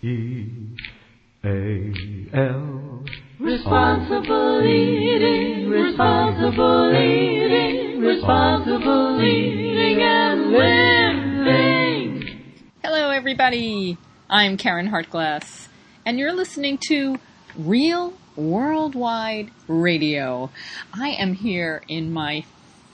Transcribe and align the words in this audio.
E 0.00 0.46
A 1.44 1.92
L. 2.32 3.04
Responsible 3.40 4.62
eating, 4.64 5.68
responsible 5.68 6.94
eating, 6.94 8.00
responsible 8.00 9.20
eating 9.20 10.00
and 10.00 10.52
living. 10.52 12.22
Hello, 12.80 13.10
everybody. 13.10 13.98
I'm 14.30 14.56
Caryn 14.56 14.88
Hartglass, 14.88 15.66
and 16.06 16.16
you're 16.16 16.32
listening 16.32 16.78
to 16.86 17.16
Real 17.56 18.12
Worldwide 18.36 19.50
Radio. 19.66 20.52
I 20.94 21.08
am 21.08 21.34
here 21.34 21.82
in 21.88 22.12
my 22.12 22.44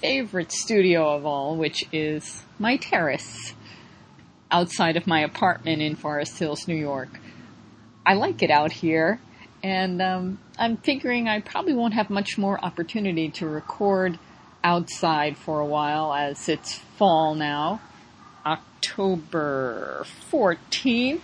favorite 0.00 0.53
studio 0.53 1.14
of 1.14 1.27
all, 1.27 1.55
which 1.57 1.85
is 1.93 2.45
my 2.59 2.79
terrace 2.79 3.53
outside 4.54 4.96
of 4.96 5.04
my 5.04 5.21
apartment 5.21 5.82
in 5.82 5.96
Forest 5.96 6.39
Hills, 6.39 6.68
New 6.68 6.76
York. 6.76 7.18
I 8.07 8.14
like 8.14 8.40
it 8.40 8.53
out 8.53 8.71
here, 8.71 9.18
and 9.64 10.00
um, 10.00 10.39
I'm 10.57 10.76
figuring 10.76 11.26
I 11.26 11.40
probably 11.40 11.75
won't 11.75 11.95
have 11.95 12.08
much 12.08 12.39
more 12.39 12.64
opportunity 12.64 13.31
to 13.31 13.48
record 13.48 14.17
outside 14.62 15.36
for 15.36 15.59
a 15.59 15.67
while 15.67 16.14
as 16.14 16.48
it's 16.48 16.75
fall 16.96 17.35
now, 17.35 17.81
October 18.46 20.07
14th, 20.31 21.21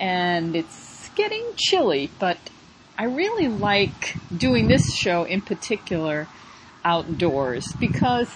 and 0.00 0.56
it's 0.56 1.08
getting 1.14 1.44
chilly, 1.56 2.10
but 2.18 2.38
I 2.98 3.04
really 3.04 3.46
like 3.46 4.16
doing 4.36 4.66
this 4.66 4.92
show 4.92 5.22
in 5.22 5.40
particular 5.40 6.26
outdoors 6.84 7.72
because 7.78 8.28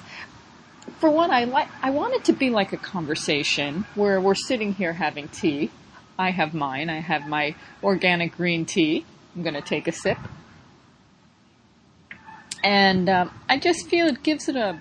for 0.99 1.11
one 1.11 1.31
I 1.31 1.45
like 1.45 1.69
I 1.83 1.91
want 1.91 2.15
it 2.15 2.25
to 2.25 2.33
be 2.33 2.51
like 2.51 2.73
a 2.73 2.77
conversation 2.77 3.87
where 3.95 4.21
we're 4.21 4.35
sitting 4.35 4.75
here 4.75 4.93
having 4.93 5.29
tea. 5.29 5.71
I 6.19 6.31
have 6.31 6.55
mine. 6.55 6.91
I 6.91 7.01
have 7.01 7.27
my 7.27 7.55
organic 7.83 8.37
green 8.37 8.65
tea. 8.65 9.05
I'm 9.35 9.43
going 9.43 9.55
to 9.55 9.61
take 9.61 9.89
a 9.89 9.93
sip. 9.93 10.19
And 12.63 13.09
um, 13.09 13.31
I 13.49 13.59
just 13.59 13.89
feel 13.89 14.07
it 14.07 14.23
gives 14.23 14.49
it 14.49 14.57
a 14.57 14.81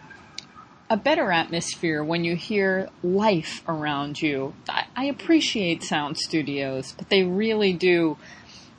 a 0.89 0.97
better 0.97 1.31
atmosphere 1.31 2.03
when 2.03 2.23
you 2.23 2.35
hear 2.35 2.89
life 3.01 3.63
around 3.67 4.21
you. 4.21 4.53
I, 4.69 4.85
I 4.95 5.05
appreciate 5.05 5.81
sound 5.83 6.17
studios, 6.17 6.93
but 6.95 7.09
they 7.09 7.23
really 7.23 7.73
do 7.73 8.17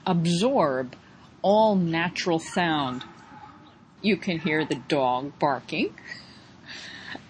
absorb 0.07 0.95
all 1.43 1.75
natural 1.75 2.39
sound 2.39 3.05
you 4.01 4.17
can 4.17 4.39
hear 4.39 4.65
the 4.65 4.77
dog 4.77 5.39
barking. 5.39 5.95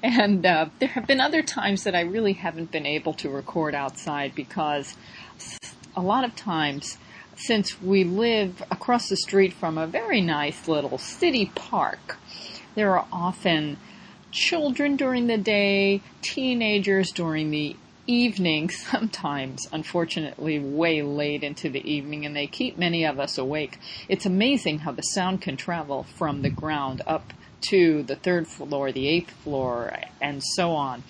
And 0.04 0.44
uh, 0.44 0.66
there 0.80 0.90
have 0.90 1.06
been 1.06 1.18
other 1.18 1.40
times 1.40 1.84
that 1.84 1.94
I 1.94 2.02
really 2.02 2.34
haven't 2.34 2.70
been 2.70 2.84
able 2.84 3.14
to 3.14 3.30
record 3.30 3.74
outside 3.74 4.34
because 4.34 4.98
a 5.96 6.02
lot 6.02 6.24
of 6.24 6.36
times, 6.36 6.98
since 7.36 7.80
we 7.80 8.04
live 8.04 8.62
across 8.70 9.08
the 9.08 9.16
street 9.16 9.54
from 9.54 9.78
a 9.78 9.86
very 9.86 10.20
nice 10.20 10.68
little 10.68 10.98
city 10.98 11.50
park, 11.54 12.18
there 12.74 12.94
are 12.98 13.06
often 13.10 13.78
children 14.30 14.96
during 14.96 15.26
the 15.26 15.38
day, 15.38 16.02
teenagers 16.20 17.10
during 17.10 17.50
the 17.50 17.74
evening, 18.06 18.68
sometimes, 18.90 19.66
unfortunately, 19.72 20.58
way 20.58 21.00
late 21.00 21.42
into 21.42 21.70
the 21.70 21.90
evening, 21.90 22.26
and 22.26 22.36
they 22.36 22.46
keep 22.46 22.76
many 22.76 23.06
of 23.06 23.18
us 23.18 23.38
awake. 23.38 23.78
It's 24.06 24.26
amazing 24.26 24.80
how 24.80 24.92
the 24.92 25.00
sound 25.00 25.40
can 25.40 25.56
travel 25.56 26.02
from 26.02 26.42
the 26.42 26.50
ground 26.50 27.00
up 27.06 27.32
to 27.62 28.02
the 28.02 28.16
third 28.16 28.46
floor, 28.46 28.92
the 28.92 29.08
eighth 29.08 29.30
floor, 29.30 29.92
and 30.20 30.42
so 30.42 30.72
on. 30.72 31.02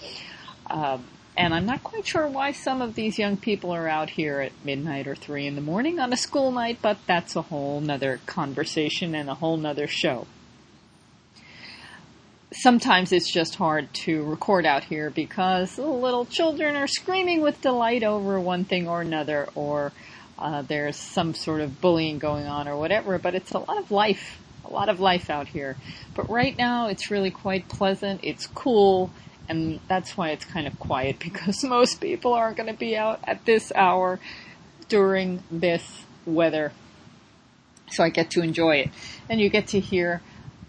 Um, 0.69 1.05
and 1.37 1.53
I'm 1.53 1.67
not 1.67 1.83
quite 1.83 2.07
sure 2.07 2.29
why 2.29 2.53
some 2.53 2.81
of 2.81 2.95
these 2.95 3.19
young 3.19 3.37
people 3.37 3.73
are 3.73 3.89
out 3.89 4.11
here 4.11 4.41
at 4.41 4.53
midnight 4.65 5.09
or 5.09 5.17
three 5.17 5.47
in 5.47 5.57
the 5.57 5.61
morning 5.61 5.99
on 5.99 6.13
a 6.13 6.17
school 6.17 6.53
night, 6.53 6.79
but 6.81 6.99
that's 7.07 7.35
a 7.35 7.43
whole 7.43 7.81
nother 7.81 8.21
conversation 8.27 9.15
and 9.15 9.29
a 9.29 9.35
whole 9.35 9.57
nother 9.57 9.89
show 9.89 10.27
sometimes 12.55 13.13
it's 13.13 13.31
just 13.31 13.57
hard 13.57 13.93
to 13.93 14.23
record 14.25 14.65
out 14.65 14.85
here 14.85 15.11
because 15.11 15.79
little 15.79 16.25
children 16.25 16.77
are 16.77 16.87
screaming 16.87 17.41
with 17.41 17.61
delight 17.61 18.03
over 18.03 18.41
one 18.41 18.65
thing 18.65 18.89
or 18.89 19.01
another, 19.01 19.49
or 19.55 19.93
uh, 20.39 20.63
there's 20.63 20.97
some 20.97 21.35
sort 21.35 21.61
of 21.61 21.81
bullying 21.81 22.19
going 22.19 22.47
on 22.47 22.69
or 22.69 22.77
whatever. 22.77 23.19
But 23.19 23.35
it's 23.35 23.53
a 23.53 23.59
lot 23.59 23.79
of 23.79 23.91
life, 23.91 24.39
a 24.65 24.73
lot 24.73 24.89
of 24.89 25.01
life 25.01 25.31
out 25.31 25.49
here. 25.49 25.77
But 26.15 26.31
right 26.31 26.57
now, 26.57 26.89
it's 26.89 27.11
really 27.11 27.31
quite 27.31 27.69
pleasant. 27.69 28.21
It's 28.23 28.47
cool. 28.47 29.11
And 29.49 29.81
that's 29.89 30.17
why 30.17 30.31
it's 30.31 30.45
kind 30.45 30.67
of 30.67 30.79
quiet 30.79 31.19
because 31.21 31.63
most 31.63 32.01
people 32.01 32.33
aren't 32.33 32.57
going 32.57 32.73
to 32.73 32.79
be 32.79 32.97
out 32.97 33.21
at 33.25 33.45
this 33.45 33.73
hour 33.75 34.19
during 34.89 35.43
this 35.51 36.05
weather. 36.27 36.73
So 37.91 38.03
I 38.03 38.09
get 38.09 38.31
to 38.31 38.43
enjoy 38.43 38.77
it. 38.77 38.91
And 39.29 39.41
you 39.41 39.49
get 39.49 39.69
to 39.69 39.81
hear 39.81 40.23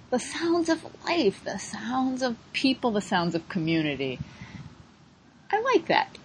the 0.09 0.19
sounds 0.19 0.69
of 0.69 0.85
life, 1.05 1.43
the 1.43 1.57
sounds 1.57 2.21
of 2.21 2.37
people, 2.53 2.91
the 2.91 3.01
sounds 3.01 3.35
of 3.35 3.47
community. 3.49 4.19
I 5.51 5.61
like 5.61 5.87
that. 5.87 6.17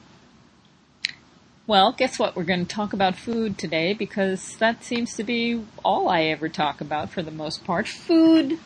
Well, 1.70 1.92
guess 1.92 2.18
what? 2.18 2.34
We're 2.34 2.42
going 2.42 2.66
to 2.66 2.74
talk 2.74 2.92
about 2.92 3.14
food 3.14 3.56
today 3.56 3.94
because 3.94 4.56
that 4.56 4.82
seems 4.82 5.14
to 5.14 5.22
be 5.22 5.64
all 5.84 6.08
I 6.08 6.22
ever 6.22 6.48
talk 6.48 6.80
about 6.80 7.12
for 7.12 7.22
the 7.22 7.30
most 7.30 7.62
part. 7.62 7.86
Food 7.86 8.58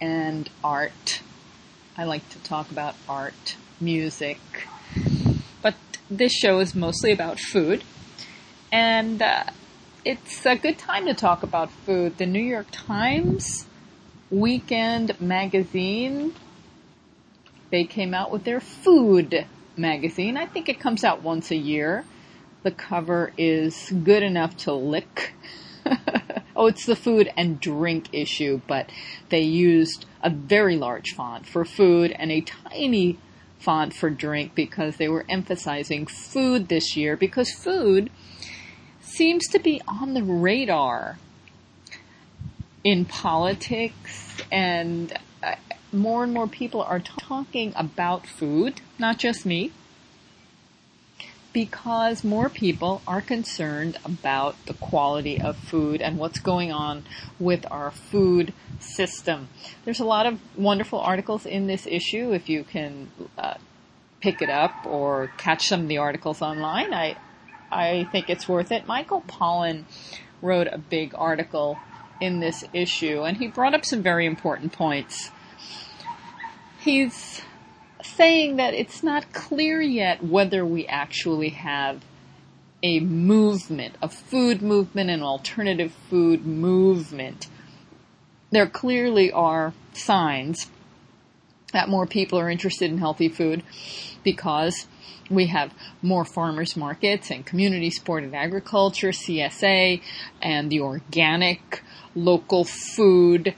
and 0.00 0.48
art. 0.62 1.22
I 1.96 2.04
like 2.04 2.28
to 2.28 2.38
talk 2.44 2.70
about 2.70 2.94
art, 3.08 3.56
music, 3.80 4.38
but 5.60 5.74
this 6.08 6.32
show 6.32 6.60
is 6.60 6.76
mostly 6.76 7.10
about 7.10 7.40
food. 7.40 7.82
And 8.70 9.20
uh, 9.20 9.46
it's 10.04 10.46
a 10.46 10.54
good 10.54 10.78
time 10.78 11.06
to 11.06 11.14
talk 11.14 11.42
about 11.42 11.72
food. 11.72 12.18
The 12.18 12.26
New 12.26 12.38
York 12.38 12.68
Times 12.70 13.66
Weekend 14.30 15.20
magazine. 15.20 16.36
They 17.72 17.82
came 17.82 18.14
out 18.14 18.30
with 18.30 18.44
their 18.44 18.60
food 18.60 19.46
magazine. 19.78 20.36
I 20.36 20.46
think 20.46 20.68
it 20.68 20.80
comes 20.80 21.04
out 21.04 21.22
once 21.22 21.50
a 21.50 21.56
year. 21.56 22.04
The 22.62 22.70
cover 22.70 23.32
is 23.38 23.92
good 24.04 24.22
enough 24.22 24.56
to 24.58 24.72
lick. 24.72 25.34
oh, 26.56 26.66
it's 26.66 26.86
the 26.86 26.96
food 26.96 27.30
and 27.36 27.60
drink 27.60 28.08
issue, 28.12 28.60
but 28.66 28.90
they 29.28 29.42
used 29.42 30.06
a 30.22 30.30
very 30.30 30.76
large 30.76 31.14
font 31.14 31.46
for 31.46 31.64
food 31.64 32.12
and 32.12 32.32
a 32.32 32.40
tiny 32.40 33.18
font 33.58 33.94
for 33.94 34.10
drink 34.10 34.54
because 34.54 34.96
they 34.96 35.08
were 35.08 35.24
emphasizing 35.28 36.06
food 36.06 36.68
this 36.68 36.96
year 36.96 37.16
because 37.16 37.50
food 37.52 38.10
seems 39.00 39.46
to 39.48 39.58
be 39.58 39.80
on 39.86 40.14
the 40.14 40.22
radar 40.22 41.18
in 42.84 43.04
politics 43.04 44.36
and 44.52 45.16
more 45.96 46.24
and 46.24 46.32
more 46.32 46.46
people 46.46 46.82
are 46.82 47.00
talking 47.00 47.72
about 47.76 48.26
food, 48.26 48.80
not 48.98 49.18
just 49.18 49.46
me, 49.46 49.72
because 51.52 52.22
more 52.22 52.50
people 52.50 53.00
are 53.06 53.22
concerned 53.22 53.98
about 54.04 54.54
the 54.66 54.74
quality 54.74 55.40
of 55.40 55.56
food 55.56 56.02
and 56.02 56.18
what's 56.18 56.38
going 56.38 56.70
on 56.70 57.02
with 57.38 57.64
our 57.70 57.90
food 57.90 58.52
system. 58.78 59.48
There's 59.84 60.00
a 60.00 60.04
lot 60.04 60.26
of 60.26 60.38
wonderful 60.56 61.00
articles 61.00 61.46
in 61.46 61.66
this 61.66 61.86
issue 61.86 62.32
if 62.32 62.50
you 62.50 62.62
can 62.62 63.10
uh, 63.38 63.54
pick 64.20 64.42
it 64.42 64.50
up 64.50 64.74
or 64.84 65.30
catch 65.38 65.68
some 65.68 65.80
of 65.82 65.88
the 65.88 65.98
articles 65.98 66.42
online. 66.42 66.92
I 66.92 67.16
I 67.70 68.04
think 68.12 68.28
it's 68.28 68.46
worth 68.48 68.70
it. 68.70 68.86
Michael 68.86 69.22
Pollan 69.22 69.84
wrote 70.42 70.68
a 70.70 70.78
big 70.78 71.14
article 71.16 71.78
in 72.20 72.40
this 72.40 72.64
issue, 72.72 73.22
and 73.22 73.36
he 73.38 73.46
brought 73.48 73.74
up 73.74 73.84
some 73.84 74.02
very 74.02 74.26
important 74.26 74.72
points. 74.72 75.30
He's 76.86 77.42
saying 78.00 78.58
that 78.58 78.72
it's 78.72 79.02
not 79.02 79.32
clear 79.32 79.80
yet 79.80 80.22
whether 80.22 80.64
we 80.64 80.86
actually 80.86 81.48
have 81.48 82.04
a 82.80 83.00
movement, 83.00 83.96
a 84.00 84.08
food 84.08 84.62
movement, 84.62 85.10
an 85.10 85.20
alternative 85.20 85.92
food 86.08 86.46
movement. 86.46 87.48
There 88.52 88.68
clearly 88.68 89.32
are 89.32 89.74
signs 89.94 90.70
that 91.72 91.88
more 91.88 92.06
people 92.06 92.38
are 92.38 92.48
interested 92.48 92.88
in 92.88 92.98
healthy 92.98 93.30
food 93.30 93.64
because 94.22 94.86
we 95.28 95.46
have 95.46 95.74
more 96.02 96.24
farmers 96.24 96.76
markets 96.76 97.32
and 97.32 97.44
community 97.44 97.90
supported 97.90 98.32
agriculture, 98.32 99.10
CSA, 99.10 100.00
and 100.40 100.70
the 100.70 100.82
organic 100.82 101.82
local 102.14 102.62
food 102.62 103.56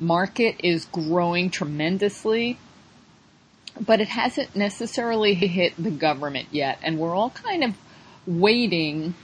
market 0.00 0.56
is 0.62 0.84
growing 0.86 1.50
tremendously, 1.50 2.58
but 3.80 4.00
it 4.00 4.08
hasn't 4.08 4.54
necessarily 4.56 5.34
hit 5.34 5.72
the 5.82 5.90
government 5.90 6.48
yet. 6.50 6.78
And 6.82 6.98
we're 6.98 7.14
all 7.14 7.30
kind 7.30 7.64
of 7.64 7.74
waiting 8.26 9.14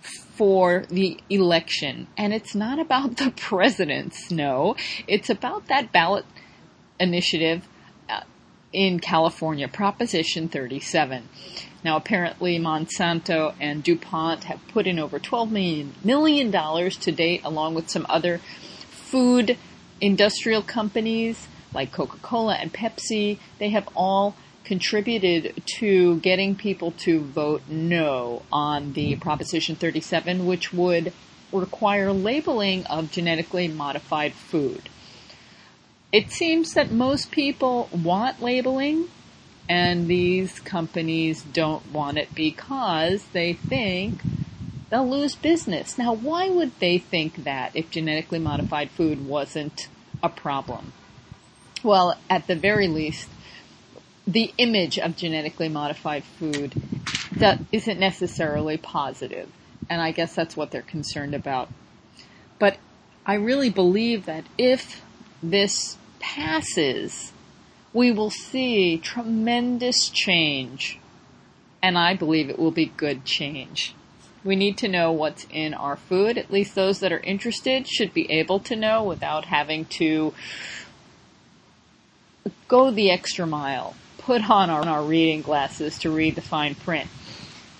for 0.00 0.84
the 0.88 1.18
election. 1.30 2.06
And 2.16 2.32
it's 2.32 2.54
not 2.54 2.78
about 2.78 3.16
the 3.16 3.30
presidents, 3.36 4.30
no. 4.30 4.76
It's 5.06 5.30
about 5.30 5.68
that 5.68 5.92
ballot 5.92 6.24
initiative 6.98 7.66
uh, 8.08 8.22
in 8.72 9.00
California, 9.00 9.68
Proposition 9.68 10.48
37. 10.48 11.28
Now, 11.84 11.96
apparently, 11.96 12.58
Monsanto 12.58 13.54
and 13.60 13.82
DuPont 13.82 14.44
have 14.44 14.60
put 14.68 14.86
in 14.86 14.98
over 14.98 15.18
$12 15.18 15.50
million, 15.50 15.94
million 16.04 16.52
to 16.52 17.12
date, 17.12 17.40
along 17.44 17.74
with 17.74 17.90
some 17.90 18.06
other 18.08 18.38
food 18.88 19.58
industrial 20.02 20.60
companies 20.62 21.48
like 21.72 21.92
Coca-Cola 21.92 22.56
and 22.56 22.72
Pepsi. 22.72 23.38
They 23.58 23.70
have 23.70 23.88
all 23.96 24.34
contributed 24.64 25.62
to 25.78 26.18
getting 26.20 26.54
people 26.54 26.92
to 26.92 27.20
vote 27.20 27.62
no 27.68 28.42
on 28.52 28.92
the 28.92 29.16
Proposition 29.16 29.76
37, 29.76 30.44
which 30.44 30.72
would 30.72 31.12
require 31.52 32.12
labeling 32.12 32.84
of 32.86 33.10
genetically 33.10 33.68
modified 33.68 34.34
food. 34.34 34.88
It 36.12 36.30
seems 36.30 36.74
that 36.74 36.92
most 36.92 37.30
people 37.30 37.88
want 37.92 38.42
labeling, 38.42 39.08
and 39.68 40.08
these 40.08 40.60
companies 40.60 41.42
don't 41.42 41.90
want 41.92 42.18
it 42.18 42.28
because 42.34 43.24
they 43.32 43.54
think 43.54 44.22
they'll 44.90 45.08
lose 45.08 45.34
business. 45.34 45.96
Now, 45.96 46.12
why 46.12 46.50
would 46.50 46.78
they 46.80 46.98
think 46.98 47.44
that 47.44 47.72
if 47.74 47.90
genetically 47.90 48.38
modified 48.38 48.90
food 48.90 49.26
wasn't 49.26 49.88
a 50.22 50.28
problem? 50.28 50.92
Well, 51.82 52.16
at 52.30 52.46
the 52.46 52.54
very 52.54 52.88
least, 52.88 53.28
the 54.26 54.52
image 54.58 54.98
of 54.98 55.16
genetically 55.16 55.68
modified 55.68 56.24
food 56.24 56.74
that 57.38 57.60
isn't 57.72 57.98
necessarily 57.98 58.76
positive. 58.76 59.50
And 59.90 60.00
I 60.00 60.12
guess 60.12 60.34
that's 60.34 60.56
what 60.56 60.70
they're 60.70 60.82
concerned 60.82 61.34
about. 61.34 61.68
But 62.58 62.78
I 63.26 63.34
really 63.34 63.70
believe 63.70 64.26
that 64.26 64.44
if 64.56 65.02
this 65.42 65.96
passes, 66.20 67.32
we 67.92 68.12
will 68.12 68.30
see 68.30 68.98
tremendous 68.98 70.08
change. 70.08 70.98
And 71.82 71.98
I 71.98 72.14
believe 72.14 72.48
it 72.48 72.58
will 72.58 72.70
be 72.70 72.86
good 72.86 73.24
change. 73.24 73.94
We 74.44 74.56
need 74.56 74.78
to 74.78 74.88
know 74.88 75.12
what's 75.12 75.46
in 75.50 75.74
our 75.74 75.96
food. 75.96 76.36
At 76.36 76.50
least 76.50 76.74
those 76.74 77.00
that 77.00 77.12
are 77.12 77.20
interested 77.20 77.86
should 77.86 78.12
be 78.12 78.30
able 78.30 78.58
to 78.60 78.76
know 78.76 79.04
without 79.04 79.44
having 79.44 79.84
to 79.86 80.34
go 82.68 82.90
the 82.90 83.10
extra 83.10 83.46
mile, 83.46 83.94
put 84.18 84.48
on 84.50 84.70
our, 84.70 84.86
our 84.86 85.02
reading 85.02 85.42
glasses 85.42 85.98
to 85.98 86.10
read 86.10 86.34
the 86.34 86.40
fine 86.40 86.74
print. 86.74 87.08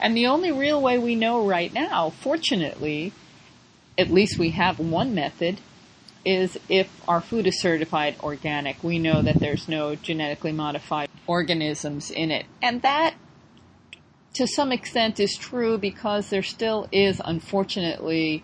And 0.00 0.16
the 0.16 0.26
only 0.26 0.52
real 0.52 0.80
way 0.80 0.98
we 0.98 1.14
know 1.14 1.46
right 1.46 1.72
now, 1.72 2.10
fortunately, 2.10 3.12
at 3.96 4.10
least 4.10 4.38
we 4.38 4.50
have 4.50 4.78
one 4.78 5.14
method, 5.14 5.60
is 6.24 6.58
if 6.68 6.88
our 7.08 7.20
food 7.20 7.46
is 7.46 7.60
certified 7.60 8.16
organic. 8.20 8.82
We 8.82 8.98
know 8.98 9.22
that 9.22 9.40
there's 9.40 9.68
no 9.68 9.94
genetically 9.94 10.52
modified 10.52 11.08
organisms 11.26 12.10
in 12.10 12.30
it. 12.30 12.46
And 12.60 12.82
that, 12.82 13.14
to 14.34 14.46
some 14.46 14.72
extent, 14.72 15.20
is 15.20 15.36
true 15.36 15.78
because 15.78 16.30
there 16.30 16.42
still 16.42 16.88
is, 16.90 17.20
unfortunately, 17.24 18.42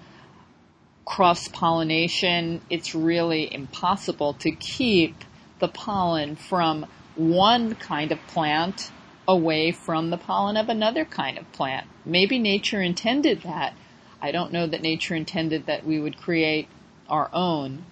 cross 1.05 1.49
pollination. 1.49 2.61
It's 2.69 2.95
really 2.95 3.53
impossible 3.53 4.35
to 4.35 4.51
keep 4.51 5.25
the 5.59 5.69
pollen 5.69 6.37
from 6.37 6.87
one 7.17 7.75
kind 7.75 8.13
of 8.13 8.19
plant 8.27 8.91
away 9.27 9.73
from 9.73 10.11
the 10.11 10.17
pollen 10.17 10.57
of 10.57 10.69
another 10.69 11.05
kind 11.05 11.39
of 11.39 11.51
plant. 11.53 11.87
Maybe 12.05 12.39
nature 12.39 12.81
intended 12.81 13.43
that. 13.43 13.75
I 14.21 14.33
don't 14.33 14.53
know 14.53 14.67
that 14.67 14.83
nature 14.83 15.15
intended 15.15 15.67
that 15.67 15.85
we 15.85 15.99
would 15.99 16.19
create 16.19 16.69
our 17.09 17.31
own 17.33 17.85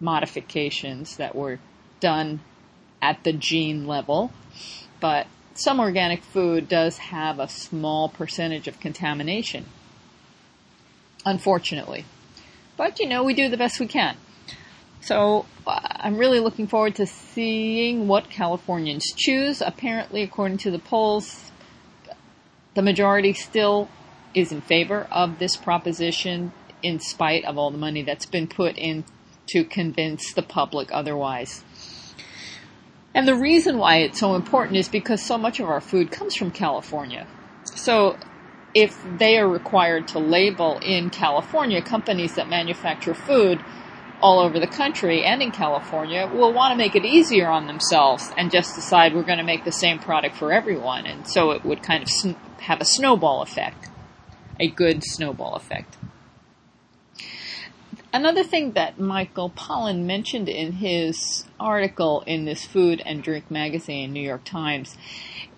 modifications 0.00 1.16
that 1.16 1.34
were 1.34 1.58
done 2.00 2.40
at 3.00 3.24
the 3.24 3.32
gene 3.32 3.86
level, 3.86 4.32
but 5.00 5.26
some 5.58 5.80
organic 5.80 6.22
food 6.22 6.68
does 6.68 6.98
have 6.98 7.38
a 7.38 7.48
small 7.48 8.08
percentage 8.08 8.68
of 8.68 8.80
contamination. 8.80 9.66
Unfortunately. 11.24 12.04
But 12.76 12.98
you 12.98 13.08
know, 13.08 13.22
we 13.22 13.34
do 13.34 13.48
the 13.48 13.56
best 13.56 13.80
we 13.80 13.86
can. 13.86 14.16
So 15.00 15.46
uh, 15.66 15.80
I'm 15.82 16.16
really 16.16 16.40
looking 16.40 16.66
forward 16.66 16.94
to 16.96 17.06
seeing 17.06 18.06
what 18.06 18.30
Californians 18.30 19.06
choose. 19.16 19.60
Apparently, 19.60 20.22
according 20.22 20.58
to 20.58 20.70
the 20.70 20.78
polls, 20.78 21.50
the 22.74 22.82
majority 22.82 23.32
still 23.32 23.88
is 24.34 24.52
in 24.52 24.60
favor 24.60 25.06
of 25.10 25.38
this 25.38 25.56
proposition 25.56 26.52
in 26.82 26.98
spite 26.98 27.44
of 27.44 27.58
all 27.58 27.70
the 27.70 27.78
money 27.78 28.02
that's 28.02 28.26
been 28.26 28.46
put 28.46 28.76
in 28.76 29.04
to 29.48 29.64
convince 29.64 30.32
the 30.32 30.42
public 30.42 30.88
otherwise. 30.92 31.64
And 33.14 33.28
the 33.28 33.34
reason 33.34 33.78
why 33.78 33.98
it's 33.98 34.18
so 34.18 34.34
important 34.34 34.76
is 34.76 34.88
because 34.88 35.22
so 35.22 35.36
much 35.36 35.60
of 35.60 35.66
our 35.68 35.80
food 35.80 36.10
comes 36.10 36.34
from 36.34 36.50
California. 36.50 37.26
So 37.64 38.16
if 38.74 38.98
they 39.18 39.36
are 39.36 39.48
required 39.48 40.08
to 40.08 40.18
label 40.18 40.78
in 40.82 41.10
California 41.10 41.82
companies 41.82 42.36
that 42.36 42.48
manufacture 42.48 43.14
food 43.14 43.62
all 44.22 44.38
over 44.38 44.58
the 44.58 44.66
country 44.66 45.24
and 45.24 45.42
in 45.42 45.50
California 45.50 46.26
will 46.26 46.52
want 46.52 46.72
to 46.72 46.76
make 46.76 46.94
it 46.94 47.04
easier 47.04 47.48
on 47.48 47.66
themselves 47.66 48.30
and 48.38 48.50
just 48.50 48.74
decide 48.74 49.14
we're 49.14 49.24
going 49.24 49.38
to 49.38 49.44
make 49.44 49.64
the 49.64 49.72
same 49.72 49.98
product 49.98 50.36
for 50.36 50.52
everyone. 50.52 51.06
And 51.06 51.26
so 51.26 51.50
it 51.50 51.64
would 51.64 51.82
kind 51.82 52.02
of 52.02 52.36
have 52.60 52.80
a 52.80 52.84
snowball 52.84 53.42
effect, 53.42 53.88
a 54.58 54.68
good 54.68 55.02
snowball 55.04 55.54
effect. 55.54 55.96
Another 58.14 58.44
thing 58.44 58.72
that 58.72 58.98
Michael 58.98 59.48
Pollan 59.48 60.04
mentioned 60.04 60.48
in 60.48 60.72
his 60.72 61.46
article 61.58 62.22
in 62.26 62.44
this 62.44 62.66
Food 62.66 63.02
and 63.06 63.22
Drink 63.22 63.50
magazine, 63.50 64.12
New 64.12 64.20
York 64.20 64.44
Times, 64.44 64.98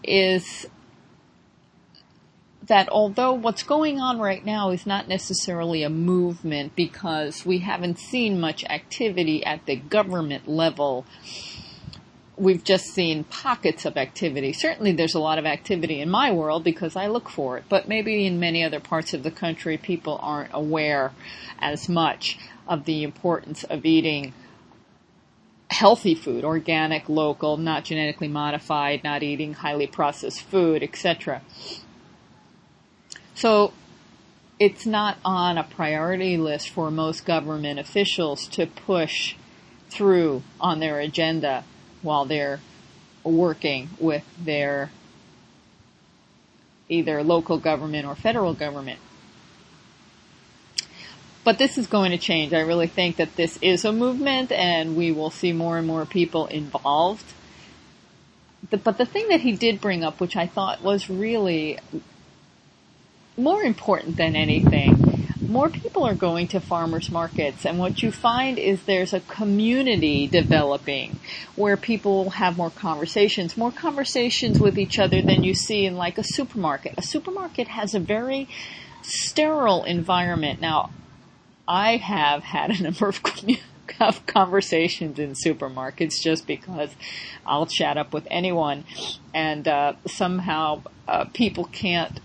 is 0.04 0.66
that 2.62 2.88
although 2.88 3.32
what's 3.32 3.64
going 3.64 4.00
on 4.00 4.20
right 4.20 4.44
now 4.44 4.70
is 4.70 4.86
not 4.86 5.08
necessarily 5.08 5.82
a 5.82 5.90
movement 5.90 6.76
because 6.76 7.44
we 7.44 7.58
haven't 7.58 7.98
seen 7.98 8.40
much 8.40 8.64
activity 8.66 9.44
at 9.44 9.66
the 9.66 9.74
government 9.74 10.46
level, 10.46 11.04
we've 12.36 12.64
just 12.64 12.86
seen 12.86 13.24
pockets 13.24 13.84
of 13.84 13.96
activity. 13.96 14.52
Certainly 14.52 14.92
there's 14.92 15.14
a 15.14 15.20
lot 15.20 15.38
of 15.38 15.46
activity 15.46 16.00
in 16.00 16.10
my 16.10 16.32
world 16.32 16.64
because 16.64 16.96
I 16.96 17.06
look 17.06 17.28
for 17.28 17.58
it, 17.58 17.64
but 17.68 17.88
maybe 17.88 18.26
in 18.26 18.40
many 18.40 18.64
other 18.64 18.80
parts 18.80 19.14
of 19.14 19.22
the 19.22 19.30
country 19.30 19.78
people 19.78 20.18
aren't 20.20 20.50
aware 20.52 21.12
as 21.58 21.88
much 21.88 22.38
of 22.66 22.84
the 22.84 23.02
importance 23.02 23.64
of 23.64 23.84
eating 23.84 24.32
healthy 25.70 26.14
food, 26.14 26.44
organic, 26.44 27.08
local, 27.08 27.56
not 27.56 27.84
genetically 27.84 28.28
modified, 28.28 29.02
not 29.04 29.22
eating 29.22 29.54
highly 29.54 29.86
processed 29.86 30.42
food, 30.42 30.82
etc. 30.82 31.42
So 33.34 33.72
it's 34.58 34.86
not 34.86 35.18
on 35.24 35.58
a 35.58 35.64
priority 35.64 36.36
list 36.36 36.70
for 36.70 36.90
most 36.90 37.24
government 37.24 37.78
officials 37.78 38.46
to 38.48 38.66
push 38.66 39.34
through 39.88 40.42
on 40.60 40.80
their 40.80 41.00
agenda 41.00 41.64
while 42.04 42.24
they're 42.24 42.60
working 43.24 43.88
with 43.98 44.24
their 44.38 44.90
either 46.88 47.22
local 47.22 47.58
government 47.58 48.06
or 48.06 48.14
federal 48.14 48.54
government. 48.54 49.00
But 51.42 51.58
this 51.58 51.76
is 51.76 51.86
going 51.86 52.10
to 52.10 52.18
change. 52.18 52.52
I 52.52 52.60
really 52.60 52.86
think 52.86 53.16
that 53.16 53.36
this 53.36 53.58
is 53.60 53.84
a 53.84 53.92
movement 53.92 54.52
and 54.52 54.96
we 54.96 55.12
will 55.12 55.30
see 55.30 55.52
more 55.52 55.78
and 55.78 55.86
more 55.86 56.06
people 56.06 56.46
involved. 56.46 57.32
But 58.70 58.96
the 58.96 59.06
thing 59.06 59.28
that 59.28 59.40
he 59.40 59.52
did 59.52 59.80
bring 59.80 60.04
up, 60.04 60.20
which 60.20 60.36
I 60.36 60.46
thought 60.46 60.82
was 60.82 61.10
really 61.10 61.78
more 63.36 63.62
important 63.62 64.16
than 64.16 64.36
anything, 64.36 64.93
more 65.46 65.68
people 65.70 66.04
are 66.06 66.14
going 66.14 66.48
to 66.48 66.60
farmers 66.60 67.10
markets 67.10 67.64
and 67.64 67.78
what 67.78 68.02
you 68.02 68.10
find 68.10 68.58
is 68.58 68.82
there's 68.84 69.12
a 69.12 69.20
community 69.20 70.26
developing 70.26 71.18
where 71.54 71.76
people 71.76 72.30
have 72.30 72.56
more 72.56 72.70
conversations, 72.70 73.56
more 73.56 73.72
conversations 73.72 74.58
with 74.58 74.78
each 74.78 74.98
other 74.98 75.22
than 75.22 75.42
you 75.44 75.54
see 75.54 75.84
in 75.84 75.96
like 75.96 76.18
a 76.18 76.24
supermarket. 76.24 76.94
A 76.96 77.02
supermarket 77.02 77.68
has 77.68 77.94
a 77.94 78.00
very 78.00 78.48
sterile 79.02 79.84
environment. 79.84 80.60
Now, 80.60 80.90
I 81.68 81.96
have 81.96 82.42
had 82.42 82.70
a 82.70 82.82
number 82.82 83.08
of 83.08 83.22
of 84.00 84.26
conversations 84.26 85.18
in 85.18 85.32
supermarkets 85.32 86.14
just 86.22 86.46
because 86.46 86.90
I'll 87.46 87.66
chat 87.66 87.96
up 87.96 88.12
with 88.12 88.26
anyone 88.30 88.84
and 89.32 89.68
uh, 89.68 89.94
somehow 90.06 90.82
uh, 91.06 91.26
people 91.26 91.64
can't 91.66 92.18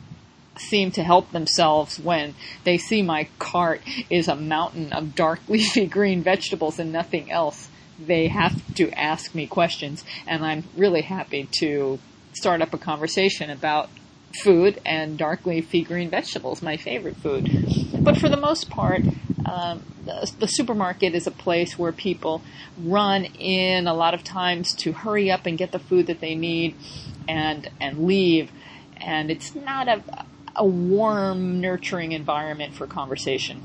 seem 0.60 0.92
to 0.92 1.04
help 1.04 1.32
themselves 1.32 2.00
when 2.00 2.36
they 2.64 2.78
see 2.78 3.02
my 3.02 3.28
cart 3.40 3.82
is 4.10 4.28
a 4.28 4.36
mountain 4.36 4.94
of 4.94 5.16
dark 5.16 5.40
leafy 5.48 5.86
green 5.86 6.24
vegetables 6.24 6.80
and 6.80 6.92
nothing 6.92 7.32
else. 7.32 7.70
They 8.00 8.28
have 8.28 8.62
to 8.76 8.92
ask 8.92 9.36
me 9.36 9.48
questions 9.48 10.04
and 10.28 10.46
I'm 10.46 10.64
really 10.76 11.02
happy 11.02 11.48
to 11.60 12.00
start 12.34 12.62
up 12.62 12.74
a 12.74 12.78
conversation 12.78 13.50
about 13.50 13.90
food 14.44 14.80
and 14.86 15.18
dark 15.18 15.46
leafy 15.46 15.82
green 15.82 16.10
vegetables, 16.10 16.62
my 16.62 16.78
favorite 16.78 17.16
food. 17.18 17.50
But 18.04 18.16
for 18.16 18.30
the 18.30 18.38
most 18.38 18.70
part, 18.70 19.04
um, 19.46 19.82
the, 20.06 20.32
the, 20.40 20.48
supermarket 20.48 21.16
is 21.16 21.26
a 21.26 21.32
place 21.32 21.80
where 21.80 21.92
people 21.92 22.44
run 22.78 23.26
in 23.26 23.88
a 23.88 23.94
lot 23.94 24.14
of 24.14 24.24
times 24.24 24.74
to 24.76 24.92
hurry 24.92 25.32
up 25.32 25.46
and 25.46 25.58
get 25.58 25.72
the 25.72 25.80
food 25.80 26.08
that 26.08 26.20
they 26.20 26.36
need 26.36 26.76
and 27.28 27.70
and 27.80 28.06
leave 28.06 28.52
and 28.98 29.32
it's 29.32 29.56
not 29.56 29.88
a, 29.88 30.26
a 30.56 30.66
warm, 30.66 31.62
nurturing 31.62 32.12
environment 32.12 32.74
for 32.74 32.88
conversation. 32.88 33.62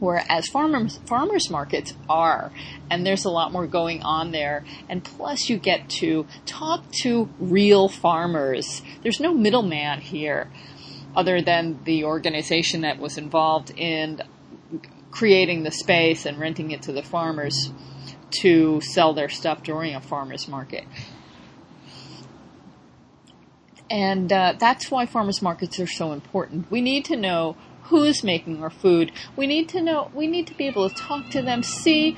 Whereas 0.00 0.48
farmers, 0.48 0.98
farmers 1.06 1.48
markets 1.48 1.94
are, 2.08 2.50
and 2.90 3.06
there's 3.06 3.24
a 3.24 3.30
lot 3.30 3.52
more 3.52 3.66
going 3.66 4.02
on 4.02 4.32
there. 4.32 4.64
And 4.88 5.02
plus 5.02 5.48
you 5.48 5.56
get 5.56 5.88
to 6.00 6.26
talk 6.46 6.90
to 7.02 7.30
real 7.38 7.88
farmers. 7.88 8.82
There's 9.02 9.20
no 9.20 9.32
middleman 9.32 10.00
here 10.00 10.50
other 11.16 11.40
than 11.40 11.78
the 11.84 12.04
organization 12.04 12.80
that 12.80 12.98
was 12.98 13.16
involved 13.16 13.70
in 13.76 14.20
creating 15.10 15.62
the 15.62 15.70
space 15.70 16.26
and 16.26 16.38
renting 16.38 16.72
it 16.72 16.82
to 16.82 16.92
the 16.92 17.02
farmers 17.02 17.70
to 18.42 18.80
sell 18.80 19.14
their 19.14 19.28
stuff 19.28 19.62
during 19.62 19.94
a 19.94 20.00
farmer's 20.00 20.48
market. 20.48 20.84
And 23.90 24.32
uh, 24.32 24.54
that's 24.58 24.90
why 24.90 25.06
farmers 25.06 25.42
markets 25.42 25.78
are 25.78 25.86
so 25.86 26.12
important. 26.12 26.70
We 26.70 26.80
need 26.80 27.04
to 27.06 27.16
know 27.16 27.56
who's 27.84 28.24
making 28.24 28.62
our 28.62 28.70
food. 28.70 29.12
We 29.36 29.46
need 29.46 29.68
to 29.70 29.82
know, 29.82 30.10
we 30.14 30.26
need 30.26 30.46
to 30.46 30.54
be 30.54 30.66
able 30.66 30.88
to 30.88 30.94
talk 30.94 31.28
to 31.30 31.42
them, 31.42 31.62
see 31.62 32.16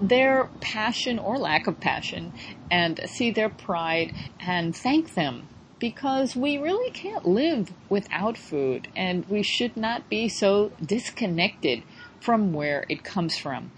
their 0.00 0.48
passion 0.60 1.18
or 1.18 1.36
lack 1.36 1.66
of 1.66 1.80
passion, 1.80 2.32
and 2.70 3.00
see 3.06 3.30
their 3.30 3.48
pride 3.48 4.14
and 4.38 4.76
thank 4.76 5.14
them. 5.14 5.48
Because 5.80 6.34
we 6.34 6.58
really 6.58 6.90
can't 6.90 7.24
live 7.24 7.72
without 7.88 8.36
food, 8.36 8.88
and 8.96 9.24
we 9.28 9.44
should 9.44 9.76
not 9.76 10.08
be 10.08 10.28
so 10.28 10.72
disconnected 10.84 11.84
from 12.20 12.52
where 12.52 12.84
it 12.88 13.04
comes 13.04 13.38
from. 13.38 13.70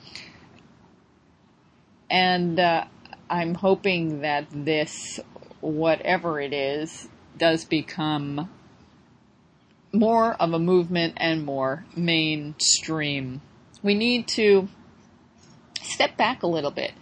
And 2.11 2.59
uh, 2.59 2.87
I'm 3.29 3.55
hoping 3.55 4.23
that 4.23 4.47
this, 4.51 5.21
whatever 5.61 6.41
it 6.41 6.55
is, 6.55 7.09
does 7.41 7.65
become 7.65 8.49
more 9.93 10.35
of 10.35 10.53
a 10.53 10.59
movement 10.59 11.15
and 11.17 11.45
more 11.45 11.85
mainstream. 11.97 13.41
We 13.83 13.95
need 13.95 14.29
to 14.29 14.69
step 15.83 16.17
back 16.17 16.45
a 16.45 16.47
little 16.47 16.71
bit. 16.71 16.93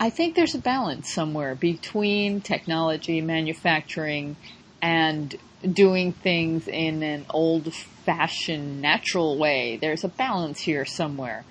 I 0.00 0.10
think 0.10 0.34
there's 0.34 0.56
a 0.56 0.60
balance 0.60 1.14
somewhere 1.14 1.54
between 1.54 2.40
technology, 2.40 3.20
manufacturing, 3.20 4.36
and 4.82 5.36
doing 5.72 6.12
things 6.12 6.66
in 6.66 7.04
an 7.04 7.26
old 7.30 7.72
fashioned, 7.72 8.82
natural 8.82 9.38
way. 9.38 9.78
There's 9.80 10.02
a 10.02 10.08
balance 10.08 10.60
here 10.60 10.84
somewhere. 10.84 11.44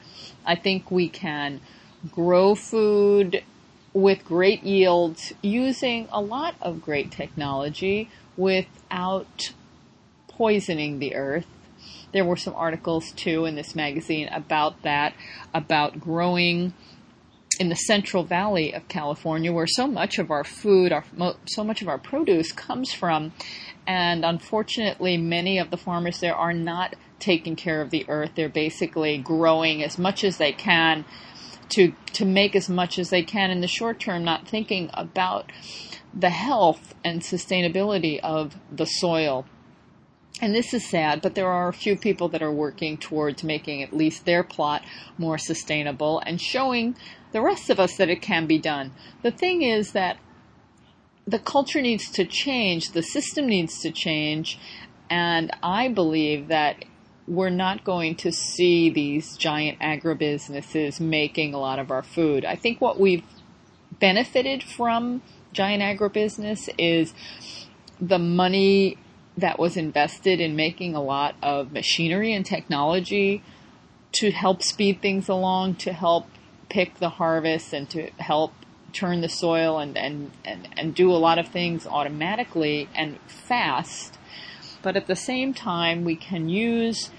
I 0.45 0.55
think 0.55 0.91
we 0.91 1.07
can 1.07 1.61
grow 2.11 2.53
food 2.53 3.43
with 3.93 4.23
great 4.25 4.63
yields 4.63 5.33
using 5.41 6.07
a 6.11 6.21
lot 6.21 6.55
of 6.61 6.81
great 6.81 7.11
technology 7.11 8.09
without 8.35 9.53
poisoning 10.27 10.99
the 10.99 11.15
earth. 11.15 11.47
There 12.13 12.25
were 12.25 12.35
some 12.35 12.55
articles 12.55 13.11
too 13.11 13.45
in 13.45 13.55
this 13.55 13.75
magazine 13.75 14.29
about 14.31 14.81
that, 14.83 15.13
about 15.53 15.99
growing 15.99 16.73
in 17.59 17.69
the 17.69 17.75
Central 17.75 18.23
Valley 18.23 18.73
of 18.73 18.87
California 18.87 19.51
where 19.51 19.67
so 19.67 19.87
much 19.87 20.19
of 20.19 20.29
our 20.29 20.43
food, 20.43 20.91
our, 20.91 21.03
so 21.47 21.63
much 21.63 21.81
of 21.81 21.87
our 21.87 21.97
produce 21.97 22.51
comes 22.51 22.93
from. 22.93 23.33
And 23.87 24.23
unfortunately, 24.23 25.17
many 25.17 25.57
of 25.57 25.71
the 25.71 25.77
farmers 25.77 26.19
there 26.19 26.35
are 26.35 26.53
not 26.53 26.95
taking 27.19 27.55
care 27.55 27.81
of 27.81 27.89
the 27.89 28.05
earth. 28.07 28.31
They're 28.35 28.49
basically 28.49 29.17
growing 29.17 29.83
as 29.83 29.97
much 29.97 30.23
as 30.23 30.37
they 30.37 30.51
can 30.51 31.05
to, 31.69 31.93
to 32.13 32.25
make 32.25 32.55
as 32.55 32.69
much 32.69 32.97
as 32.97 33.09
they 33.09 33.23
can 33.23 33.51
in 33.51 33.61
the 33.61 33.67
short 33.67 33.99
term, 33.99 34.23
not 34.23 34.47
thinking 34.47 34.89
about 34.93 35.51
the 36.13 36.29
health 36.29 36.95
and 37.03 37.21
sustainability 37.21 38.19
of 38.19 38.55
the 38.71 38.85
soil. 38.85 39.45
And 40.39 40.53
this 40.53 40.73
is 40.73 40.87
sad, 40.87 41.21
but 41.21 41.35
there 41.35 41.51
are 41.51 41.67
a 41.67 41.73
few 41.73 41.95
people 41.95 42.29
that 42.29 42.43
are 42.43 42.51
working 42.51 42.97
towards 42.97 43.43
making 43.43 43.81
at 43.81 43.95
least 43.95 44.25
their 44.25 44.43
plot 44.43 44.83
more 45.17 45.37
sustainable 45.37 46.21
and 46.25 46.39
showing 46.39 46.95
the 47.31 47.41
rest 47.41 47.69
of 47.69 47.79
us 47.79 47.97
that 47.97 48.09
it 48.09 48.21
can 48.21 48.45
be 48.45 48.59
done. 48.59 48.93
The 49.23 49.31
thing 49.31 49.63
is 49.63 49.93
that 49.93 50.17
the 51.25 51.39
culture 51.39 51.81
needs 51.81 52.09
to 52.11 52.25
change, 52.25 52.91
the 52.91 53.01
system 53.01 53.47
needs 53.47 53.81
to 53.81 53.91
change, 53.91 54.59
and 55.09 55.51
I 55.61 55.89
believe 55.89 56.47
that 56.47 56.85
we're 57.27 57.49
not 57.49 57.83
going 57.83 58.15
to 58.15 58.31
see 58.31 58.89
these 58.89 59.35
giant 59.35 59.79
agribusinesses 59.79 60.99
making 60.99 61.53
a 61.53 61.59
lot 61.59 61.77
of 61.77 61.91
our 61.91 62.03
food. 62.03 62.45
I 62.45 62.55
think 62.55 62.79
what 62.79 62.99
we've 62.99 63.23
benefited 63.99 64.63
from 64.63 65.21
giant 65.51 65.83
agribusiness 65.83 66.69
is 66.77 67.13
the 67.99 68.19
money 68.19 68.97
that 69.37 69.59
was 69.59 69.75
invested 69.75 70.39
in 70.39 70.55
making 70.55 70.95
a 70.95 71.01
lot 71.01 71.35
of 71.43 71.71
machinery 71.71 72.33
and 72.33 72.45
technology 72.45 73.43
to 74.13 74.31
help 74.31 74.63
speed 74.63 75.01
things 75.01 75.27
along, 75.27 75.75
to 75.75 75.93
help 75.93 76.27
pick 76.69 76.95
the 76.99 77.09
harvest 77.09 77.73
and 77.73 77.89
to 77.89 78.09
help 78.17 78.53
turn 78.93 79.21
the 79.21 79.29
soil 79.29 79.77
and, 79.79 79.97
and, 79.97 80.31
and, 80.45 80.67
and 80.77 80.95
do 80.95 81.11
a 81.11 81.17
lot 81.17 81.37
of 81.37 81.47
things 81.49 81.85
automatically 81.85 82.89
and 82.95 83.19
fast. 83.27 84.17
But 84.81 84.95
at 84.95 85.07
the 85.07 85.15
same 85.15 85.53
time, 85.53 86.03
we 86.03 86.15
can 86.15 86.49
use 86.49 87.11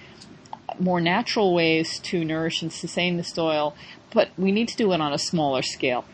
more 0.81 1.01
natural 1.01 1.55
ways 1.55 1.99
to 2.01 2.25
nourish 2.25 2.63
and 2.63 2.73
sustain 2.73 3.17
the 3.17 3.25
soil, 3.25 3.75
but 4.13 4.31
we 4.37 4.53
need 4.53 4.69
to 4.69 4.77
do 4.77 4.93
it 4.93 5.01
on 5.01 5.13
a 5.13 5.19
smaller 5.19 5.63
scale. 5.63 6.05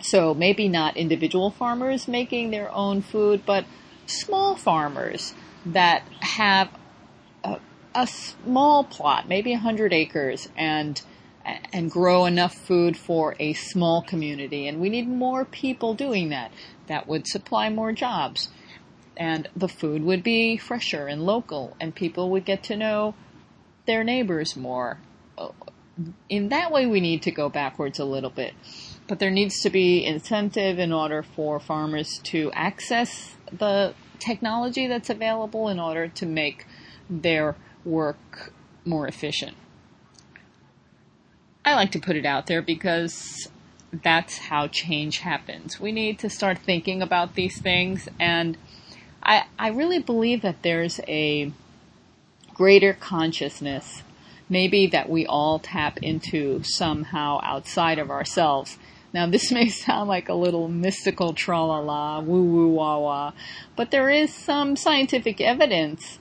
So 0.00 0.34
maybe 0.34 0.68
not 0.68 0.96
individual 0.96 1.50
farmers 1.50 2.06
making 2.06 2.50
their 2.50 2.72
own 2.72 3.02
food, 3.02 3.42
but 3.44 3.64
small 4.06 4.56
farmers 4.56 5.34
that 5.66 6.02
have 6.20 6.70
a, 7.44 7.58
a 7.94 8.06
small 8.06 8.84
plot, 8.84 9.28
maybe 9.28 9.52
100 9.52 9.92
acres, 9.92 10.48
and 10.56 11.00
and 11.72 11.90
grow 11.90 12.26
enough 12.26 12.54
food 12.54 12.96
for 12.96 13.34
a 13.38 13.54
small 13.54 14.02
community. 14.02 14.68
And 14.68 14.80
we 14.80 14.90
need 14.90 15.08
more 15.08 15.44
people 15.46 15.94
doing 15.94 16.28
that. 16.28 16.52
That 16.88 17.08
would 17.08 17.26
supply 17.26 17.70
more 17.70 17.92
jobs. 17.92 18.48
And 19.16 19.48
the 19.56 19.68
food 19.68 20.04
would 20.04 20.22
be 20.22 20.56
fresher 20.56 21.06
and 21.06 21.24
local, 21.24 21.76
and 21.80 21.94
people 21.94 22.30
would 22.30 22.44
get 22.44 22.62
to 22.64 22.76
know 22.76 23.14
their 23.88 24.04
neighbors 24.04 24.54
more. 24.54 24.98
In 26.28 26.50
that 26.50 26.70
way, 26.70 26.86
we 26.86 27.00
need 27.00 27.22
to 27.22 27.32
go 27.32 27.48
backwards 27.48 27.98
a 27.98 28.04
little 28.04 28.30
bit. 28.30 28.54
But 29.08 29.18
there 29.18 29.30
needs 29.30 29.62
to 29.62 29.70
be 29.70 30.04
incentive 30.04 30.78
in 30.78 30.92
order 30.92 31.22
for 31.22 31.58
farmers 31.58 32.18
to 32.24 32.52
access 32.52 33.34
the 33.50 33.94
technology 34.18 34.86
that's 34.86 35.08
available 35.08 35.68
in 35.68 35.80
order 35.80 36.06
to 36.06 36.26
make 36.26 36.66
their 37.08 37.56
work 37.84 38.52
more 38.84 39.08
efficient. 39.08 39.56
I 41.64 41.74
like 41.74 41.90
to 41.92 41.98
put 41.98 42.14
it 42.14 42.26
out 42.26 42.46
there 42.46 42.60
because 42.60 43.48
that's 43.90 44.36
how 44.36 44.68
change 44.68 45.18
happens. 45.18 45.80
We 45.80 45.92
need 45.92 46.18
to 46.18 46.28
start 46.28 46.58
thinking 46.58 47.00
about 47.00 47.34
these 47.34 47.58
things 47.58 48.06
and 48.20 48.58
I, 49.22 49.46
I 49.58 49.68
really 49.68 49.98
believe 49.98 50.42
that 50.42 50.62
there's 50.62 51.00
a 51.08 51.52
greater 52.58 52.92
consciousness, 52.92 54.02
maybe 54.48 54.88
that 54.88 55.08
we 55.08 55.24
all 55.24 55.60
tap 55.60 55.96
into 56.02 56.60
somehow 56.64 57.40
outside 57.44 58.00
of 58.00 58.10
ourselves. 58.10 58.76
Now 59.14 59.30
this 59.30 59.50
may 59.58 59.68
sound 59.68 60.08
like 60.08 60.28
a 60.28 60.34
little 60.34 60.68
mystical 60.68 61.32
tra 61.32 61.62
la 61.62 61.78
la, 61.78 62.20
woo 62.20 62.42
woo 62.42 62.68
wah 62.68 62.98
wah, 62.98 63.32
but 63.76 63.92
there 63.92 64.10
is 64.10 64.34
some 64.34 64.76
scientific 64.76 65.40
evidence 65.40 66.18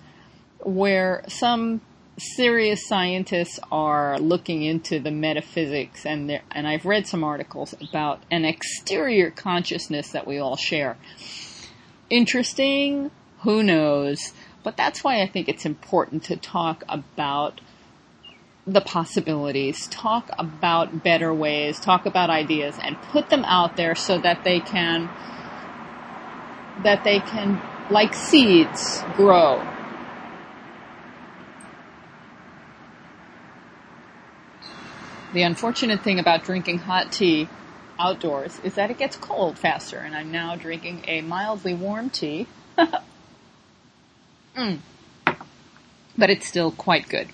where 0.60 1.24
some 1.28 1.82
serious 2.20 2.88
scientists 2.88 3.60
are 3.72 4.20
looking 4.20 4.64
into 4.64 5.00
the 5.00 5.12
metaphysics 5.12 6.04
and 6.06 6.42
and 6.52 6.68
I've 6.68 6.86
read 6.86 7.06
some 7.06 7.24
articles 7.24 7.76
about 7.80 8.24
an 8.32 8.44
exterior 8.44 9.30
consciousness 9.32 10.12
that 10.12 10.26
we 10.28 10.38
all 10.38 10.56
share. 10.56 10.98
Interesting? 12.10 13.12
Who 13.42 13.62
knows? 13.62 14.34
But 14.68 14.76
that's 14.76 15.02
why 15.02 15.22
I 15.22 15.28
think 15.28 15.48
it's 15.48 15.66
important 15.66 16.24
to 16.24 16.36
talk 16.36 16.84
about 16.90 17.62
the 18.66 18.82
possibilities, 18.82 19.88
talk 19.88 20.30
about 20.38 21.06
better 21.06 21.34
ways, 21.34 21.80
talk 21.80 22.06
about 22.06 22.30
ideas, 22.30 22.78
and 22.84 23.02
put 23.04 23.30
them 23.30 23.46
out 23.46 23.78
there 23.78 23.96
so 23.96 24.18
that 24.18 24.44
they 24.44 24.60
can, 24.60 25.10
that 26.84 27.06
they 27.06 27.22
can, 27.22 27.62
like 27.90 28.14
seeds, 28.14 29.04
grow. 29.16 29.66
The 35.32 35.44
unfortunate 35.44 36.02
thing 36.02 36.20
about 36.20 36.44
drinking 36.44 36.80
hot 36.80 37.14
tea 37.14 37.48
outdoors 37.98 38.60
is 38.66 38.74
that 38.74 38.92
it 38.92 38.98
gets 38.98 39.16
cold 39.16 39.58
faster, 39.58 40.00
and 40.00 40.14
I'm 40.14 40.30
now 40.30 40.58
drinking 40.58 41.06
a 41.08 41.22
mildly 41.22 41.74
warm 41.74 42.10
tea. 42.10 42.48
Mm. 44.58 44.80
But 46.18 46.30
it's 46.32 46.48
still 46.48 46.72
quite 46.72 47.08
good. 47.08 47.28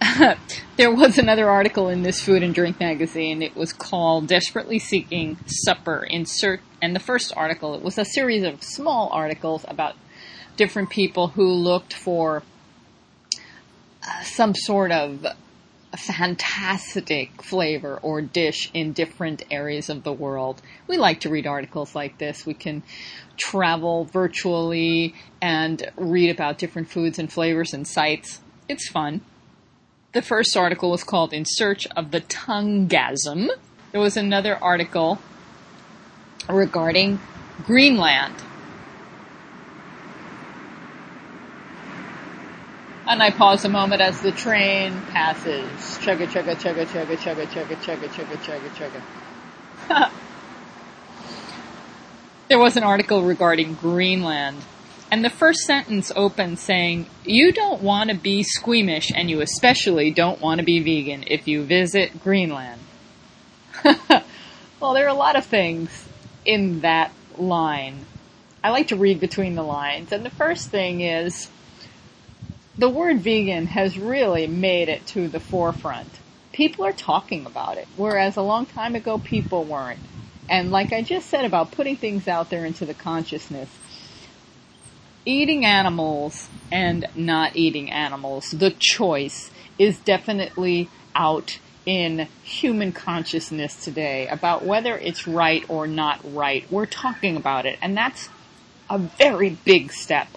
there 0.76 0.92
was 0.92 1.18
another 1.18 1.48
article 1.48 1.88
in 1.88 2.02
this 2.02 2.20
food 2.20 2.42
and 2.42 2.52
drink 2.54 2.80
magazine. 2.80 3.42
It 3.42 3.54
was 3.54 3.72
called 3.72 4.26
Desperately 4.26 4.80
Seeking 4.80 5.38
Supper 5.46 6.04
in 6.04 6.26
Search, 6.26 6.60
and 6.82 6.96
the 6.96 7.00
first 7.00 7.32
article, 7.36 7.74
it 7.74 7.82
was 7.82 7.96
a 7.96 8.04
series 8.04 8.42
of 8.42 8.62
small 8.62 9.08
articles 9.12 9.64
about 9.68 9.94
different 10.56 10.90
people 10.90 11.28
who 11.28 11.48
looked 11.48 11.94
for 11.94 12.42
uh, 14.02 14.22
some 14.22 14.54
sort 14.54 14.90
of 14.90 15.26
fantastic 15.96 17.42
flavor 17.42 17.98
or 18.02 18.20
dish 18.20 18.70
in 18.74 18.92
different 18.92 19.44
areas 19.50 19.88
of 19.88 20.02
the 20.02 20.12
world. 20.12 20.62
We 20.86 20.96
like 20.96 21.20
to 21.20 21.30
read 21.30 21.46
articles 21.46 21.94
like 21.94 22.18
this. 22.18 22.46
We 22.46 22.54
can 22.54 22.82
travel 23.36 24.04
virtually 24.04 25.14
and 25.40 25.90
read 25.96 26.30
about 26.30 26.58
different 26.58 26.88
foods 26.88 27.18
and 27.18 27.32
flavors 27.32 27.72
and 27.72 27.86
sites. 27.86 28.40
It's 28.68 28.88
fun. 28.88 29.20
The 30.12 30.22
first 30.22 30.56
article 30.56 30.90
was 30.90 31.04
called 31.04 31.32
In 31.32 31.44
Search 31.44 31.86
of 31.88 32.10
the 32.10 32.20
Tonguegasm. 32.22 33.48
There 33.92 34.00
was 34.00 34.16
another 34.16 34.56
article 34.62 35.18
regarding 36.48 37.20
Greenland. 37.64 38.34
And 43.08 43.22
I 43.22 43.30
pause 43.30 43.64
a 43.64 43.68
moment 43.68 44.00
as 44.00 44.20
the 44.20 44.32
train 44.32 45.00
passes. 45.12 45.70
Chugga 45.98 46.26
chugga 46.26 46.56
chugga 46.56 46.84
chugga 46.86 47.16
chugga 47.16 47.46
chugga 47.46 47.76
chugga 47.76 48.08
chugga 48.08 48.36
chugga 48.38 49.00
chugga. 49.88 50.10
there 52.48 52.58
was 52.58 52.76
an 52.76 52.82
article 52.82 53.22
regarding 53.22 53.74
Greenland. 53.74 54.60
And 55.08 55.24
the 55.24 55.30
first 55.30 55.60
sentence 55.60 56.10
opens 56.16 56.60
saying, 56.60 57.06
You 57.24 57.52
don't 57.52 57.80
want 57.80 58.10
to 58.10 58.16
be 58.16 58.42
squeamish 58.42 59.12
and 59.14 59.30
you 59.30 59.40
especially 59.40 60.10
don't 60.10 60.40
want 60.40 60.58
to 60.58 60.64
be 60.64 60.80
vegan 60.80 61.22
if 61.28 61.46
you 61.46 61.62
visit 61.62 62.24
Greenland. 62.24 62.80
well, 63.84 64.94
there 64.94 65.04
are 65.04 65.10
a 65.10 65.14
lot 65.14 65.36
of 65.36 65.44
things 65.44 66.08
in 66.44 66.80
that 66.80 67.12
line. 67.38 68.04
I 68.64 68.70
like 68.70 68.88
to 68.88 68.96
read 68.96 69.20
between 69.20 69.54
the 69.54 69.62
lines. 69.62 70.10
And 70.10 70.24
the 70.24 70.30
first 70.30 70.70
thing 70.70 71.02
is, 71.02 71.48
the 72.78 72.88
word 72.88 73.20
vegan 73.20 73.66
has 73.66 73.98
really 73.98 74.46
made 74.46 74.88
it 74.88 75.06
to 75.06 75.28
the 75.28 75.40
forefront. 75.40 76.08
People 76.52 76.84
are 76.84 76.92
talking 76.92 77.46
about 77.46 77.78
it, 77.78 77.88
whereas 77.96 78.36
a 78.36 78.42
long 78.42 78.66
time 78.66 78.94
ago 78.94 79.18
people 79.18 79.64
weren't. 79.64 79.98
And 80.48 80.70
like 80.70 80.92
I 80.92 81.02
just 81.02 81.28
said 81.28 81.44
about 81.44 81.72
putting 81.72 81.96
things 81.96 82.28
out 82.28 82.50
there 82.50 82.64
into 82.64 82.84
the 82.84 82.94
consciousness, 82.94 83.68
eating 85.24 85.64
animals 85.64 86.48
and 86.70 87.06
not 87.14 87.56
eating 87.56 87.90
animals, 87.90 88.50
the 88.50 88.70
choice 88.70 89.50
is 89.78 89.98
definitely 90.00 90.88
out 91.14 91.58
in 91.84 92.28
human 92.42 92.92
consciousness 92.92 93.84
today 93.84 94.26
about 94.28 94.64
whether 94.64 94.98
it's 94.98 95.26
right 95.26 95.64
or 95.68 95.86
not 95.86 96.20
right. 96.34 96.70
We're 96.70 96.86
talking 96.86 97.36
about 97.36 97.64
it, 97.64 97.78
and 97.80 97.96
that's 97.96 98.28
a 98.90 98.98
very 98.98 99.50
big 99.50 99.92
step. 99.92 100.28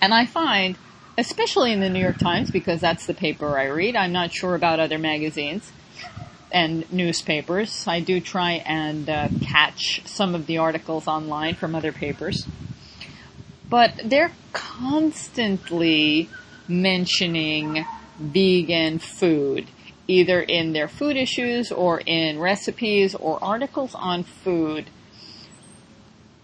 And 0.00 0.12
I 0.12 0.26
find 0.26 0.76
especially 1.18 1.72
in 1.72 1.80
the 1.80 1.90
New 1.90 1.98
York 1.98 2.16
Times 2.16 2.50
because 2.50 2.80
that's 2.80 3.06
the 3.06 3.12
paper 3.12 3.58
I 3.58 3.64
read. 3.64 3.96
I'm 3.96 4.12
not 4.12 4.32
sure 4.32 4.54
about 4.54 4.78
other 4.78 4.98
magazines 4.98 5.70
and 6.52 6.90
newspapers. 6.92 7.86
I 7.88 8.00
do 8.00 8.20
try 8.20 8.52
and 8.52 9.10
uh, 9.10 9.28
catch 9.42 10.00
some 10.06 10.36
of 10.36 10.46
the 10.46 10.58
articles 10.58 11.08
online 11.08 11.56
from 11.56 11.74
other 11.74 11.90
papers. 11.90 12.46
But 13.68 14.00
they're 14.04 14.32
constantly 14.52 16.30
mentioning 16.68 17.84
vegan 18.18 19.00
food, 19.00 19.66
either 20.06 20.40
in 20.40 20.72
their 20.72 20.88
food 20.88 21.16
issues 21.16 21.72
or 21.72 22.00
in 22.06 22.38
recipes 22.38 23.16
or 23.16 23.42
articles 23.42 23.94
on 23.96 24.22
food. 24.22 24.88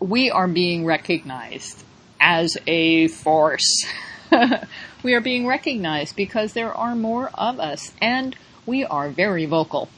We 0.00 0.32
are 0.32 0.48
being 0.48 0.84
recognized 0.84 1.84
as 2.20 2.58
a 2.66 3.06
force. 3.06 3.86
we 5.02 5.14
are 5.14 5.20
being 5.20 5.46
recognized 5.46 6.16
because 6.16 6.52
there 6.52 6.72
are 6.72 6.94
more 6.94 7.30
of 7.34 7.58
us 7.60 7.92
and 8.00 8.36
we 8.66 8.84
are 8.84 9.10
very 9.10 9.46
vocal. 9.46 9.88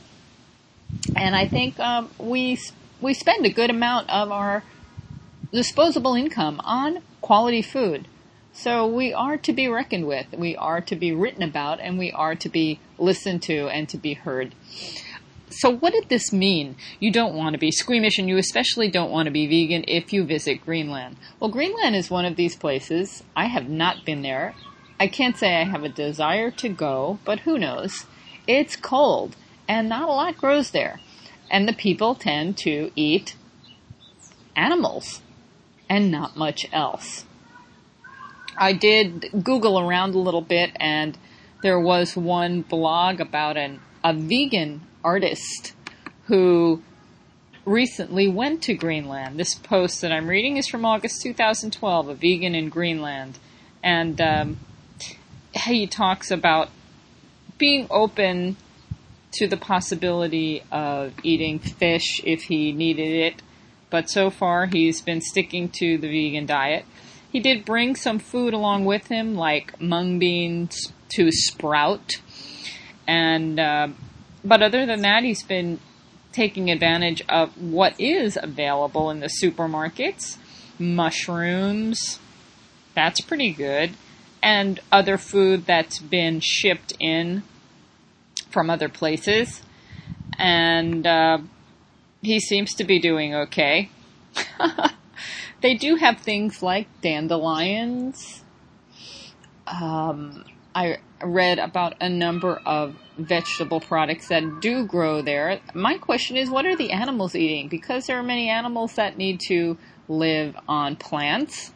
And 1.15 1.35
I 1.35 1.47
think 1.47 1.79
um, 1.81 2.11
we 2.19 2.59
we 3.01 3.15
spend 3.15 3.47
a 3.47 3.51
good 3.51 3.71
amount 3.71 4.11
of 4.11 4.31
our 4.31 4.65
disposable 5.53 6.15
income 6.15 6.61
on 6.65 7.03
quality 7.21 7.63
food. 7.63 8.09
So 8.53 8.87
we 8.87 9.13
are 9.13 9.37
to 9.37 9.53
be 9.53 9.69
reckoned 9.69 10.07
with, 10.07 10.27
we 10.33 10.57
are 10.57 10.81
to 10.81 10.97
be 10.97 11.13
written 11.13 11.43
about, 11.43 11.79
and 11.79 11.99
we 11.99 12.11
are 12.11 12.35
to 12.37 12.49
be 12.49 12.81
listened 12.99 13.43
to 13.43 13.69
and 13.69 13.87
to 13.91 13.99
be 13.99 14.15
heard. 14.15 14.55
So 15.59 15.71
what 15.71 15.95
did 15.95 16.11
this 16.11 16.35
mean? 16.35 16.77
You 17.01 17.11
don't 17.11 17.35
want 17.35 17.55
to 17.55 17.59
be 17.59 17.71
squeamish 17.71 18.19
and 18.19 18.29
you 18.29 18.37
especially 18.37 18.91
don't 18.91 19.11
want 19.11 19.25
to 19.25 19.31
be 19.31 19.47
vegan 19.47 19.85
if 19.89 20.13
you 20.13 20.23
visit 20.23 20.65
Greenland. 20.65 21.17
Well, 21.41 21.51
Greenland 21.51 21.97
is 21.97 22.11
one 22.11 22.27
of 22.27 22.37
these 22.37 22.55
places. 22.55 23.23
I 23.35 23.47
have 23.47 23.67
not 23.67 24.05
been 24.05 24.21
there. 24.21 24.55
I 25.01 25.07
can't 25.07 25.37
say 25.37 25.57
I 25.57 25.65
have 25.65 25.83
a 25.83 25.89
desire 25.89 26.51
to 26.51 26.69
go, 26.69 27.21
but 27.25 27.41
who 27.41 27.59
knows? 27.59 28.05
It's 28.47 28.77
cold 28.77 29.35
and 29.67 29.89
not 29.89 30.11
a 30.11 30.13
lot 30.13 30.37
grows 30.37 30.73
there. 30.73 31.01
And 31.51 31.67
the 31.67 31.73
people 31.73 32.15
tend 32.15 32.59
to 32.59 32.91
eat 32.95 33.35
animals 34.55 35.23
and 35.89 36.11
not 36.11 36.37
much 36.37 36.67
else. 36.71 37.25
I 38.59 38.75
did 38.75 39.31
Google 39.43 39.81
around 39.81 40.15
a 40.15 40.19
little 40.19 40.43
bit 40.43 40.73
and 40.77 41.17
there 41.63 41.81
was 41.81 42.15
one 42.15 42.61
blog 42.61 43.21
about 43.21 43.57
an, 43.57 43.81
a 44.07 44.13
vegan 44.13 44.81
artist 45.03 45.75
who 46.27 46.81
recently 47.65 48.29
went 48.29 48.63
to 48.63 48.73
Greenland. 48.73 49.37
This 49.37 49.57
post 49.57 50.01
that 50.01 50.13
I'm 50.13 50.29
reading 50.29 50.57
is 50.57 50.69
from 50.69 50.85
August 50.85 51.23
2012, 51.23 52.09
a 52.09 52.15
vegan 52.15 52.55
in 52.55 52.69
Greenland. 52.69 53.37
And 53.83 54.21
um, 54.21 54.59
he 55.57 55.89
talks 55.89 56.31
about 56.31 56.69
being 57.59 57.89
open 57.91 58.57
to 59.33 59.49
the 59.49 59.57
possibility 59.57 60.63
of 60.71 61.13
eating 61.25 61.59
fish 61.59 62.21
if 62.23 62.43
he 62.45 62.71
needed 62.71 63.11
it, 63.11 63.43
but 63.91 64.09
so 64.09 64.31
far 64.31 64.67
he's 64.67 65.03
been 65.03 65.21
sticking 65.21 65.69
to 65.69 65.99
the 65.99 66.07
vegan 66.07 66.47
diet. 66.47 66.85
He 67.33 67.41
did 67.41 67.65
bring 67.65 67.97
some 67.97 68.21
food 68.21 68.55
along 68.55 68.85
with 68.85 69.09
him, 69.09 69.35
like 69.35 69.81
mung 69.81 70.21
beans 70.21 70.93
to 71.17 71.33
sprout, 71.33 72.21
and 73.07 73.59
uh, 73.59 73.89
but 74.45 74.63
other 74.63 74.87
than 74.87 75.03
that, 75.03 75.25
he's 75.25 75.43
been 75.43 75.81
taking 76.33 76.71
advantage 76.71 77.23
of 77.29 77.61
what 77.61 77.99
is 77.99 78.39
available 78.41 79.11
in 79.11 79.21
the 79.21 79.31
supermarkets. 79.43 80.37
Mushrooms, 80.79 82.21
that's 82.95 83.21
pretty 83.21 83.53
good. 83.53 83.97
And 84.43 84.79
other 84.93 85.19
food 85.19 85.67
that's 85.67 85.99
been 85.99 86.41
shipped 86.41 86.93
in 87.01 87.43
from 88.51 88.71
other 88.71 88.89
places. 88.89 89.63
And 90.39 91.07
uh, 91.07 91.39
he 92.23 92.39
seems 92.39 92.75
to 92.75 92.85
be 92.85 92.99
doing 93.01 93.35
okay. 93.35 93.91
they 95.63 95.75
do 95.75 95.97
have 95.97 96.21
things 96.21 96.63
like 96.63 96.87
dandelions. 97.01 98.45
Um, 99.67 100.45
I 100.75 100.99
read 101.23 101.59
about 101.59 101.95
a 102.01 102.09
number 102.09 102.61
of 102.67 102.97
vegetable 103.17 103.81
products 103.81 104.29
that 104.29 104.61
do 104.61 104.85
grow 104.87 105.23
there. 105.23 105.61
My 105.75 105.99
question 105.99 106.37
is, 106.37 106.51
what 106.51 106.67
are 106.67 106.77
the 106.77 106.93
animals 106.93 107.35
eating? 107.35 107.69
Because 107.69 108.07
there 108.07 108.19
are 108.19 108.23
many 108.23 108.49
animals 108.49 108.95
that 108.95 109.17
need 109.17 109.41
to 109.49 109.79
live 110.09 110.57
on 110.69 110.97
plants. 110.97 111.73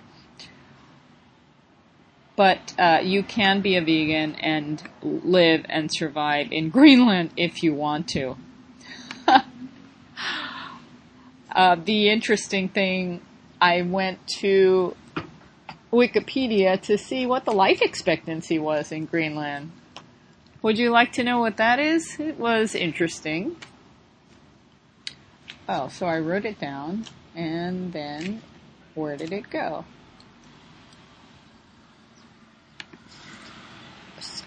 But 2.37 2.75
uh, 2.79 3.01
you 3.03 3.23
can 3.23 3.61
be 3.61 3.77
a 3.77 3.83
vegan 3.83 4.35
and 4.37 4.83
live 5.03 5.67
and 5.69 5.91
survive 5.93 6.49
in 6.51 6.71
Greenland 6.77 7.31
if 7.37 7.63
you 7.63 7.75
want 7.75 8.09
to. 8.09 8.37
uh, 11.53 11.77
the 11.85 12.09
interesting 12.11 12.69
thing, 12.69 13.21
I 13.61 13.83
went 13.83 14.27
to 14.39 14.97
Wikipedia 15.93 16.81
to 16.83 16.97
see 16.97 17.27
what 17.27 17.45
the 17.45 17.53
life 17.53 17.83
expectancy 17.83 18.59
was 18.59 18.93
in 18.93 19.07
Greenland. 19.07 19.73
Would 20.63 20.79
you 20.79 20.91
like 20.91 21.13
to 21.13 21.25
know 21.25 21.41
what 21.41 21.57
that 21.57 21.79
is? 21.81 22.19
It 22.21 22.39
was 22.39 22.75
interesting. 22.75 23.57
Oh, 25.69 25.89
so 25.89 26.07
I 26.07 26.19
wrote 26.19 26.45
it 26.45 26.61
down, 26.61 27.07
and 27.35 27.93
then 27.93 28.43
where 28.95 29.17
did 29.17 29.33
it 29.33 29.51
go? 29.51 29.85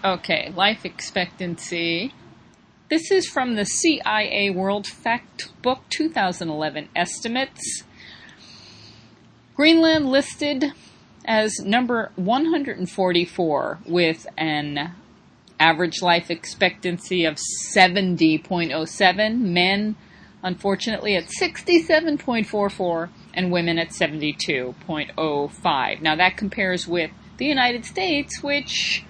Okay, 0.04 0.52
life 0.54 0.84
expectancy. 0.84 2.12
This 2.90 3.10
is 3.10 3.26
from 3.26 3.56
the 3.56 3.64
CIA 3.64 4.50
World 4.50 4.86
Factbook 4.86 5.80
2011 5.88 6.90
estimates. 6.94 7.84
Greenland 9.56 10.10
listed 10.10 10.72
as 11.24 11.58
number 11.60 12.12
144 12.16 13.78
with 13.86 14.26
an 14.36 14.94
average 15.58 16.02
life 16.02 16.30
expectancy 16.30 17.24
of 17.24 17.38
70.07, 17.74 19.40
men 19.40 19.96
unfortunately 20.44 21.16
at 21.16 21.24
67.44, 21.24 23.08
and 23.32 23.50
women 23.50 23.78
at 23.78 23.88
72.05. 23.88 26.02
Now 26.02 26.14
that 26.14 26.36
compares 26.36 26.86
with 26.86 27.10
the 27.38 27.46
United 27.46 27.84
States, 27.84 28.40
which 28.42 29.04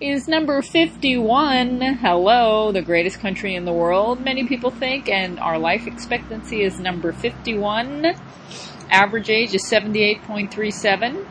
is 0.00 0.26
number 0.26 0.62
51. 0.62 1.80
Hello, 1.80 2.72
the 2.72 2.82
greatest 2.82 3.20
country 3.20 3.54
in 3.54 3.66
the 3.66 3.72
world, 3.72 4.20
many 4.20 4.46
people 4.46 4.70
think, 4.70 5.08
and 5.08 5.38
our 5.38 5.58
life 5.58 5.86
expectancy 5.86 6.62
is 6.62 6.80
number 6.80 7.12
51. 7.12 8.14
Average 8.90 9.28
age 9.28 9.54
is 9.54 9.70
78.37. 9.70 11.26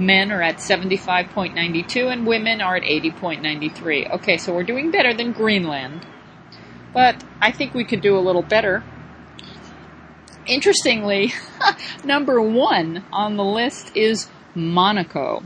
Men 0.00 0.32
are 0.32 0.40
at 0.40 0.56
75.92 0.56 2.10
and 2.10 2.26
women 2.26 2.62
are 2.62 2.76
at 2.76 2.84
80.93. 2.84 4.10
Okay, 4.14 4.38
so 4.38 4.54
we're 4.54 4.64
doing 4.64 4.90
better 4.90 5.12
than 5.12 5.32
Greenland. 5.32 6.06
But 6.94 7.22
I 7.38 7.52
think 7.52 7.74
we 7.74 7.84
could 7.84 8.00
do 8.00 8.16
a 8.16 8.20
little 8.20 8.42
better. 8.42 8.82
Interestingly, 10.46 11.34
number 12.04 12.40
one 12.40 13.04
on 13.12 13.36
the 13.36 13.44
list 13.44 13.94
is 13.94 14.28
Monaco 14.54 15.42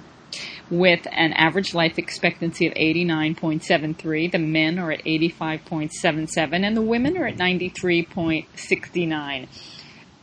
with 0.71 1.05
an 1.11 1.33
average 1.33 1.75
life 1.75 1.99
expectancy 1.99 2.69
of 2.69 2.75
89.73. 2.75 4.31
The 4.31 4.39
men 4.39 4.79
are 4.79 4.93
at 4.93 5.05
85.77 5.05 6.65
and 6.65 6.77
the 6.77 6.81
women 6.81 7.17
are 7.17 7.27
at 7.27 7.37
93.69. 7.37 9.49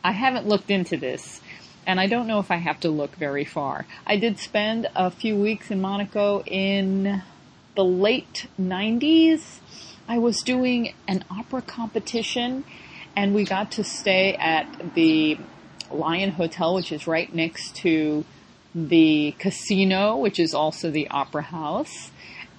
I 0.03 0.11
haven't 0.13 0.47
looked 0.47 0.71
into 0.71 0.95
this 0.95 1.40
and 1.85 1.99
I 1.99 2.07
don't 2.07 2.27
know 2.27 2.39
if 2.39 2.51
I 2.51 2.57
have 2.57 2.79
to 2.81 2.89
look 2.89 3.15
very 3.15 3.45
far. 3.45 3.85
I 4.05 4.17
did 4.17 4.37
spend 4.39 4.87
a 4.95 5.09
few 5.11 5.35
weeks 5.35 5.71
in 5.71 5.81
Monaco 5.81 6.43
in 6.43 7.21
the 7.75 7.83
late 7.83 8.47
90s. 8.59 9.59
I 10.07 10.17
was 10.17 10.41
doing 10.41 10.93
an 11.07 11.23
opera 11.29 11.61
competition 11.61 12.63
and 13.15 13.33
we 13.33 13.45
got 13.45 13.71
to 13.73 13.83
stay 13.83 14.35
at 14.35 14.93
the 14.95 15.37
Lion 15.89 16.31
Hotel, 16.31 16.75
which 16.75 16.91
is 16.91 17.07
right 17.07 17.33
next 17.33 17.75
to 17.77 18.23
the 18.73 19.35
casino, 19.37 20.15
which 20.17 20.39
is 20.39 20.53
also 20.53 20.89
the 20.91 21.09
opera 21.09 21.41
house. 21.41 22.10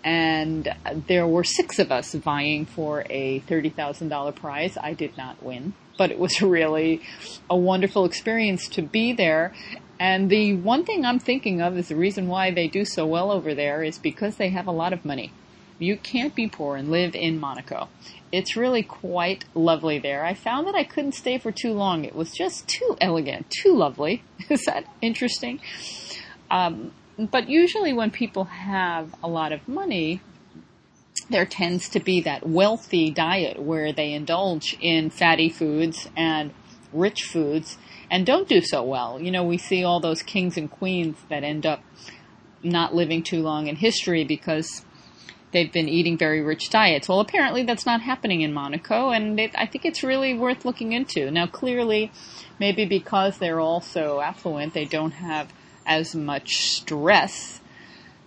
And 0.04 0.74
there 1.06 1.26
were 1.26 1.44
six 1.44 1.78
of 1.78 1.92
us 1.92 2.12
vying 2.14 2.66
for 2.66 3.04
a 3.08 3.40
$30,000 3.40 4.34
prize. 4.34 4.76
I 4.80 4.94
did 4.94 5.16
not 5.16 5.42
win, 5.42 5.74
but 5.96 6.10
it 6.10 6.18
was 6.18 6.42
really 6.42 7.02
a 7.48 7.56
wonderful 7.56 8.04
experience 8.04 8.68
to 8.70 8.82
be 8.82 9.12
there. 9.12 9.52
And 10.00 10.28
the 10.30 10.54
one 10.56 10.84
thing 10.84 11.04
I'm 11.04 11.20
thinking 11.20 11.60
of 11.60 11.78
is 11.78 11.88
the 11.88 11.96
reason 11.96 12.26
why 12.26 12.50
they 12.50 12.66
do 12.66 12.84
so 12.84 13.06
well 13.06 13.30
over 13.30 13.54
there 13.54 13.84
is 13.84 13.98
because 13.98 14.36
they 14.36 14.48
have 14.48 14.66
a 14.66 14.72
lot 14.72 14.92
of 14.92 15.04
money. 15.04 15.32
You 15.78 15.96
can't 15.96 16.34
be 16.34 16.48
poor 16.48 16.76
and 16.76 16.90
live 16.90 17.14
in 17.14 17.38
Monaco. 17.38 17.88
It's 18.30 18.56
really 18.56 18.82
quite 18.82 19.44
lovely 19.54 19.98
there. 19.98 20.24
I 20.24 20.34
found 20.34 20.66
that 20.66 20.74
I 20.74 20.84
couldn't 20.84 21.12
stay 21.12 21.38
for 21.38 21.52
too 21.52 21.72
long. 21.72 22.04
It 22.04 22.14
was 22.14 22.32
just 22.32 22.66
too 22.66 22.96
elegant, 23.00 23.50
too 23.50 23.76
lovely. 23.76 24.22
Is 24.48 24.64
that 24.64 24.86
interesting? 25.00 25.60
Um, 26.50 26.92
but 27.18 27.48
usually 27.48 27.92
when 27.92 28.10
people 28.10 28.44
have 28.44 29.14
a 29.22 29.28
lot 29.28 29.52
of 29.52 29.66
money, 29.68 30.20
there 31.30 31.46
tends 31.46 31.88
to 31.90 32.00
be 32.00 32.20
that 32.22 32.46
wealthy 32.46 33.10
diet 33.10 33.60
where 33.60 33.92
they 33.92 34.12
indulge 34.12 34.76
in 34.80 35.10
fatty 35.10 35.48
foods 35.48 36.08
and 36.16 36.52
rich 36.92 37.22
foods 37.24 37.78
and 38.10 38.26
don't 38.26 38.48
do 38.48 38.60
so 38.60 38.82
well. 38.82 39.20
You 39.20 39.30
know, 39.30 39.44
we 39.44 39.58
see 39.58 39.84
all 39.84 40.00
those 40.00 40.22
kings 40.22 40.56
and 40.56 40.70
queens 40.70 41.16
that 41.28 41.44
end 41.44 41.64
up 41.64 41.82
not 42.62 42.94
living 42.94 43.22
too 43.22 43.40
long 43.40 43.66
in 43.66 43.76
history 43.76 44.24
because 44.24 44.84
they've 45.52 45.72
been 45.72 45.88
eating 45.88 46.16
very 46.16 46.42
rich 46.42 46.70
diets. 46.70 47.08
Well, 47.08 47.20
apparently 47.20 47.62
that's 47.62 47.86
not 47.86 48.02
happening 48.02 48.40
in 48.40 48.52
Monaco, 48.52 49.10
and 49.10 49.38
it, 49.38 49.52
I 49.56 49.66
think 49.66 49.84
it's 49.84 50.02
really 50.02 50.34
worth 50.34 50.64
looking 50.64 50.92
into. 50.92 51.30
Now, 51.30 51.46
clearly, 51.46 52.12
maybe 52.58 52.84
because 52.84 53.38
they're 53.38 53.60
all 53.60 53.80
so 53.80 54.20
affluent, 54.20 54.74
they 54.74 54.84
don't 54.84 55.12
have 55.12 55.52
as 55.86 56.14
much 56.14 56.56
stress 56.56 57.60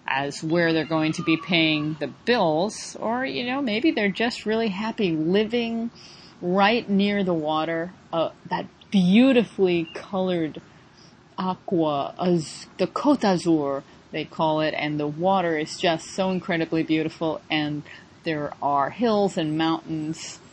as 0.07 0.43
where 0.43 0.71
they're 0.73 0.85
going 0.85 1.11
to 1.13 1.23
be 1.23 1.37
paying 1.37 1.95
the 1.99 2.07
bills, 2.07 2.95
or, 2.99 3.25
you 3.25 3.45
know, 3.45 3.61
maybe 3.61 3.91
they're 3.91 4.09
just 4.09 4.45
really 4.45 4.69
happy 4.69 5.11
living 5.11 5.89
right 6.41 6.87
near 6.89 7.23
the 7.23 7.33
water, 7.33 7.91
uh, 8.13 8.29
that 8.49 8.65
beautifully 8.91 9.89
colored 9.93 10.61
aqua, 11.37 12.13
az- 12.17 12.67
the 12.77 12.87
Côte 12.87 13.21
d'Azur, 13.21 13.83
they 14.11 14.25
call 14.25 14.61
it, 14.61 14.73
and 14.77 14.99
the 14.99 15.07
water 15.07 15.57
is 15.57 15.77
just 15.77 16.07
so 16.11 16.29
incredibly 16.29 16.83
beautiful, 16.83 17.41
and 17.49 17.83
there 18.23 18.53
are 18.61 18.91
hills 18.91 19.37
and 19.37 19.57
mountains. 19.57 20.39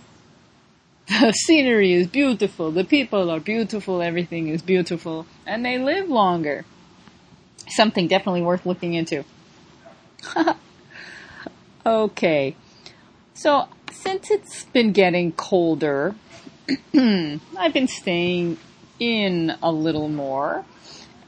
The 1.09 1.33
scenery 1.33 1.93
is 1.93 2.07
beautiful, 2.07 2.71
the 2.71 2.85
people 2.85 3.29
are 3.31 3.41
beautiful, 3.41 4.01
everything 4.01 4.49
is 4.49 4.63
beautiful, 4.63 5.27
and 5.47 5.65
they 5.65 5.77
live 5.77 6.09
longer 6.09 6.65
something 7.75 8.09
definitely 8.09 8.43
worth 8.43 8.67
looking 8.67 8.95
into. 8.95 9.25
okay. 11.87 12.57
So, 13.35 13.69
since 13.91 14.31
it's 14.31 14.65
been 14.65 14.93
getting 14.93 15.33
colder, 15.33 16.15
I've 16.95 17.73
been 17.73 17.89
staying 17.89 18.59
in 18.99 19.57
a 19.63 19.73
little 19.73 20.09
more. 20.09 20.65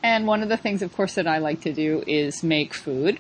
And 0.03 0.27
one 0.27 0.43
of 0.43 0.49
the 0.49 0.57
things, 0.57 0.83
of 0.83 0.95
course, 0.95 1.15
that 1.15 1.27
I 1.27 1.39
like 1.39 1.63
to 1.63 1.73
do 1.73 2.05
is 2.07 2.43
make 2.43 2.75
food. 2.75 3.19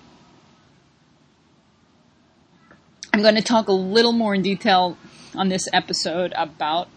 I'm 3.12 3.22
going 3.22 3.36
to 3.36 3.42
talk 3.42 3.68
a 3.68 3.72
little 3.72 4.12
more 4.12 4.34
in 4.34 4.42
detail 4.42 4.98
on 5.34 5.48
this 5.48 5.68
episode 5.72 6.32
about 6.36 6.88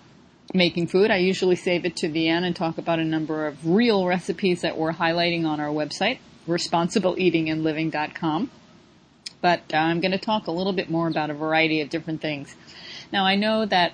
making 0.53 0.87
food. 0.87 1.11
I 1.11 1.17
usually 1.17 1.55
save 1.55 1.85
it 1.85 1.95
to 1.97 2.07
the 2.07 2.29
end 2.29 2.45
and 2.45 2.55
talk 2.55 2.77
about 2.77 2.99
a 2.99 3.05
number 3.05 3.47
of 3.47 3.67
real 3.67 4.05
recipes 4.05 4.61
that 4.61 4.77
we're 4.77 4.93
highlighting 4.93 5.45
on 5.45 5.59
our 5.59 5.69
website, 5.69 6.19
responsibleeatingandliving.com. 6.47 8.51
But 9.41 9.61
uh, 9.73 9.77
I'm 9.77 9.99
going 9.99 10.11
to 10.11 10.17
talk 10.17 10.47
a 10.47 10.51
little 10.51 10.73
bit 10.73 10.89
more 10.89 11.07
about 11.07 11.29
a 11.29 11.33
variety 11.33 11.81
of 11.81 11.89
different 11.89 12.21
things. 12.21 12.55
Now 13.11 13.25
I 13.25 13.35
know 13.35 13.65
that 13.65 13.93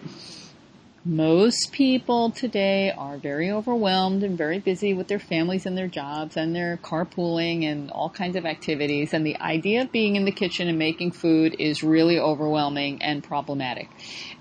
most 1.06 1.74
people 1.74 2.32
today 2.32 2.89
are 2.92 3.18
very 3.18 3.52
overwhelmed 3.52 4.24
and 4.24 4.38
very 4.38 4.60
busy 4.60 4.94
with 4.94 5.10
their 5.10 5.20
families 5.20 5.66
and 5.66 5.78
their 5.78 5.89
jobs 5.89 6.38
and 6.38 6.56
their 6.56 6.78
carpooling 6.78 7.66
and 7.66 7.92
all 7.92 8.10
kinds 8.10 8.38
of 8.38 8.46
activities. 8.46 9.13
And 9.13 9.26
the 9.26 9.38
idea 9.38 9.82
of 9.82 9.92
being 9.92 10.16
in 10.16 10.24
the 10.24 10.32
kitchen 10.32 10.70
and 10.70 10.80
making 10.80 11.12
food 11.12 11.58
is 11.60 11.84
really 11.84 12.18
overwhelming 12.18 13.02
and 13.02 13.22
problematic. 13.22 13.89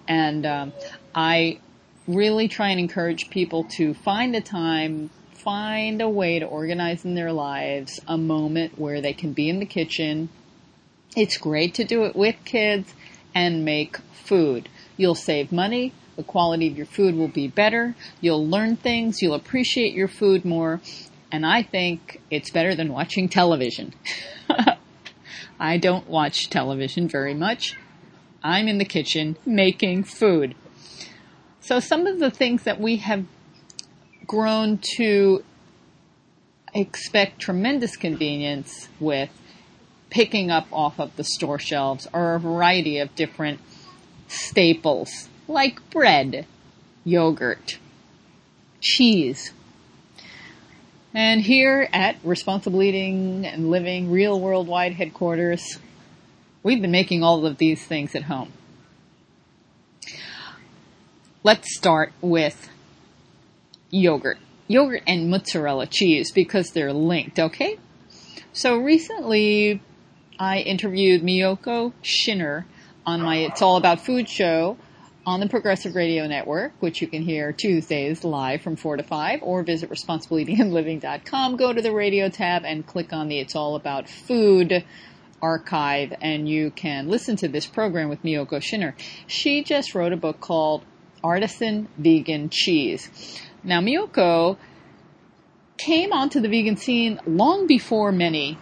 And 0.07 0.47
um, 0.47 0.73
I 1.13 1.59
really 2.07 2.49
try 2.49 2.69
and 2.69 2.81
encourage 2.81 3.31
people 3.31 3.65
to 3.65 3.95
find 3.95 4.35
a 4.35 4.41
time, 4.41 5.11
find 5.33 6.01
a 6.01 6.09
way 6.09 6.39
to 6.39 6.47
organize 6.47 7.05
in 7.05 7.15
their 7.15 7.33
lives 7.33 8.01
a 8.07 8.19
moment 8.19 8.79
where 8.79 9.01
they 9.01 9.13
can 9.13 9.33
be 9.33 9.49
in 9.49 9.59
the 9.59 9.67
kitchen. 9.67 10.29
It's 11.17 11.37
great 11.37 11.75
to 11.75 11.85
do 11.85 12.05
it 12.05 12.17
with 12.17 12.37
kids 12.45 12.95
and 13.35 13.65
make 13.65 13.99
food. 14.13 14.69
You'll 14.97 15.15
save 15.15 15.53
money. 15.53 15.93
The 16.17 16.23
quality 16.23 16.69
of 16.69 16.77
your 16.77 16.87
food 16.87 17.15
will 17.15 17.29
be 17.29 17.49
better. 17.49 17.95
You'll 18.21 18.47
learn 18.47 18.77
things. 18.77 19.23
You'll 19.23 19.35
appreciate 19.35 19.95
your 19.95 20.09
food 20.09 20.45
more. 20.45 20.81
And 21.31 21.47
I 21.47 21.63
think 21.63 22.21
it's 22.31 22.51
better 22.51 22.75
than 22.75 22.93
watching 22.93 23.29
television. 23.29 23.95
I 25.61 25.79
don't 25.79 26.09
watch 26.09 26.51
television 26.51 27.09
very 27.09 27.35
much. 27.35 27.77
I'm 28.43 28.69
in 28.69 28.79
the 28.79 28.85
kitchen 28.85 29.37
making 29.47 30.05
food. 30.05 30.55
So 31.63 31.79
some 31.79 32.09
of 32.09 32.19
the 32.19 32.31
things 32.31 32.65
that 32.65 32.81
we 32.81 32.97
have 32.97 33.25
grown 34.27 34.81
to 34.97 35.45
expect 36.75 37.39
tremendous 37.39 37.95
convenience 37.95 38.89
with 38.99 39.31
picking 40.11 40.51
up 40.51 40.67
off 40.73 40.99
of 40.99 41.15
the 41.15 41.23
store 41.23 41.61
shelves 41.61 42.09
are 42.13 42.35
a 42.35 42.41
variety 42.41 42.99
of 42.99 43.15
different 43.15 43.61
staples 44.27 45.29
like 45.47 45.89
bread, 45.91 46.47
yogurt, 47.05 47.79
cheese. 48.81 49.53
And 51.15 51.43
here 51.43 51.89
at 51.93 52.17
Responsible 52.25 52.83
Eating 52.83 53.47
and 53.47 53.71
Living 53.71 54.11
Real 54.11 54.41
Worldwide 54.41 54.95
headquarters, 54.95 55.79
we've 56.65 56.83
been 56.83 56.91
making 56.91 57.23
all 57.23 57.47
of 57.47 57.59
these 57.59 57.85
things 57.87 58.17
at 58.17 58.25
home. 58.25 58.53
Let's 61.45 61.75
start 61.75 62.13
with 62.21 62.71
yogurt. 63.91 64.39
Yogurt 64.69 65.03
and 65.09 65.29
mozzarella 65.29 65.89
cheese 65.89 66.31
because 66.31 66.71
they're 66.71 66.93
linked, 66.93 67.41
okay? 67.41 67.79
So 68.53 68.77
recently 68.77 69.83
I 70.39 70.61
interviewed 70.61 71.23
Miyoko 71.23 71.95
Schinner 72.01 72.67
on 73.05 73.23
my 73.23 73.39
It's 73.39 73.61
All 73.61 73.77
About 73.77 74.01
Food 74.01 74.29
show 74.29 74.77
on 75.27 75.41
the 75.41 75.49
Progressive 75.49 75.97
Radio 75.97 76.29
Network, 76.29 76.75
which 76.79 77.03
you 77.03 77.09
can 77.09 77.23
hear 77.23 77.51
Tuesdays 77.51 78.23
live 78.23 78.63
from 78.63 78.77
4 78.77 78.99
to 78.99 79.03
5, 79.03 79.41
or 79.43 79.65
visit 79.65 79.91
responsibleeatingandliving.com, 79.91 81.57
go 81.57 81.73
to 81.73 81.83
the 81.83 81.93
radio 81.93 82.29
tab 82.29 82.65
and 82.65 82.87
click 82.87 83.13
on 83.13 83.27
the 83.27 83.41
It's 83.41 83.57
All 83.57 83.75
About 83.75 84.09
Food 84.09 84.85
archive 85.43 86.15
and 86.21 86.49
you 86.49 86.71
can 86.71 87.09
listen 87.09 87.35
to 87.35 87.49
this 87.49 87.67
program 87.67 88.09
with 88.09 88.23
Miyoko 88.23 88.61
Schinner. 88.61 88.95
She 89.27 89.65
just 89.65 89.93
wrote 89.93 90.13
a 90.13 90.17
book 90.17 90.39
called 90.39 90.85
Artisan 91.23 91.89
Vegan 91.99 92.49
Cheese. 92.51 93.41
Now, 93.65 93.81
Miyoko 93.81 94.57
came 95.79 96.13
onto 96.13 96.41
the 96.41 96.49
vegan 96.49 96.77
scene 96.77 97.21
long 97.27 97.67
before 97.67 98.13
many 98.13 98.59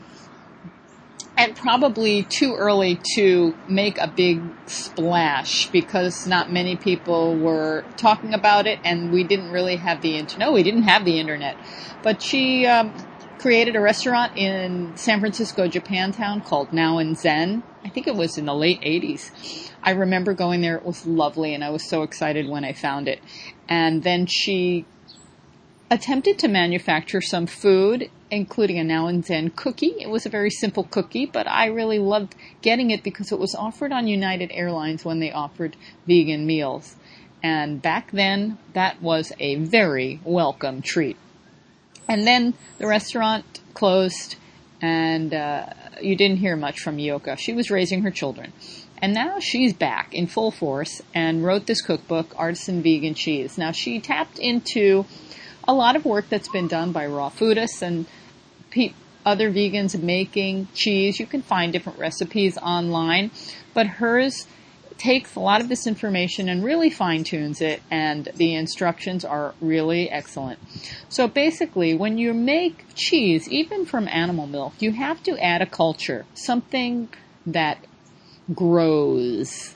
and 1.37 1.57
probably 1.57 2.23
too 2.25 2.55
early 2.55 3.01
to 3.14 3.55
make 3.66 3.99
a 3.99 4.07
big 4.07 4.42
splash 4.66 5.70
because 5.70 6.27
not 6.27 6.53
many 6.53 6.77
people 6.77 7.35
were 7.37 7.85
talking 7.96 8.35
about 8.35 8.66
it 8.66 8.79
and 8.85 9.11
we 9.11 9.25
didn't 9.25 9.51
really 9.51 9.77
have 9.77 10.03
the 10.03 10.16
internet. 10.16 10.49
No, 10.49 10.53
we 10.53 10.62
didn't 10.62 10.83
have 10.83 11.05
the 11.05 11.18
internet. 11.18 11.57
But 12.03 12.20
she 12.23 12.66
um, 12.66 12.94
created 13.38 13.75
a 13.75 13.81
restaurant 13.81 14.37
in 14.37 14.94
San 14.96 15.20
Francisco, 15.20 15.66
Japantown 15.66 16.44
called 16.44 16.75
Now 16.75 16.99
and 16.99 17.16
Zen. 17.16 17.62
I 17.85 17.88
think 17.88 18.07
it 18.07 18.16
was 18.16 18.37
in 18.37 18.44
the 18.44 18.55
late 18.55 18.83
80s. 18.83 19.70
I 19.83 19.93
remember 19.93 20.35
going 20.35 20.61
there. 20.61 20.77
It 20.77 20.85
was 20.85 21.07
lovely 21.07 21.55
and 21.55 21.64
I 21.64 21.71
was 21.71 21.88
so 21.88 22.03
excited 22.03 22.49
when 22.49 22.64
I 22.64 22.73
found 22.73 23.09
it. 23.09 23.21
And 23.69 24.03
then 24.03 24.27
she 24.27 24.85
attempted 25.90 26.38
to 26.38 26.49
manufacture 26.49 27.21
some 27.21 27.47
food, 27.47 28.11
including 28.31 28.79
a 28.79 28.85
Now 28.85 29.07
and 29.07 29.25
then 29.25 29.51
cookie. 29.51 29.95
It 29.99 30.09
was 30.09 30.25
a 30.25 30.29
very 30.29 30.51
simple 30.51 30.85
cookie, 30.85 31.27
but 31.27 31.49
I 31.49 31.66
really 31.66 31.99
loved 31.99 32.37
getting 32.62 32.90
it 32.90 33.03
because 33.03 33.33
it 33.33 33.38
was 33.38 33.55
offered 33.55 33.93
on 33.93 34.07
United 34.07 34.51
Airlines 34.53 35.05
when 35.05 35.19
they 35.19 35.33
offered 35.33 35.77
vegan 36.07 36.47
meals. 36.47 36.97
And 37.43 37.81
back 37.81 38.12
then, 38.12 38.59
that 38.75 39.01
was 39.03 39.33
a 39.40 39.57
very 39.57 40.21
welcome 40.25 40.83
treat. 40.83 41.16
And 42.09 42.27
then 42.27 42.55
the 42.79 42.87
restaurant 42.87 43.61
closed 43.75 44.37
and 44.83 45.35
uh, 45.35 45.66
you 46.01 46.16
didn't 46.16 46.38
hear 46.38 46.57
much 46.57 46.81
from 46.81 46.97
Miyoko. 46.97 47.38
She 47.38 47.53
was 47.53 47.71
raising 47.71 48.03
her 48.03 48.11
children. 48.11 48.53
And 49.03 49.15
now 49.15 49.39
she's 49.39 49.73
back 49.73 50.15
in 50.15 50.27
full 50.27 50.51
force 50.51 51.01
and 51.15 51.45
wrote 51.45 51.67
this 51.67 51.81
cookbook, 51.81 52.35
Artisan 52.37 52.83
Vegan 52.83 53.15
Cheese. 53.15 53.57
Now 53.57 53.73
she 53.73 53.99
tapped 54.01 54.39
into 54.39 55.07
a 55.67 55.73
lot 55.73 55.97
of 55.97 56.05
work 56.05 56.29
that's 56.29 56.49
been 56.49 56.69
done 56.69 56.93
by 56.93 57.07
raw 57.07 57.31
foodists 57.31 57.81
and 57.83 58.07
pe- 58.71 58.93
other 59.25 59.51
vegans 59.51 60.01
making 60.01 60.69
cheese. 60.75 61.19
You 61.19 61.27
can 61.27 61.43
find 61.43 61.73
different 61.73 61.99
recipes 61.99 62.59
online, 62.59 63.31
but 63.75 63.87
hers 63.87 64.47
takes 64.99 65.35
a 65.35 65.41
lot 65.41 65.63
of 65.63 65.71
this 65.71 65.87
information 65.87 66.51
and 66.51 66.63
really 66.63 66.91
fine 66.91 67.25
tunes 67.25 67.63
it 67.63 67.83
and 67.91 68.29
the 68.35 68.55
instructions 68.55 69.25
are 69.25 69.55
really 69.59 70.11
excellent. 70.11 70.59
So 71.09 71.27
basically 71.27 71.95
when 71.95 72.19
you 72.19 72.35
make 72.35 72.85
cheese, 72.95 73.49
even 73.49 73.87
from 73.87 74.07
animal 74.09 74.47
milk, 74.47 74.75
you 74.79 74.93
have 74.93 75.23
to 75.23 75.39
add 75.43 75.63
a 75.63 75.67
culture, 75.67 76.27
something 76.35 77.09
that 77.47 77.79
grows. 78.55 79.75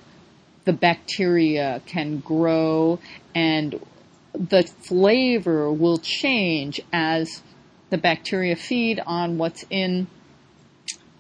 The 0.65 0.73
bacteria 0.73 1.83
can 1.87 2.21
grow 2.21 2.99
and 3.35 3.81
the 4.33 4.63
flavor 4.63 5.73
will 5.73 5.99
change 5.99 6.81
as 6.93 7.43
the 7.91 7.99
bacteria 7.99 8.57
feed 8.57 9.01
on 9.07 9.39
what's 9.39 9.65
in 9.71 10.07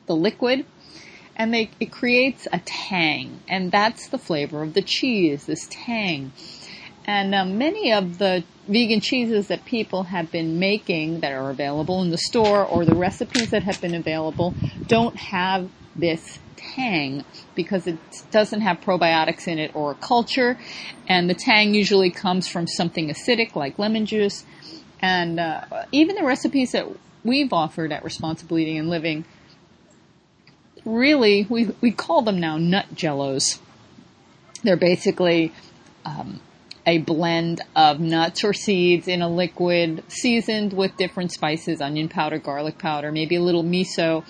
the 0.06 0.16
liquid 0.16 0.66
and 1.36 1.52
they, 1.52 1.70
it 1.80 1.90
creates 1.90 2.46
a 2.52 2.60
tang, 2.64 3.40
and 3.48 3.72
that's 3.72 4.08
the 4.08 4.18
flavor 4.18 4.62
of 4.62 4.74
the 4.74 4.82
cheese, 4.82 5.46
this 5.46 5.66
tang. 5.70 6.32
And 7.06 7.34
um, 7.34 7.58
many 7.58 7.92
of 7.92 8.18
the 8.18 8.44
vegan 8.68 9.00
cheeses 9.00 9.48
that 9.48 9.64
people 9.64 10.04
have 10.04 10.30
been 10.30 10.58
making 10.58 11.20
that 11.20 11.32
are 11.32 11.50
available 11.50 12.00
in 12.02 12.10
the 12.10 12.18
store 12.18 12.64
or 12.64 12.84
the 12.84 12.94
recipes 12.94 13.50
that 13.50 13.62
have 13.64 13.80
been 13.80 13.94
available 13.94 14.54
don't 14.86 15.16
have 15.16 15.68
this 15.96 16.38
tang 16.56 17.24
because 17.54 17.86
it 17.86 17.98
doesn't 18.30 18.60
have 18.62 18.80
probiotics 18.80 19.46
in 19.46 19.58
it 19.58 19.74
or 19.74 19.92
a 19.92 19.94
culture. 19.94 20.58
And 21.08 21.28
the 21.28 21.34
tang 21.34 21.74
usually 21.74 22.10
comes 22.10 22.48
from 22.48 22.66
something 22.66 23.08
acidic 23.08 23.54
like 23.54 23.78
lemon 23.78 24.06
juice. 24.06 24.44
And 25.00 25.38
uh, 25.38 25.84
even 25.92 26.16
the 26.16 26.24
recipes 26.24 26.72
that 26.72 26.86
we've 27.24 27.52
offered 27.52 27.92
at 27.92 28.04
responsible 28.04 28.58
eating 28.58 28.78
and 28.78 28.88
living 28.88 29.24
really, 30.84 31.46
we, 31.48 31.70
we 31.80 31.90
call 31.90 32.22
them 32.22 32.40
now 32.40 32.58
nut 32.58 32.86
jellos. 32.94 33.58
They're 34.62 34.76
basically 34.76 35.52
um, 36.04 36.40
a 36.86 36.98
blend 36.98 37.60
of 37.74 38.00
nuts 38.00 38.44
or 38.44 38.52
seeds 38.52 39.08
in 39.08 39.22
a 39.22 39.28
liquid, 39.28 40.04
seasoned 40.08 40.72
with 40.72 40.96
different 40.96 41.32
spices, 41.32 41.80
onion 41.80 42.08
powder, 42.08 42.38
garlic 42.38 42.78
powder, 42.78 43.10
maybe 43.12 43.36
a 43.36 43.42
little 43.42 43.64
miso, 43.64 44.24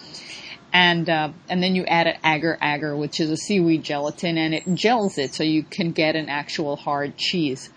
and 0.74 1.08
uh, 1.08 1.30
and 1.48 1.62
then 1.62 1.76
you 1.76 1.86
add 1.86 2.08
an 2.08 2.16
agar 2.24 2.58
agar, 2.60 2.96
which 2.96 3.20
is 3.20 3.30
a 3.30 3.36
seaweed 3.36 3.84
gelatin, 3.84 4.36
and 4.36 4.52
it 4.52 4.64
gels 4.74 5.16
it 5.16 5.32
so 5.32 5.44
you 5.44 5.62
can 5.62 5.92
get 5.92 6.16
an 6.16 6.28
actual 6.28 6.74
hard 6.74 7.16
cheese. 7.16 7.70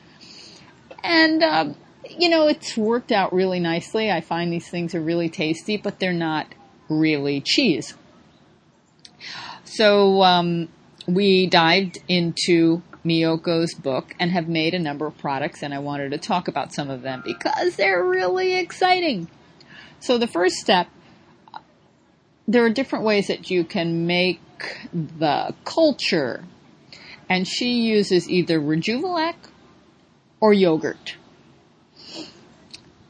And 1.04 1.44
uh, 1.44 1.74
you 2.10 2.28
know, 2.28 2.48
it's 2.48 2.76
worked 2.76 3.12
out 3.12 3.32
really 3.32 3.60
nicely. 3.60 4.12
I 4.12 4.22
find 4.22 4.52
these 4.52 4.68
things 4.68 4.96
are 4.96 5.00
really 5.00 5.30
tasty, 5.30 5.78
but 5.78 6.00
they're 6.00 6.12
not 6.12 6.48
really 6.90 7.40
cheese. 7.40 7.94
So 9.64 10.24
um, 10.24 10.70
we 11.08 11.46
dived 11.46 12.00
into 12.08 12.82
Miyoko's 13.06 13.76
book 13.76 14.16
and 14.20 14.32
have 14.32 14.48
made 14.48 14.74
a 14.74 14.80
number 14.80 15.06
of 15.06 15.16
products, 15.20 15.62
and 15.62 15.72
I 15.72 15.80
wanted 15.80 16.12
to 16.12 16.18
talk 16.18 16.48
about 16.48 16.74
some 16.74 16.90
of 16.90 17.04
them 17.04 17.22
because 17.24 17.76
they're 17.76 18.04
really 18.04 18.56
exciting. 18.56 19.30
So 20.00 20.18
the 20.18 20.28
first 20.28 20.56
step, 20.56 20.88
there 22.48 22.64
are 22.64 22.70
different 22.70 23.04
ways 23.04 23.28
that 23.28 23.52
you 23.52 23.64
can 23.64 24.08
make 24.08 24.40
the 24.94 25.54
culture, 25.66 26.44
and 27.30 27.48
she 27.48 27.82
uses 27.82 28.30
either 28.30 28.60
Rejuvelac 28.60 29.36
or 30.40 30.54
yogurt. 30.54 31.18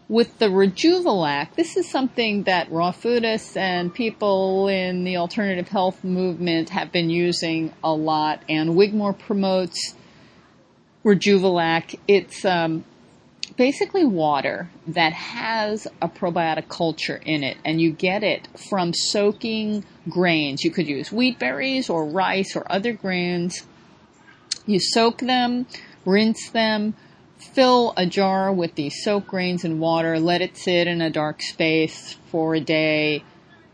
With 0.10 0.40
the 0.40 0.46
Rejuvelac, 0.46 1.56
this 1.56 1.76
is 1.76 1.88
something 1.88 2.44
that 2.44 2.72
raw 2.72 2.92
foodists 2.92 3.58
and 3.58 3.94
people 3.94 4.70
in 4.70 5.04
the 5.04 5.18
alternative 5.18 5.68
health 5.68 6.04
movement 6.04 6.70
have 6.70 6.92
been 6.92 7.10
using 7.10 7.74
a 7.84 7.94
lot, 7.94 8.42
and 8.50 8.72
Wigmore 8.72 9.14
promotes 9.14 9.96
Rejuvelac. 11.04 12.00
It's 12.08 12.44
um, 12.46 12.86
basically 13.56 14.06
water 14.06 14.70
that 14.88 15.14
has 15.14 15.88
a 16.02 16.10
probiotic 16.10 16.68
culture 16.70 17.22
in 17.26 17.44
it, 17.44 17.58
and 17.64 17.80
you 17.82 17.92
get 17.92 18.24
it 18.24 18.48
from 18.70 18.94
soaking 18.94 19.86
grains. 20.10 20.64
You 20.64 20.72
could 20.72 20.88
use 20.88 21.12
wheat 21.12 21.40
berries 21.40 21.90
or 21.90 22.06
rice 22.06 22.56
or 22.56 22.70
other 22.72 22.94
grains. 22.94 23.66
You 24.66 24.80
soak 24.80 25.20
them, 25.20 25.66
rinse 26.06 26.50
them, 26.50 26.96
fill 27.38 27.94
a 27.96 28.06
jar 28.06 28.52
with 28.52 28.76
the 28.76 28.90
soak 28.90 29.28
grains 29.28 29.64
and 29.64 29.80
water, 29.80 30.20
let 30.20 30.42
it 30.42 30.58
sit 30.58 30.88
in 30.88 31.02
a 31.02 31.10
dark 31.10 31.42
space 31.42 32.18
for 32.30 32.56
a 32.56 32.60
day, 32.60 33.24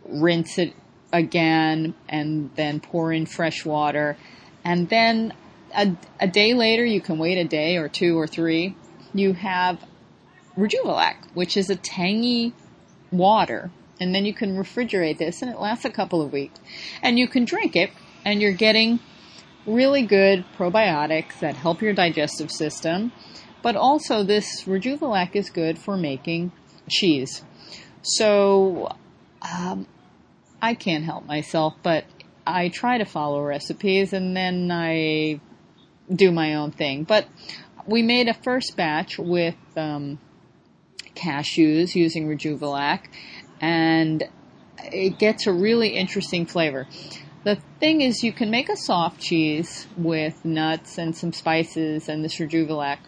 rinse 0.06 0.58
it 0.58 0.74
again, 1.12 1.94
and 2.10 2.50
then 2.56 2.80
pour 2.80 3.12
in 3.12 3.26
fresh 3.26 3.66
water. 3.66 4.18
And 4.64 4.90
then 4.90 5.34
a, 5.76 5.96
a 6.20 6.28
day 6.28 6.54
later, 6.54 6.86
you 6.86 7.02
can 7.02 7.18
wait 7.18 7.38
a 7.38 7.44
day 7.44 7.78
or 7.78 7.90
two 7.90 8.18
or 8.18 8.28
three, 8.28 8.76
you 9.14 9.34
have 9.34 9.84
Rejuvelac, 10.58 11.16
which 11.34 11.58
is 11.58 11.70
a 11.70 11.76
tangy 11.76 12.54
water. 13.12 13.72
And 14.00 14.14
then 14.14 14.26
you 14.26 14.34
can 14.34 14.58
refrigerate 14.58 15.18
this 15.18 15.42
and 15.42 15.52
it 15.52 15.60
lasts 15.60 15.86
a 15.86 15.90
couple 15.90 16.22
of 16.22 16.34
weeks. 16.34 16.60
And 17.02 17.18
you 17.18 17.28
can 17.28 17.46
drink 17.46 17.76
it 17.76 17.92
and 18.26 18.42
you're 18.42 18.52
getting 18.52 19.00
really 19.66 20.02
good 20.02 20.44
probiotics 20.58 21.40
that 21.40 21.56
help 21.56 21.82
your 21.82 21.94
digestive 21.94 22.52
system 22.52 23.12
but 23.64 23.76
also 23.76 24.22
this 24.22 24.66
Rejuvelac 24.66 25.36
is 25.36 25.50
good 25.50 25.80
for 25.80 25.98
making 25.98 26.52
cheese. 26.88 27.44
So, 28.04 28.96
um, 29.42 29.88
I 30.62 30.76
can't 30.76 31.04
help 31.04 31.26
myself, 31.26 31.74
but 31.82 32.06
I 32.46 32.70
try 32.70 32.98
to 32.98 33.06
follow 33.06 33.42
recipes 33.42 34.14
and 34.14 34.36
then 34.36 34.70
I 34.70 35.40
do 36.14 36.32
my 36.32 36.56
own 36.56 36.72
thing. 36.72 37.06
But 37.06 37.26
we 37.86 38.02
made 38.02 38.28
a 38.28 38.34
first 38.34 38.76
batch 38.76 39.18
with 39.18 39.56
um, 39.76 40.20
cashews 41.16 41.96
using 41.96 42.28
Rejuvelac, 42.28 43.08
and 43.62 44.24
it 44.92 45.20
gets 45.20 45.48
a 45.48 45.54
really 45.54 45.90
interesting 45.90 46.46
flavor. 46.46 46.88
The 47.44 47.58
thing 47.80 48.02
is, 48.02 48.24
you 48.24 48.32
can 48.32 48.50
make 48.50 48.70
a 48.70 48.78
soft 48.78 49.20
cheese 49.20 49.88
with 49.98 50.46
nuts 50.46 50.98
and 50.98 51.16
some 51.16 51.34
spices 51.34 52.08
and 52.08 52.24
this 52.24 52.36
Rejuvelac, 52.36 53.00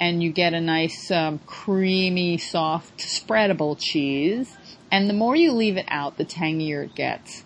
and 0.00 0.22
you 0.22 0.32
get 0.32 0.54
a 0.54 0.60
nice 0.60 1.10
um, 1.10 1.38
creamy, 1.46 2.38
soft, 2.38 2.98
spreadable 2.98 3.78
cheese. 3.78 4.56
And 4.90 5.10
the 5.10 5.14
more 5.14 5.36
you 5.36 5.52
leave 5.52 5.76
it 5.76 5.86
out, 5.88 6.16
the 6.16 6.24
tangier 6.24 6.82
it 6.82 6.94
gets. 6.94 7.43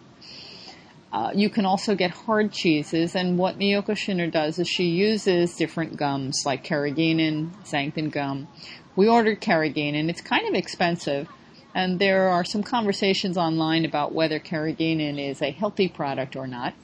Uh, 1.11 1.31
you 1.35 1.49
can 1.49 1.65
also 1.65 1.95
get 1.95 2.11
hard 2.11 2.53
cheeses, 2.53 3.15
and 3.17 3.39
what 3.39 3.59
Miyoko 3.59 3.97
Schinner 3.97 4.31
does 4.31 4.59
is 4.59 4.69
she 4.69 4.85
uses 4.85 5.55
different 5.57 5.97
gums 5.97 6.43
like 6.45 6.65
carrageenan, 6.65 7.51
xanthan 7.65 8.11
gum. 8.11 8.47
We 8.95 9.09
ordered 9.09 9.41
carrageenan. 9.41 10.11
It's 10.11 10.21
kind 10.21 10.47
of 10.47 10.55
expensive, 10.55 11.29
And 11.75 11.99
there 11.99 12.29
are 12.29 12.45
some 12.45 12.63
conversations 12.63 13.37
online 13.37 13.85
about 13.85 14.13
whether 14.13 14.41
carrageenan 14.41 15.19
is 15.31 15.41
a 15.41 15.51
healthy 15.51 15.89
product 15.89 16.35
or 16.35 16.47
not. 16.47 16.75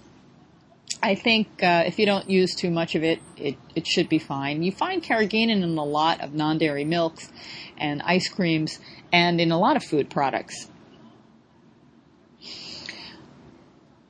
I 1.03 1.15
think 1.17 1.49
uh, 1.63 1.85
if 1.87 1.99
you 1.99 2.07
don't 2.07 2.31
use 2.31 2.55
too 2.55 2.71
much 2.71 2.95
of 2.95 3.03
it, 3.03 3.21
it, 3.37 3.57
it 3.75 3.87
should 3.87 4.09
be 4.09 4.19
fine. 4.19 4.63
You 4.63 4.73
find 4.73 5.03
carrageenan 5.03 5.63
in 5.63 5.77
a 5.77 5.85
lot 5.85 6.21
of 6.21 6.33
non-dairy 6.33 6.85
milks 6.85 7.31
and 7.77 8.01
ice 8.03 8.29
creams 8.29 8.79
and 9.13 9.41
in 9.41 9.51
a 9.51 9.59
lot 9.59 9.77
of 9.77 9.85
food 9.85 10.09
products. 10.09 10.71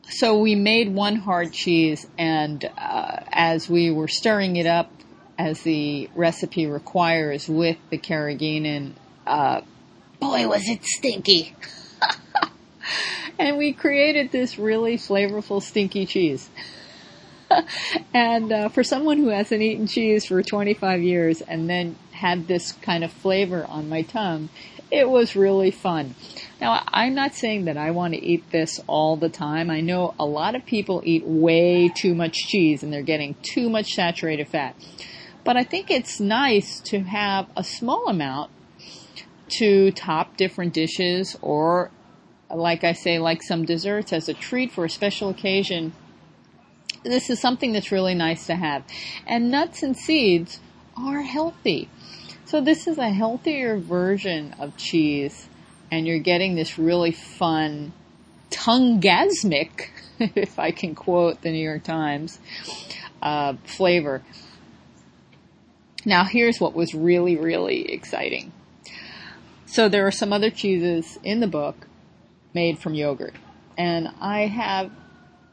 So 0.09 0.39
we 0.39 0.55
made 0.55 0.95
one 0.95 1.17
hard 1.17 1.53
cheese 1.53 2.07
and 2.19 2.65
uh, 2.79 3.21
as 3.33 3.69
we 3.69 3.91
were 3.91 4.09
stirring 4.09 4.57
it 4.57 4.67
up 4.67 4.91
as 5.39 5.63
the 5.63 6.09
recipe 6.15 6.67
requires 6.67 7.49
with 7.49 7.77
the 7.91 7.99
carrageenan, 7.99 8.93
uh, 9.27 9.63
boy 10.21 10.47
was 10.47 10.69
it 10.69 10.85
stinky. 10.85 11.55
and 13.39 13.57
we 13.57 13.73
created 13.73 14.31
this 14.31 14.59
really 14.59 14.97
flavorful 14.97 15.63
stinky 15.63 16.07
cheese. 16.07 16.49
and 18.15 18.53
uh, 18.53 18.69
for 18.69 18.85
someone 18.85 19.19
who 19.19 19.29
hasn't 19.29 19.63
eaten 19.63 19.87
cheese 19.87 20.27
for 20.27 20.43
25 20.43 21.03
years 21.03 21.41
and 21.41 21.69
then 21.69 21.97
had 22.13 22.47
this 22.47 22.73
kind 22.73 23.05
of 23.05 23.13
flavor 23.13 23.65
on 23.69 23.89
my 23.89 24.03
tongue, 24.03 24.49
it 24.91 25.09
was 25.09 25.35
really 25.35 25.71
fun. 25.71 26.15
Now, 26.61 26.85
I'm 26.89 27.15
not 27.15 27.35
saying 27.35 27.65
that 27.65 27.77
I 27.77 27.91
want 27.91 28.15
to 28.15 28.25
eat 28.25 28.51
this 28.51 28.81
all 28.87 29.17
the 29.17 29.29
time. 29.29 29.71
I 29.71 29.81
know 29.81 30.15
a 30.19 30.25
lot 30.25 30.55
of 30.55 30.65
people 30.65 31.03
eat 31.05 31.27
way 31.27 31.89
too 31.89 32.15
much 32.15 32.35
cheese 32.35 32.83
and 32.83 32.93
they're 32.93 33.03
getting 33.03 33.35
too 33.43 33.69
much 33.69 33.95
saturated 33.95 34.49
fat. 34.49 34.77
But 35.43 35.57
I 35.57 35.65
think 35.65 35.91
it's 35.91 36.21
nice 36.21 36.81
to 36.87 37.01
have 37.01 37.49
a 37.57 37.65
small 37.65 38.09
amount 38.09 38.51
to 39.59 39.91
top 39.93 40.37
different 40.37 40.73
dishes 40.73 41.37
or 41.43 41.91
like 42.51 42.85
I 42.85 42.93
say, 42.93 43.19
like 43.19 43.43
some 43.43 43.65
desserts 43.65 44.13
as 44.13 44.29
a 44.29 44.35
treat 44.35 44.71
for 44.71 44.85
a 44.85 44.91
special 44.91 45.31
occasion. 45.31 45.93
This 47.03 47.29
is 47.29 47.41
something 47.41 47.73
that's 47.73 47.91
really 47.91 48.15
nice 48.15 48.47
to 48.47 48.55
have. 48.55 48.85
And 49.27 49.51
nuts 49.51 49.83
and 49.83 49.97
seeds 49.97 50.61
are 50.97 51.23
healthy. 51.23 51.89
So 52.45 52.61
this 52.61 52.87
is 52.87 52.97
a 52.97 53.11
healthier 53.11 53.77
version 53.77 54.55
of 54.59 54.77
cheese 54.77 55.49
and 55.95 56.09
you're 56.09 56.19
getting 56.19 56.57
this 56.57 56.77
really 56.77 57.13
fun 57.13 57.93
tongue-gasmic, 58.51 59.91
if 60.19 60.59
I 60.59 60.73
can 60.73 60.95
quote 60.97 61.43
the 61.43 61.51
New 61.51 61.63
York 61.63 61.85
Times, 61.85 62.41
uh, 63.23 63.55
flavor. 63.65 64.23
Now 66.05 66.25
here's 66.25 66.61
what 66.61 66.75
was 66.75 66.95
really, 66.95 67.37
really 67.37 67.93
exciting. 67.93 68.53
So 69.67 69.89
there 69.89 70.07
are 70.07 70.13
some 70.13 70.33
other 70.33 70.51
cheeses 70.51 71.17
in 71.23 71.39
the 71.39 71.47
book 71.47 71.87
made 72.53 72.79
from 72.79 72.95
yogurt. 72.95 73.35
And 73.79 74.09
I 74.21 74.47
have 74.47 74.91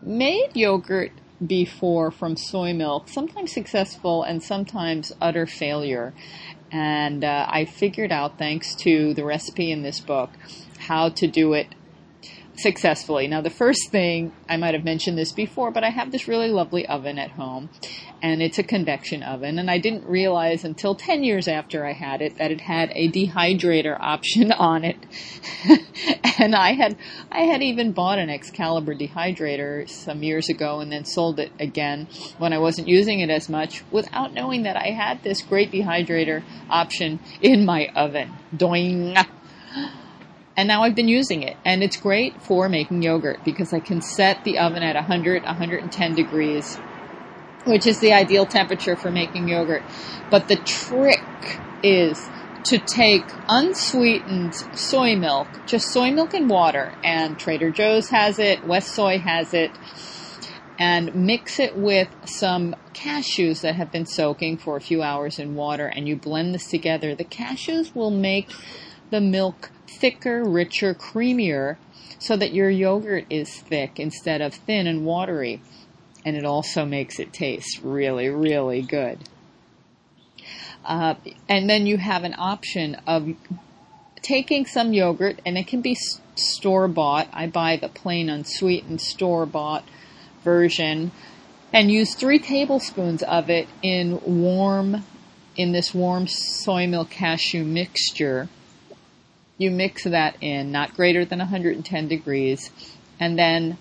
made 0.01 0.55
yogurt 0.55 1.11
before 1.45 2.11
from 2.11 2.35
soy 2.35 2.73
milk, 2.73 3.09
sometimes 3.09 3.51
successful 3.51 4.23
and 4.23 4.41
sometimes 4.41 5.11
utter 5.21 5.45
failure. 5.45 6.13
And 6.71 7.23
uh, 7.23 7.47
I 7.49 7.65
figured 7.65 8.11
out, 8.11 8.37
thanks 8.37 8.75
to 8.75 9.13
the 9.13 9.25
recipe 9.25 9.71
in 9.71 9.83
this 9.83 9.99
book, 9.99 10.29
how 10.79 11.09
to 11.09 11.27
do 11.27 11.53
it 11.53 11.67
successfully. 12.55 13.27
Now, 13.27 13.41
the 13.41 13.49
first 13.49 13.89
thing, 13.89 14.31
I 14.49 14.57
might 14.57 14.73
have 14.73 14.83
mentioned 14.83 15.17
this 15.17 15.31
before, 15.31 15.71
but 15.71 15.83
I 15.83 15.89
have 15.89 16.11
this 16.11 16.27
really 16.27 16.49
lovely 16.49 16.85
oven 16.85 17.17
at 17.17 17.31
home, 17.31 17.69
and 18.21 18.41
it's 18.41 18.59
a 18.59 18.63
convection 18.63 19.23
oven, 19.23 19.57
and 19.57 19.69
I 19.69 19.77
didn't 19.77 20.05
realize 20.05 20.63
until 20.63 20.95
10 20.95 21.23
years 21.23 21.47
after 21.47 21.85
I 21.85 21.93
had 21.93 22.21
it 22.21 22.37
that 22.37 22.51
it 22.51 22.61
had 22.61 22.91
a 22.93 23.09
dehydrator 23.09 23.97
option 23.99 24.51
on 24.51 24.83
it. 24.83 24.97
and 26.39 26.55
I 26.55 26.73
had, 26.73 26.97
I 27.31 27.41
had 27.41 27.61
even 27.61 27.91
bought 27.91 28.19
an 28.19 28.29
Excalibur 28.29 28.95
dehydrator 28.95 29.89
some 29.89 30.23
years 30.23 30.49
ago 30.49 30.79
and 30.79 30.91
then 30.91 31.05
sold 31.05 31.39
it 31.39 31.51
again 31.59 32.07
when 32.37 32.53
I 32.53 32.57
wasn't 32.57 32.87
using 32.87 33.19
it 33.19 33.29
as 33.29 33.49
much 33.49 33.83
without 33.91 34.33
knowing 34.33 34.63
that 34.63 34.77
I 34.77 34.91
had 34.91 35.23
this 35.23 35.41
great 35.41 35.71
dehydrator 35.71 36.43
option 36.69 37.19
in 37.41 37.65
my 37.65 37.87
oven. 37.95 38.31
Doing. 38.55 39.15
And 40.57 40.67
now 40.67 40.83
I've 40.83 40.95
been 40.95 41.07
using 41.07 41.43
it 41.43 41.57
and 41.63 41.81
it's 41.81 41.97
great 41.97 42.41
for 42.41 42.67
making 42.69 43.01
yogurt 43.01 43.39
because 43.43 43.73
I 43.73 43.79
can 43.79 44.01
set 44.01 44.43
the 44.43 44.57
oven 44.59 44.83
at 44.83 44.95
100, 44.95 45.43
110 45.43 46.15
degrees, 46.15 46.65
which 47.65 47.87
is 47.87 47.99
the 47.99 48.13
ideal 48.13 48.45
temperature 48.45 48.95
for 48.95 49.11
making 49.11 49.47
yogurt. 49.47 49.83
But 50.29 50.47
the 50.47 50.57
trick 50.57 51.61
is 51.83 52.29
to 52.65 52.79
take 52.79 53.31
unsweetened 53.49 54.53
soy 54.75 55.15
milk, 55.15 55.47
just 55.65 55.85
soy 55.91 56.11
milk 56.11 56.33
and 56.33 56.49
water, 56.49 56.93
and 57.03 57.37
Trader 57.39 57.71
Joe's 57.71 58.09
has 58.09 58.37
it, 58.37 58.63
West 58.63 58.93
Soy 58.93 59.17
has 59.17 59.53
it, 59.53 59.71
and 60.77 61.13
mix 61.15 61.59
it 61.59 61.75
with 61.75 62.09
some 62.25 62.75
cashews 62.93 63.61
that 63.61 63.75
have 63.75 63.91
been 63.91 64.05
soaking 64.05 64.57
for 64.57 64.77
a 64.77 64.81
few 64.81 65.01
hours 65.01 65.39
in 65.39 65.55
water, 65.55 65.87
and 65.87 66.07
you 66.07 66.15
blend 66.15 66.53
this 66.53 66.67
together. 66.69 67.15
The 67.15 67.25
cashews 67.25 67.95
will 67.95 68.11
make 68.11 68.51
the 69.09 69.21
milk 69.21 69.71
thicker, 70.01 70.43
richer, 70.43 70.95
creamier, 70.95 71.77
so 72.17 72.35
that 72.35 72.53
your 72.53 72.69
yogurt 72.69 73.25
is 73.29 73.59
thick 73.61 73.99
instead 73.99 74.41
of 74.41 74.53
thin 74.53 74.87
and 74.87 75.05
watery. 75.05 75.61
And 76.25 76.35
it 76.35 76.43
also 76.43 76.85
makes 76.85 77.19
it 77.19 77.31
taste 77.31 77.79
really, 77.83 78.27
really 78.27 78.81
good. 78.81 79.19
Uh, 80.83 81.13
and 81.47 81.69
then 81.69 81.85
you 81.85 81.97
have 81.97 82.23
an 82.23 82.33
option 82.37 82.95
of 83.05 83.29
taking 84.23 84.65
some 84.65 84.91
yogurt, 84.91 85.39
and 85.45 85.57
it 85.57 85.67
can 85.67 85.81
be 85.81 85.95
store 86.35 86.87
bought. 86.87 87.27
I 87.31 87.45
buy 87.45 87.77
the 87.77 87.87
plain 87.87 88.29
unsweetened 88.29 89.01
store 89.01 89.45
bought 89.45 89.83
version, 90.43 91.11
and 91.71 91.91
use 91.91 92.15
three 92.15 92.39
tablespoons 92.39 93.21
of 93.21 93.51
it 93.51 93.67
in 93.83 94.19
warm, 94.25 95.05
in 95.55 95.71
this 95.71 95.93
warm 95.93 96.27
soy 96.27 96.87
milk 96.87 97.11
cashew 97.11 97.63
mixture 97.63 98.49
you 99.61 99.69
mix 99.69 100.03
that 100.05 100.35
in, 100.41 100.71
not 100.71 100.95
greater 100.95 101.23
than 101.23 101.39
110 101.39 102.07
degrees, 102.07 102.71
and 103.19 103.37
then 103.37 103.77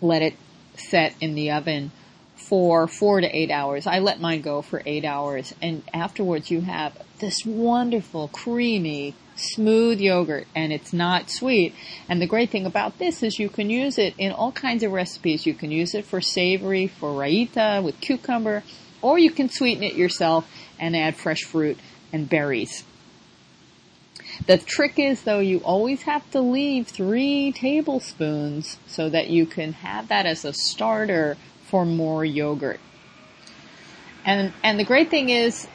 let 0.00 0.22
it 0.22 0.34
set 0.76 1.14
in 1.20 1.34
the 1.34 1.50
oven 1.50 1.92
for 2.34 2.86
four 2.86 3.20
to 3.20 3.36
eight 3.36 3.50
hours. 3.50 3.86
I 3.86 3.98
let 3.98 4.20
mine 4.20 4.40
go 4.40 4.62
for 4.62 4.82
eight 4.86 5.04
hours, 5.04 5.54
and 5.60 5.82
afterwards 5.92 6.50
you 6.50 6.62
have 6.62 6.96
this 7.18 7.44
wonderful, 7.44 8.28
creamy, 8.28 9.14
smooth 9.36 10.00
yogurt, 10.00 10.46
and 10.54 10.72
it's 10.72 10.92
not 10.92 11.30
sweet. 11.30 11.74
And 12.08 12.20
the 12.20 12.26
great 12.26 12.50
thing 12.50 12.66
about 12.66 12.98
this 12.98 13.22
is 13.22 13.38
you 13.38 13.48
can 13.48 13.70
use 13.70 13.98
it 13.98 14.14
in 14.18 14.32
all 14.32 14.52
kinds 14.52 14.82
of 14.82 14.92
recipes. 14.92 15.46
You 15.46 15.54
can 15.54 15.70
use 15.70 15.94
it 15.94 16.04
for 16.04 16.20
savory, 16.20 16.86
for 16.86 17.10
raita 17.10 17.82
with 17.82 18.00
cucumber, 18.00 18.62
or 19.02 19.18
you 19.18 19.30
can 19.30 19.48
sweeten 19.48 19.82
it 19.82 19.94
yourself 19.94 20.50
and 20.78 20.96
add 20.96 21.16
fresh 21.16 21.42
fruit 21.42 21.78
and 22.12 22.28
berries. 22.28 22.84
The 24.46 24.58
trick 24.58 24.98
is 24.98 25.22
though, 25.22 25.38
you 25.38 25.58
always 25.58 26.02
have 26.02 26.28
to 26.32 26.40
leave 26.40 26.88
three 26.88 27.52
tablespoons 27.52 28.78
so 28.86 29.08
that 29.08 29.28
you 29.28 29.46
can 29.46 29.72
have 29.74 30.08
that 30.08 30.26
as 30.26 30.44
a 30.44 30.52
starter 30.52 31.36
for 31.64 31.84
more 31.84 32.24
yogurt. 32.24 32.80
And, 34.24 34.52
and 34.62 34.78
the 34.78 34.84
great 34.84 35.10
thing 35.10 35.28
is, 35.28 35.66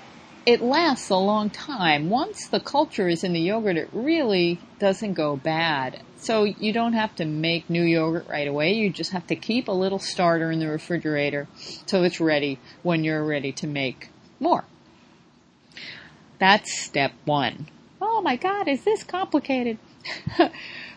it 0.45 0.61
lasts 0.61 1.09
a 1.09 1.15
long 1.15 1.49
time. 1.49 2.09
Once 2.09 2.47
the 2.47 2.59
culture 2.59 3.07
is 3.07 3.23
in 3.23 3.33
the 3.33 3.39
yogurt, 3.39 3.77
it 3.77 3.89
really 3.93 4.59
doesn't 4.79 5.13
go 5.13 5.35
bad. 5.35 6.01
So 6.15 6.43
you 6.43 6.73
don't 6.73 6.93
have 6.93 7.15
to 7.17 7.25
make 7.25 7.69
new 7.69 7.83
yogurt 7.83 8.27
right 8.27 8.47
away. 8.47 8.73
You 8.73 8.89
just 8.89 9.11
have 9.11 9.27
to 9.27 9.35
keep 9.35 9.67
a 9.67 9.71
little 9.73 9.99
starter 9.99 10.51
in 10.51 10.59
the 10.59 10.67
refrigerator 10.67 11.47
so 11.85 12.03
it's 12.03 12.19
ready 12.19 12.59
when 12.81 13.03
you're 13.03 13.23
ready 13.23 13.51
to 13.53 13.67
make 13.67 14.09
more. 14.39 14.65
That's 16.39 16.81
step 16.81 17.11
one 17.25 17.67
oh 18.01 18.21
my 18.21 18.35
God, 18.35 18.67
is 18.67 18.83
this 18.83 19.03
complicated? 19.03 19.77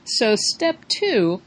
so 0.04 0.34
step 0.36 0.84
two 0.88 1.42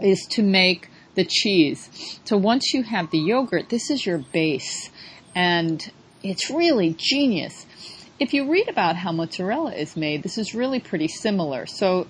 is 0.00 0.26
to 0.30 0.42
make 0.42 0.88
the 1.14 1.24
cheese. 1.24 2.18
So 2.24 2.36
once 2.36 2.72
you 2.72 2.82
have 2.82 3.10
the 3.10 3.18
yogurt, 3.18 3.68
this 3.68 3.90
is 3.90 4.06
your 4.06 4.18
base 4.18 4.90
and 5.34 5.90
it's 6.22 6.50
really 6.50 6.94
genius. 6.98 7.66
If 8.18 8.34
you 8.34 8.50
read 8.50 8.68
about 8.68 8.96
how 8.96 9.12
mozzarella 9.12 9.72
is 9.72 9.96
made, 9.96 10.22
this 10.22 10.38
is 10.38 10.54
really 10.54 10.80
pretty 10.80 11.08
similar. 11.08 11.66
So 11.66 12.06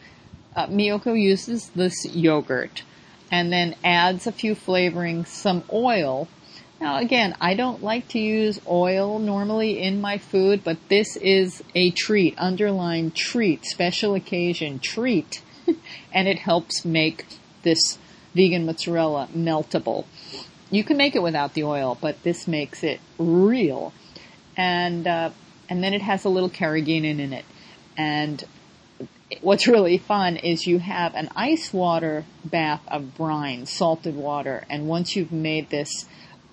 uh, 0.57 0.67
Miyoko 0.67 1.21
uses 1.21 1.71
this 1.71 2.05
yogurt 2.15 2.83
and 3.31 3.53
then 3.53 3.77
adds 3.85 4.27
a 4.27 4.33
few 4.33 4.55
flavorings, 4.55 5.29
some 5.29 5.63
oil, 5.73 6.29
now 6.81 6.99
again, 6.99 7.37
I 7.41 7.55
don't 7.55 7.83
like 7.83 8.09
to 8.09 8.19
use 8.19 8.61
oil 8.67 9.19
normally 9.19 9.81
in 9.81 10.01
my 10.01 10.19
food, 10.19 10.63
but 10.65 10.79
this 10.89 11.17
is 11.17 11.63
a 11.75 11.91
treat, 11.91 12.35
underline 12.39 13.11
treat, 13.11 13.65
special 13.65 14.15
occasion 14.15 14.79
treat, 14.79 15.43
and 16.13 16.27
it 16.27 16.39
helps 16.39 16.85
make 16.85 17.27
this 17.63 17.99
vegan 18.35 18.65
mozzarella 18.67 19.29
meltable. 19.37 20.07
You 20.71 20.85
can 20.85 20.97
make 20.97 21.17
it 21.17 21.23
without 21.23 21.55
the 21.55 21.65
oil, 21.65 21.99
but 22.01 22.23
this 22.23 22.47
makes 22.47 22.83
it 22.83 23.01
real. 23.19 23.93
And, 24.57 25.07
uh, 25.07 25.31
and 25.69 25.83
then 25.83 25.95
it 25.95 26.03
has 26.03 26.25
a 26.25 26.29
little 26.29 26.51
carrageenan 26.51 27.19
in 27.19 27.33
it. 27.33 27.45
And 27.97 28.45
what's 29.41 29.67
really 29.67 29.99
fun 29.99 30.37
is 30.37 30.67
you 30.67 30.79
have 30.79 31.15
an 31.15 31.29
ice 31.35 31.73
water 31.73 32.25
bath 32.45 32.83
of 32.89 33.17
brine, 33.17 33.67
salted 33.67 34.15
water, 34.15 34.65
and 34.69 34.89
once 34.89 35.17
you've 35.17 35.33
made 35.33 35.71
this 35.71 36.07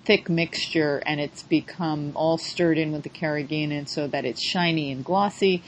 thick 0.08 0.30
mixture 0.30 1.02
and 1.04 1.20
it's 1.20 1.42
become 1.42 2.12
all 2.14 2.38
stirred 2.38 2.78
in 2.78 2.92
with 2.92 3.02
the 3.02 3.10
carrageenan 3.10 3.86
so 3.86 4.06
that 4.06 4.24
it's 4.24 4.42
shiny 4.42 4.90
and 4.90 5.04
glossy, 5.04 5.62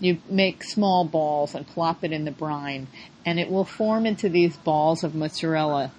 you 0.00 0.16
make 0.30 0.64
small 0.64 1.04
balls 1.04 1.54
and 1.54 1.66
plop 1.66 2.02
it 2.02 2.10
in 2.10 2.24
the 2.24 2.30
brine 2.30 2.86
and 3.26 3.38
it 3.38 3.50
will 3.50 3.66
form 3.66 4.06
into 4.06 4.30
these 4.30 4.56
balls 4.56 5.04
of 5.04 5.14
mozzarella 5.14 5.92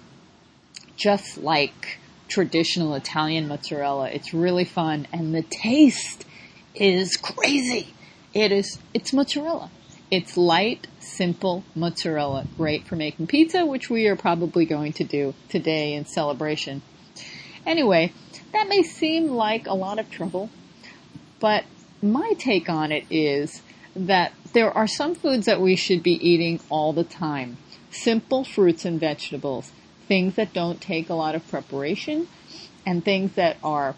just 0.96 1.38
like 1.38 1.98
traditional 2.26 2.94
Italian 2.94 3.46
mozzarella. 3.46 4.10
It's 4.10 4.34
really 4.34 4.64
fun 4.64 5.06
and 5.12 5.32
the 5.32 5.42
taste 5.42 6.24
is 6.74 7.16
crazy. 7.16 7.94
It 8.34 8.50
is, 8.50 8.80
it's 8.92 9.12
mozzarella. 9.12 9.70
It's 10.10 10.36
light, 10.36 10.88
simple 10.98 11.62
mozzarella, 11.76 12.48
great 12.56 12.88
for 12.88 12.96
making 12.96 13.28
pizza, 13.28 13.64
which 13.64 13.88
we 13.88 14.08
are 14.08 14.16
probably 14.16 14.64
going 14.64 14.94
to 14.94 15.04
do 15.04 15.32
today 15.48 15.94
in 15.94 16.06
celebration. 16.06 16.82
Anyway, 17.66 18.12
that 18.52 18.68
may 18.68 18.82
seem 18.82 19.28
like 19.28 19.66
a 19.66 19.74
lot 19.74 19.98
of 19.98 20.10
trouble, 20.10 20.50
but 21.40 21.64
my 22.02 22.32
take 22.38 22.68
on 22.68 22.92
it 22.92 23.04
is 23.10 23.62
that 23.96 24.32
there 24.52 24.70
are 24.70 24.86
some 24.86 25.14
foods 25.14 25.46
that 25.46 25.60
we 25.60 25.76
should 25.76 26.02
be 26.02 26.12
eating 26.12 26.60
all 26.68 26.92
the 26.92 27.04
time. 27.04 27.56
Simple 27.90 28.44
fruits 28.44 28.84
and 28.84 29.00
vegetables, 29.00 29.72
things 30.06 30.34
that 30.34 30.52
don't 30.52 30.80
take 30.80 31.08
a 31.08 31.14
lot 31.14 31.34
of 31.34 31.46
preparation, 31.48 32.28
and 32.86 33.04
things 33.04 33.34
that 33.34 33.56
are 33.62 33.94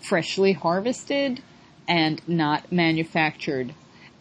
freshly 0.00 0.52
harvested 0.52 1.42
and 1.86 2.20
not 2.26 2.70
manufactured 2.72 3.74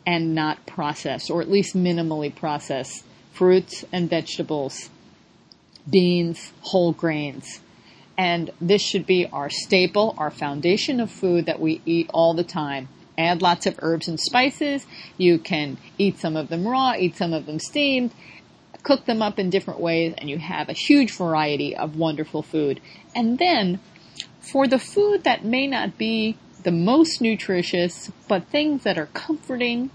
and 0.05 0.33
not 0.33 0.65
processed, 0.65 1.29
or 1.29 1.41
at 1.41 1.49
least 1.49 1.75
minimally 1.75 2.33
processed. 2.33 3.03
Fruits 3.33 3.85
and 3.91 4.09
vegetables, 4.09 4.89
beans, 5.89 6.53
whole 6.61 6.91
grains. 6.91 7.59
And 8.17 8.51
this 8.59 8.81
should 8.81 9.05
be 9.05 9.27
our 9.31 9.49
staple, 9.49 10.15
our 10.17 10.31
foundation 10.31 10.99
of 10.99 11.11
food 11.11 11.45
that 11.45 11.59
we 11.59 11.81
eat 11.85 12.09
all 12.13 12.33
the 12.33 12.43
time. 12.43 12.89
Add 13.17 13.41
lots 13.41 13.65
of 13.65 13.75
herbs 13.79 14.07
and 14.07 14.19
spices. 14.19 14.85
You 15.17 15.37
can 15.39 15.77
eat 15.97 16.19
some 16.19 16.35
of 16.35 16.49
them 16.49 16.67
raw, 16.67 16.93
eat 16.97 17.15
some 17.15 17.33
of 17.33 17.45
them 17.45 17.59
steamed, 17.59 18.11
cook 18.83 19.05
them 19.05 19.21
up 19.21 19.37
in 19.37 19.49
different 19.49 19.79
ways, 19.79 20.13
and 20.17 20.29
you 20.29 20.37
have 20.37 20.69
a 20.69 20.73
huge 20.73 21.11
variety 21.11 21.75
of 21.75 21.95
wonderful 21.95 22.41
food. 22.41 22.79
And 23.15 23.37
then, 23.37 23.79
for 24.39 24.67
the 24.67 24.79
food 24.79 25.23
that 25.23 25.43
may 25.43 25.67
not 25.67 25.97
be 25.97 26.37
the 26.63 26.71
most 26.71 27.21
nutritious, 27.21 28.11
but 28.27 28.47
things 28.47 28.83
that 28.83 28.97
are 28.97 29.07
comforting, 29.07 29.89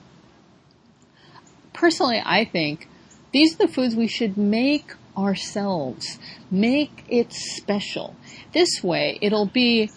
personally, 1.73 2.23
I 2.25 2.45
think 2.45 2.89
these 3.33 3.55
are 3.55 3.67
the 3.67 3.73
foods 3.73 3.97
we 3.97 4.09
should 4.09 4.37
make 4.37 4.93
ourselves. 5.17 6.19
Make 6.51 7.05
it 7.09 7.33
special. 7.33 8.17
This 8.53 8.83
way, 8.83 9.19
it'll 9.21 9.47
be 9.47 9.91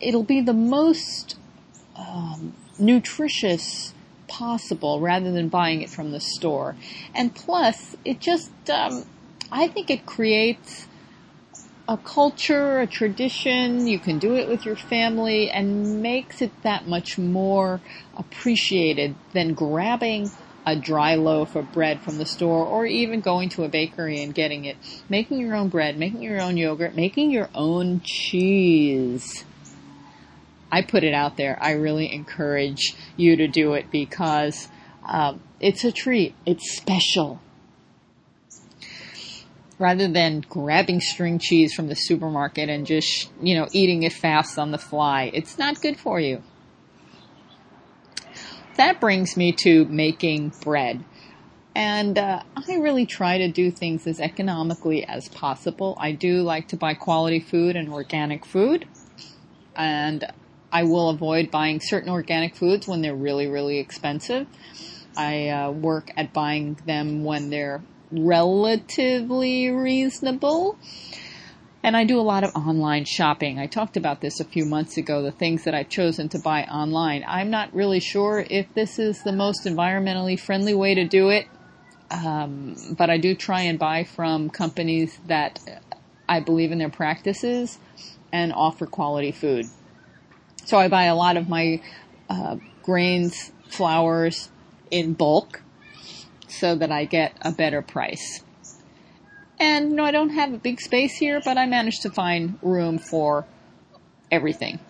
it'll 0.00 0.24
be 0.24 0.40
the 0.40 0.52
most 0.52 1.36
um, 1.96 2.54
nutritious 2.78 3.94
possible 4.28 5.00
rather 5.00 5.32
than 5.32 5.48
buying 5.48 5.82
it 5.82 5.90
from 5.90 6.10
the 6.10 6.20
store. 6.20 6.76
And 7.14 7.34
plus, 7.34 7.96
it 8.04 8.20
just 8.20 8.50
um, 8.70 9.04
I 9.50 9.68
think 9.68 9.90
it 9.90 10.06
creates 10.06 10.86
a 11.86 11.96
culture, 11.98 12.80
a 12.80 12.86
tradition. 12.86 13.86
You 13.86 13.98
can 13.98 14.18
do 14.18 14.34
it 14.34 14.48
with 14.48 14.64
your 14.64 14.76
family 14.76 15.50
and 15.50 16.02
makes 16.02 16.40
it 16.40 16.50
that 16.62 16.86
much 16.88 17.18
more 17.18 17.80
appreciated 18.16 19.14
than 19.32 19.54
grabbing 19.54 20.30
a 20.66 20.76
dry 20.76 21.14
loaf 21.14 21.56
of 21.56 21.72
bread 21.72 22.00
from 22.00 22.18
the 22.18 22.26
store 22.26 22.64
or 22.64 22.86
even 22.86 23.20
going 23.20 23.48
to 23.50 23.64
a 23.64 23.68
bakery 23.68 24.22
and 24.22 24.34
getting 24.34 24.64
it. 24.64 24.76
Making 25.08 25.38
your 25.38 25.54
own 25.54 25.68
bread, 25.68 25.98
making 25.98 26.22
your 26.22 26.40
own 26.40 26.56
yogurt, 26.56 26.94
making 26.94 27.30
your 27.30 27.50
own 27.54 28.00
cheese. 28.02 29.44
I 30.72 30.82
put 30.82 31.04
it 31.04 31.14
out 31.14 31.36
there. 31.36 31.58
I 31.60 31.72
really 31.72 32.12
encourage 32.12 32.94
you 33.16 33.36
to 33.36 33.46
do 33.46 33.74
it 33.74 33.90
because 33.90 34.68
um, 35.06 35.42
it's 35.60 35.84
a 35.84 35.92
treat. 35.92 36.34
It's 36.46 36.76
special. 36.76 37.40
Rather 39.78 40.08
than 40.08 40.40
grabbing 40.48 41.00
string 41.00 41.38
cheese 41.38 41.74
from 41.74 41.88
the 41.88 41.94
supermarket 41.94 42.68
and 42.68 42.86
just, 42.86 43.30
you 43.42 43.54
know, 43.54 43.68
eating 43.72 44.04
it 44.04 44.12
fast 44.12 44.58
on 44.58 44.70
the 44.70 44.78
fly. 44.78 45.30
It's 45.34 45.58
not 45.58 45.80
good 45.80 45.98
for 45.98 46.18
you 46.18 46.42
that 48.76 49.00
brings 49.00 49.36
me 49.36 49.52
to 49.62 49.84
making 49.86 50.52
bread. 50.62 51.04
And 51.76 52.16
uh, 52.18 52.42
I 52.56 52.76
really 52.76 53.04
try 53.04 53.38
to 53.38 53.48
do 53.48 53.70
things 53.70 54.06
as 54.06 54.20
economically 54.20 55.04
as 55.04 55.28
possible. 55.28 55.96
I 55.98 56.12
do 56.12 56.42
like 56.42 56.68
to 56.68 56.76
buy 56.76 56.94
quality 56.94 57.40
food 57.40 57.74
and 57.74 57.88
organic 57.88 58.46
food. 58.46 58.86
And 59.74 60.24
I 60.70 60.84
will 60.84 61.10
avoid 61.10 61.50
buying 61.50 61.80
certain 61.80 62.10
organic 62.10 62.54
foods 62.54 62.86
when 62.86 63.02
they're 63.02 63.14
really, 63.14 63.48
really 63.48 63.78
expensive. 63.78 64.46
I 65.16 65.48
uh, 65.48 65.70
work 65.70 66.10
at 66.16 66.32
buying 66.32 66.74
them 66.86 67.24
when 67.24 67.50
they're 67.50 67.82
relatively 68.10 69.70
reasonable. 69.70 70.78
And 71.84 71.98
I 71.98 72.04
do 72.04 72.18
a 72.18 72.22
lot 72.22 72.44
of 72.44 72.56
online 72.56 73.04
shopping. 73.04 73.58
I 73.58 73.66
talked 73.66 73.98
about 73.98 74.22
this 74.22 74.40
a 74.40 74.44
few 74.44 74.64
months 74.64 74.96
ago, 74.96 75.20
the 75.20 75.30
things 75.30 75.64
that 75.64 75.74
I've 75.74 75.90
chosen 75.90 76.30
to 76.30 76.38
buy 76.38 76.62
online. 76.64 77.26
I'm 77.28 77.50
not 77.50 77.74
really 77.74 78.00
sure 78.00 78.42
if 78.48 78.72
this 78.72 78.98
is 78.98 79.22
the 79.22 79.32
most 79.32 79.66
environmentally 79.66 80.40
friendly 80.40 80.72
way 80.72 80.94
to 80.94 81.04
do 81.04 81.28
it, 81.28 81.46
um, 82.10 82.74
but 82.96 83.10
I 83.10 83.18
do 83.18 83.34
try 83.34 83.60
and 83.60 83.78
buy 83.78 84.04
from 84.04 84.48
companies 84.48 85.20
that 85.26 85.60
I 86.26 86.40
believe 86.40 86.72
in 86.72 86.78
their 86.78 86.88
practices 86.88 87.78
and 88.32 88.54
offer 88.54 88.86
quality 88.86 89.30
food. 89.30 89.66
So 90.64 90.78
I 90.78 90.88
buy 90.88 91.04
a 91.04 91.14
lot 91.14 91.36
of 91.36 91.50
my 91.50 91.82
uh, 92.30 92.56
grains, 92.82 93.52
flours 93.68 94.48
in 94.90 95.12
bulk 95.12 95.60
so 96.48 96.76
that 96.76 96.90
I 96.90 97.04
get 97.04 97.36
a 97.42 97.52
better 97.52 97.82
price. 97.82 98.43
And 99.58 99.90
you 99.90 99.96
know, 99.96 100.04
I 100.04 100.10
don't 100.10 100.30
have 100.30 100.52
a 100.52 100.58
big 100.58 100.80
space 100.80 101.16
here, 101.16 101.40
but 101.44 101.56
I 101.56 101.66
managed 101.66 102.02
to 102.02 102.10
find 102.10 102.58
room 102.62 102.98
for 102.98 103.46
everything. 104.30 104.80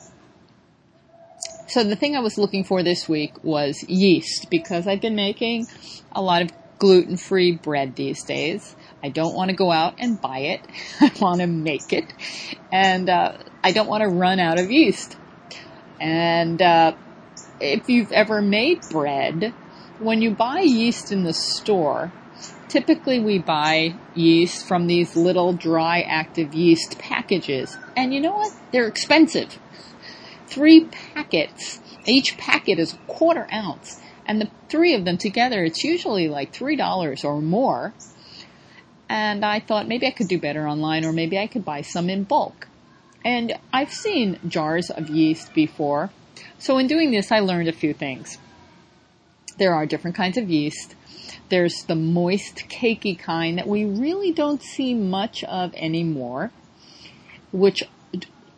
So 1.66 1.82
the 1.82 1.96
thing 1.96 2.14
I 2.14 2.20
was 2.20 2.38
looking 2.38 2.64
for 2.64 2.82
this 2.82 3.08
week 3.08 3.42
was 3.42 3.82
yeast 3.88 4.48
because 4.50 4.86
I've 4.86 5.00
been 5.00 5.16
making 5.16 5.66
a 6.12 6.22
lot 6.22 6.42
of 6.42 6.50
gluten-free 6.78 7.56
bread 7.56 7.96
these 7.96 8.22
days. 8.24 8.76
I 9.02 9.08
don't 9.08 9.34
want 9.34 9.50
to 9.50 9.56
go 9.56 9.70
out 9.70 9.94
and 9.98 10.20
buy 10.20 10.38
it. 10.38 10.60
I 11.00 11.10
want 11.20 11.40
to 11.40 11.46
make 11.46 11.92
it. 11.92 12.12
And, 12.70 13.08
uh, 13.08 13.38
I 13.62 13.72
don't 13.72 13.88
want 13.88 14.02
to 14.02 14.08
run 14.08 14.38
out 14.38 14.60
of 14.60 14.70
yeast. 14.70 15.16
And, 16.00 16.60
uh, 16.60 16.94
if 17.60 17.88
you've 17.88 18.12
ever 18.12 18.42
made 18.42 18.82
bread, 18.90 19.54
when 19.98 20.22
you 20.22 20.32
buy 20.32 20.60
yeast 20.60 21.12
in 21.12 21.24
the 21.24 21.32
store, 21.32 22.12
Typically 22.74 23.20
we 23.20 23.38
buy 23.38 23.94
yeast 24.16 24.66
from 24.66 24.88
these 24.88 25.14
little 25.14 25.52
dry 25.52 26.00
active 26.00 26.54
yeast 26.54 26.98
packages. 26.98 27.78
And 27.96 28.12
you 28.12 28.20
know 28.20 28.34
what? 28.34 28.52
They're 28.72 28.88
expensive. 28.88 29.60
Three 30.48 30.86
packets. 30.86 31.78
Each 32.04 32.36
packet 32.36 32.80
is 32.80 32.94
a 32.94 32.96
quarter 33.06 33.46
ounce. 33.52 34.00
And 34.26 34.40
the 34.40 34.50
three 34.68 34.92
of 34.94 35.04
them 35.04 35.18
together, 35.18 35.62
it's 35.62 35.84
usually 35.84 36.26
like 36.26 36.52
$3 36.52 37.24
or 37.24 37.40
more. 37.40 37.94
And 39.08 39.44
I 39.44 39.60
thought 39.60 39.86
maybe 39.86 40.08
I 40.08 40.10
could 40.10 40.26
do 40.26 40.40
better 40.40 40.66
online 40.66 41.04
or 41.04 41.12
maybe 41.12 41.38
I 41.38 41.46
could 41.46 41.64
buy 41.64 41.82
some 41.82 42.10
in 42.10 42.24
bulk. 42.24 42.66
And 43.24 43.56
I've 43.72 43.92
seen 43.92 44.40
jars 44.48 44.90
of 44.90 45.08
yeast 45.08 45.54
before. 45.54 46.10
So 46.58 46.78
in 46.78 46.88
doing 46.88 47.12
this, 47.12 47.30
I 47.30 47.38
learned 47.38 47.68
a 47.68 47.72
few 47.72 47.94
things. 47.94 48.36
There 49.58 49.72
are 49.72 49.86
different 49.86 50.16
kinds 50.16 50.36
of 50.36 50.50
yeast. 50.50 50.96
There's 51.50 51.84
the 51.84 51.94
moist, 51.94 52.68
cakey 52.68 53.18
kind 53.18 53.58
that 53.58 53.68
we 53.68 53.84
really 53.84 54.32
don't 54.32 54.62
see 54.62 54.94
much 54.94 55.44
of 55.44 55.74
anymore, 55.74 56.50
which 57.52 57.84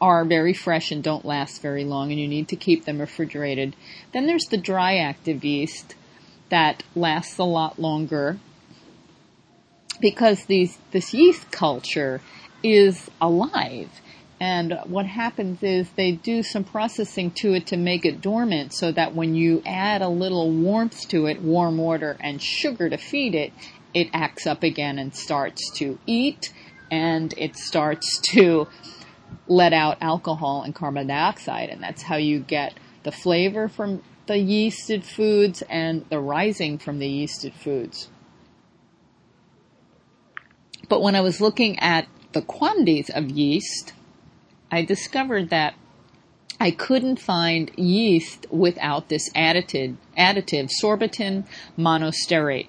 are 0.01 0.25
very 0.25 0.53
fresh 0.53 0.91
and 0.91 1.03
don't 1.03 1.25
last 1.25 1.63
very 1.63 1.85
long 1.85 2.11
and 2.11 2.21
you 2.21 2.29
need 2.29 2.49
to 2.49 2.57
keep 2.57 2.85
them 2.85 2.99
refrigerated. 2.99 3.75
Then 4.13 4.27
there's 4.27 4.47
the 4.47 4.59
dry 4.59 4.97
active 4.97 5.45
yeast 5.45 5.95
that 6.49 6.83
lasts 6.95 7.39
a 7.39 7.45
lot 7.45 7.79
longer 7.79 8.39
because 10.01 10.45
these, 10.45 10.79
this 10.91 11.15
yeast 11.15 11.51
culture 11.51 12.21
is 12.63 13.11
alive 13.21 14.01
and 14.39 14.79
what 14.85 15.07
happens 15.07 15.63
is 15.63 15.89
they 15.91 16.13
do 16.13 16.43
some 16.43 16.65
processing 16.65 17.31
to 17.33 17.55
it 17.55 17.69
to 17.69 17.77
make 17.77 18.05
it 18.05 18.21
dormant 18.21 18.75
so 18.75 18.93
that 18.93 19.15
when 19.15 19.35
you 19.35 19.63
add 19.65 20.03
a 20.03 20.09
little 20.09 20.51
warmth 20.51 21.09
to 21.09 21.27
it, 21.27 21.41
warm 21.41 21.79
water 21.79 22.17
and 22.21 22.43
sugar 22.43 22.91
to 22.91 22.99
feed 22.99 23.35
it, 23.35 23.53
it 23.95 24.09
acts 24.13 24.47
up 24.47 24.63
again 24.63 24.99
and 24.99 25.15
starts 25.15 25.71
to 25.77 25.99
eat 26.07 26.53
and 26.91 27.33
it 27.39 27.57
starts 27.57 28.21
to 28.33 28.69
let 29.49 29.73
out 29.73 29.97
alcohol 30.03 30.63
and 30.63 30.75
carbon 30.75 31.07
dioxide. 31.07 31.71
And 31.71 31.83
that's 31.83 32.03
how 32.03 32.17
you 32.17 32.41
get 32.41 32.75
the 33.05 33.13
flavor 33.13 33.69
from 33.69 34.03
the 34.27 34.35
yeasted 34.35 35.05
foods 35.05 35.63
and 35.71 36.05
the 36.11 36.19
rising 36.19 36.77
from 36.77 36.99
the 36.99 37.09
yeasted 37.09 37.55
foods. 37.55 38.09
But 40.89 41.01
when 41.01 41.15
I 41.15 41.21
was 41.23 41.41
looking 41.41 41.79
at 41.79 42.07
the 42.33 42.43
quantities 42.43 43.09
of 43.09 43.31
yeast, 43.31 43.93
I 44.71 44.83
discovered 44.85 45.51
that 45.51 45.75
I 46.59 46.71
couldn't 46.71 47.21
find 47.21 47.71
yeast 47.77 48.47
without 48.51 49.09
this 49.09 49.31
additive, 49.35 49.97
additive 50.17 50.71
sorbitan 50.83 51.45
monostearate. 51.79 52.69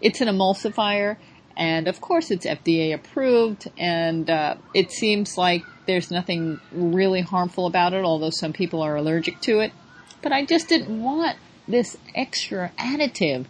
It's 0.00 0.20
an 0.20 0.28
emulsifier, 0.28 1.16
and 1.56 1.86
of 1.86 2.00
course 2.00 2.30
it's 2.30 2.46
FDA 2.46 2.92
approved, 2.92 3.70
and 3.78 4.28
uh, 4.28 4.56
it 4.74 4.90
seems 4.90 5.36
like 5.36 5.64
there's 5.86 6.10
nothing 6.10 6.60
really 6.72 7.20
harmful 7.20 7.66
about 7.66 7.92
it, 7.94 8.04
although 8.04 8.30
some 8.30 8.52
people 8.52 8.82
are 8.82 8.96
allergic 8.96 9.40
to 9.42 9.60
it. 9.60 9.72
But 10.20 10.32
I 10.32 10.44
just 10.44 10.68
didn't 10.68 11.00
want 11.00 11.36
this 11.68 11.96
extra 12.14 12.72
additive, 12.78 13.46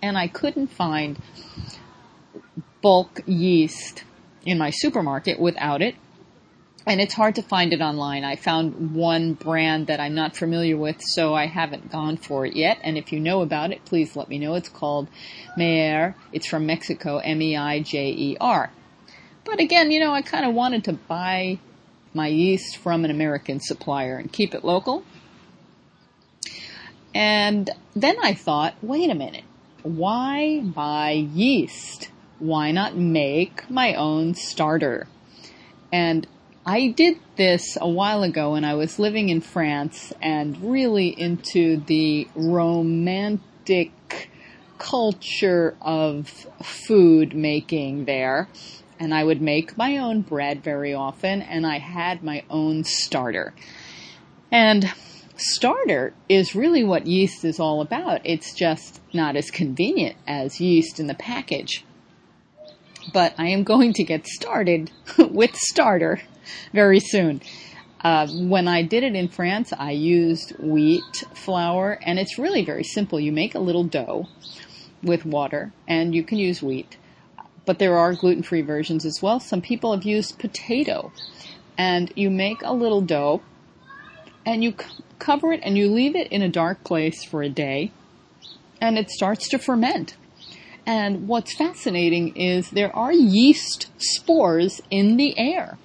and 0.00 0.16
I 0.16 0.28
couldn't 0.28 0.68
find 0.68 1.18
bulk 2.82 3.20
yeast 3.26 4.04
in 4.46 4.58
my 4.58 4.70
supermarket 4.70 5.40
without 5.40 5.82
it. 5.82 5.96
And 6.86 7.00
it's 7.00 7.14
hard 7.14 7.36
to 7.36 7.42
find 7.42 7.72
it 7.72 7.80
online. 7.80 8.24
I 8.24 8.36
found 8.36 8.94
one 8.94 9.32
brand 9.32 9.86
that 9.86 10.00
I'm 10.00 10.14
not 10.14 10.36
familiar 10.36 10.76
with, 10.76 11.00
so 11.00 11.34
I 11.34 11.46
haven't 11.46 11.90
gone 11.90 12.18
for 12.18 12.44
it 12.44 12.54
yet. 12.54 12.78
And 12.82 12.98
if 12.98 13.10
you 13.10 13.20
know 13.20 13.40
about 13.40 13.72
it, 13.72 13.84
please 13.86 14.16
let 14.16 14.28
me 14.28 14.38
know. 14.38 14.54
It's 14.54 14.68
called 14.68 15.08
Meijer. 15.56 16.14
It's 16.32 16.46
from 16.46 16.66
Mexico, 16.66 17.18
M-E-I-J-E-R. 17.18 18.70
But 19.44 19.60
again, 19.60 19.90
you 19.90 20.00
know, 20.00 20.12
I 20.12 20.20
kind 20.22 20.44
of 20.44 20.54
wanted 20.54 20.84
to 20.84 20.92
buy 20.92 21.58
my 22.12 22.28
yeast 22.28 22.76
from 22.76 23.04
an 23.04 23.10
American 23.10 23.60
supplier 23.60 24.16
and 24.16 24.30
keep 24.30 24.54
it 24.54 24.64
local. 24.64 25.04
And 27.14 27.70
then 27.96 28.16
I 28.22 28.34
thought, 28.34 28.74
wait 28.82 29.10
a 29.10 29.14
minute. 29.14 29.44
Why 29.82 30.60
buy 30.60 31.12
yeast? 31.12 32.10
why 32.38 32.70
not 32.72 32.96
make 32.96 33.68
my 33.70 33.94
own 33.94 34.34
starter? 34.34 35.06
And 35.92 36.26
I 36.66 36.88
did 36.88 37.18
this 37.36 37.76
a 37.78 37.88
while 37.88 38.22
ago 38.22 38.52
when 38.52 38.64
I 38.64 38.72
was 38.72 38.98
living 38.98 39.28
in 39.28 39.42
France 39.42 40.14
and 40.22 40.56
really 40.72 41.08
into 41.08 41.76
the 41.76 42.26
romantic 42.34 44.30
culture 44.78 45.76
of 45.82 46.28
food 46.62 47.34
making 47.34 48.06
there. 48.06 48.48
And 48.98 49.12
I 49.12 49.24
would 49.24 49.42
make 49.42 49.76
my 49.76 49.98
own 49.98 50.22
bread 50.22 50.64
very 50.64 50.94
often 50.94 51.42
and 51.42 51.66
I 51.66 51.80
had 51.80 52.22
my 52.22 52.44
own 52.48 52.84
starter. 52.84 53.52
And 54.50 54.90
starter 55.36 56.14
is 56.30 56.54
really 56.54 56.82
what 56.82 57.06
yeast 57.06 57.44
is 57.44 57.60
all 57.60 57.82
about. 57.82 58.22
It's 58.24 58.54
just 58.54 59.02
not 59.12 59.36
as 59.36 59.50
convenient 59.50 60.16
as 60.26 60.62
yeast 60.62 60.98
in 60.98 61.08
the 61.08 61.14
package 61.14 61.84
but 63.12 63.34
I 63.38 63.48
am 63.48 63.64
going 63.64 63.92
to 63.94 64.04
get 64.04 64.26
started 64.26 64.90
with 65.18 65.56
starter 65.56 66.20
very 66.72 67.00
soon. 67.00 67.40
Uh, 68.02 68.28
when 68.28 68.68
I 68.68 68.82
did 68.82 69.02
it 69.02 69.14
in 69.14 69.28
France, 69.28 69.72
I 69.72 69.92
used 69.92 70.52
wheat 70.58 71.24
flour, 71.34 71.98
and 72.02 72.18
it's 72.18 72.38
really 72.38 72.62
very 72.64 72.84
simple. 72.84 73.18
You 73.18 73.32
make 73.32 73.54
a 73.54 73.58
little 73.60 73.84
dough 73.84 74.28
with 75.02 75.24
water, 75.24 75.72
and 75.88 76.14
you 76.14 76.22
can 76.22 76.38
use 76.38 76.62
wheat, 76.62 76.98
but 77.64 77.78
there 77.78 77.96
are 77.96 78.12
gluten-free 78.12 78.62
versions 78.62 79.06
as 79.06 79.20
well. 79.22 79.40
Some 79.40 79.62
people 79.62 79.92
have 79.94 80.04
used 80.04 80.38
potato, 80.38 81.12
and 81.78 82.12
you 82.14 82.30
make 82.30 82.62
a 82.62 82.74
little 82.74 83.00
dough, 83.00 83.40
and 84.44 84.62
you 84.62 84.74
c- 84.78 85.02
cover 85.18 85.52
it, 85.52 85.60
and 85.62 85.78
you 85.78 85.90
leave 85.90 86.14
it 86.14 86.30
in 86.30 86.42
a 86.42 86.48
dark 86.48 86.84
place 86.84 87.24
for 87.24 87.42
a 87.42 87.48
day, 87.48 87.90
and 88.82 88.98
it 88.98 89.10
starts 89.10 89.48
to 89.48 89.58
ferment. 89.58 90.14
And 90.86 91.26
what's 91.26 91.56
fascinating 91.56 92.36
is 92.36 92.70
there 92.70 92.94
are 92.94 93.12
yeast 93.12 93.90
spores 93.98 94.82
in 94.90 95.16
the 95.16 95.38
air. 95.38 95.78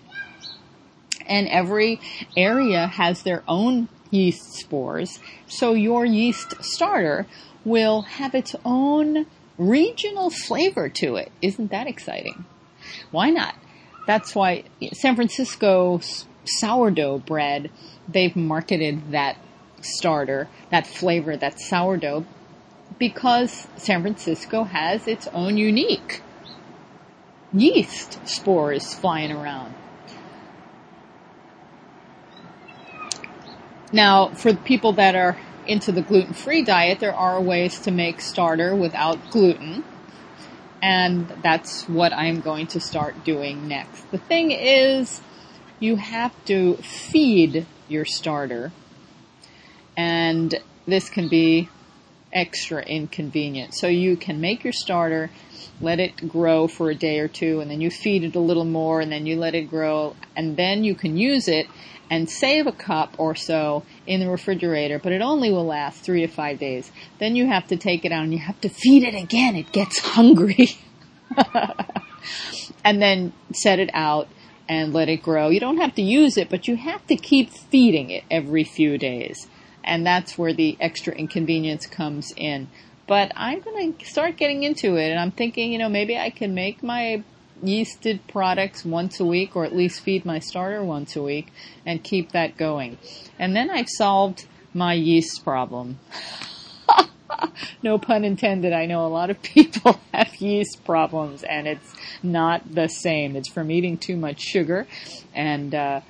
And 1.26 1.48
every 1.48 2.02
area 2.36 2.88
has 2.88 3.24
their 3.24 3.44
own 3.48 3.88
yeast 4.12 4.54
spores. 4.54 5.20
So 5.48 5.74
your 5.74 6.06
yeast 6.06 6.64
starter 6.64 7.28
will 7.64 8.02
have 8.02 8.34
its 8.34 8.56
own 8.66 9.26
regional 9.58 10.30
flavor 10.30 10.90
to 10.90 11.16
it. 11.16 11.32
Isn't 11.42 11.72
that 11.72 11.88
exciting? 11.88 12.46
Why 13.12 13.30
not? 13.30 13.56
That's 14.08 14.34
why 14.34 14.64
San 14.94 15.16
Francisco 15.16 16.02
sourdough 16.46 17.20
bread, 17.20 17.70
they've 18.08 18.36
marketed 18.36 19.12
that 19.12 19.38
starter, 19.82 20.48
that 20.72 20.88
flavor, 20.88 21.38
that 21.38 21.60
sourdough 21.60 22.26
because 23.00 23.68
San 23.78 24.02
Francisco 24.02 24.66
has 24.66 25.08
its 25.08 25.28
own 25.28 25.58
unique 25.58 26.22
yeast 27.52 28.20
spores 28.28 28.94
flying 28.94 29.32
around. 29.32 29.74
Now, 33.92 34.30
for 34.30 34.54
people 34.54 34.94
that 34.94 35.16
are 35.16 35.38
into 35.66 35.92
the 35.92 36.02
gluten-free 36.02 36.64
diet, 36.64 37.00
there 37.00 37.16
are 37.16 37.42
ways 37.42 37.80
to 37.80 37.92
make 37.92 38.22
starter 38.22 38.76
without 38.76 39.32
gluten. 39.32 39.84
And 40.82 41.28
that's 41.42 41.90
what 41.90 42.14
I'm 42.14 42.42
going 42.42 42.68
to 42.68 42.80
start 42.80 43.24
doing 43.24 43.68
next. 43.68 44.12
The 44.12 44.18
thing 44.18 44.52
is, 44.52 45.22
you 45.80 45.96
have 45.96 46.34
to 46.46 46.76
feed 46.78 47.66
your 47.88 48.06
starter. 48.06 48.72
And 49.98 50.56
this 50.86 51.10
can 51.10 51.28
be 51.28 51.70
extra 52.32 52.82
inconvenient. 52.82 53.74
So 53.74 53.88
you 53.88 54.16
can 54.16 54.40
make 54.42 54.64
your 54.64 54.74
starter, 54.74 55.32
let 55.82 56.00
it 56.00 56.28
grow 56.28 56.68
for 56.68 56.90
a 56.90 56.96
day 56.96 57.20
or 57.20 57.28
two, 57.28 57.60
and 57.60 57.70
then 57.70 57.82
you 57.82 57.90
feed 57.90 58.24
it 58.24 58.36
a 58.36 58.40
little 58.40 58.66
more, 58.66 59.02
and 59.02 59.12
then 59.12 59.26
you 59.26 59.38
let 59.38 59.56
it 59.56 59.70
grow, 59.70 60.16
and 60.36 60.56
then 60.58 60.84
you 60.84 60.96
can 60.96 61.18
use 61.18 61.48
it 61.48 61.68
and 62.10 62.30
save 62.30 62.66
a 62.66 62.72
cup 62.72 63.16
or 63.18 63.36
so 63.36 63.84
in 64.08 64.20
the 64.20 64.30
refrigerator, 64.30 65.00
but 65.00 65.12
it 65.12 65.22
only 65.22 65.52
will 65.52 65.66
last 65.66 66.02
three 66.02 66.22
to 66.22 66.28
five 66.28 66.60
days. 66.60 66.92
Then 67.20 67.36
you 67.36 67.48
have 67.48 67.68
to 67.68 67.78
take 67.78 68.04
it 68.04 68.12
out 68.12 68.24
and 68.24 68.34
you 68.34 68.40
have 68.40 68.60
to 68.62 68.70
feed 68.70 69.04
it 69.04 69.14
again. 69.14 69.56
It 69.56 69.72
gets 69.72 70.00
hungry. 70.04 70.70
and 72.84 73.02
then 73.02 73.34
set 73.54 73.80
it 73.80 73.92
out 73.94 74.28
and 74.68 74.92
let 74.94 75.08
it 75.08 75.22
grow. 75.22 75.50
You 75.50 75.60
don't 75.60 75.78
have 75.78 75.96
to 75.96 76.02
use 76.02 76.38
it, 76.38 76.50
but 76.50 76.68
you 76.68 76.76
have 76.78 77.06
to 77.08 77.16
keep 77.16 77.52
feeding 77.52 78.10
it 78.10 78.24
every 78.32 78.64
few 78.64 78.98
days 78.98 79.48
and 79.84 80.06
that's 80.06 80.38
where 80.38 80.54
the 80.54 80.78
extra 80.80 81.14
inconvenience 81.14 81.88
comes 81.88 82.34
in. 82.36 82.68
But 83.08 83.32
I'm 83.36 83.60
going 83.62 83.94
to 83.96 84.06
start 84.06 84.38
getting 84.38 84.64
into 84.64 84.96
it, 84.96 85.10
and 85.10 85.20
I'm 85.20 85.32
thinking, 85.32 85.72
you 85.72 85.80
know, 85.80 85.90
maybe 85.90 86.18
I 86.18 86.30
can 86.30 86.54
make 86.54 86.84
my 86.84 87.24
yeasted 87.64 88.20
products 88.28 88.86
once 88.86 89.20
a 89.20 89.26
week, 89.26 89.56
or 89.56 89.66
at 89.66 89.76
least 89.76 90.02
feed 90.02 90.26
my 90.26 90.40
starter 90.40 90.84
once 90.84 91.16
a 91.16 91.24
week, 91.24 91.52
and 91.86 92.04
keep 92.04 92.32
that 92.32 92.58
going. 92.58 92.98
And 93.38 93.56
then 93.56 93.70
I've 93.70 93.90
solved 93.90 94.46
my 94.74 94.94
yeast 94.94 95.44
problem. 95.44 96.00
no 97.84 97.98
pun 97.98 98.24
intended. 98.24 98.74
I 98.74 98.86
know 98.86 99.06
a 99.06 99.10
lot 99.10 99.30
of 99.30 99.42
people 99.42 100.00
have 100.14 100.36
yeast 100.36 100.84
problems, 100.86 101.44
and 101.44 101.68
it's 101.68 101.94
not 102.22 102.74
the 102.74 102.88
same. 102.88 103.36
It's 103.36 103.50
from 103.50 103.72
eating 103.72 103.98
too 103.98 104.18
much 104.18 104.40
sugar, 104.42 104.88
and 105.34 105.74
uh, 105.74 106.02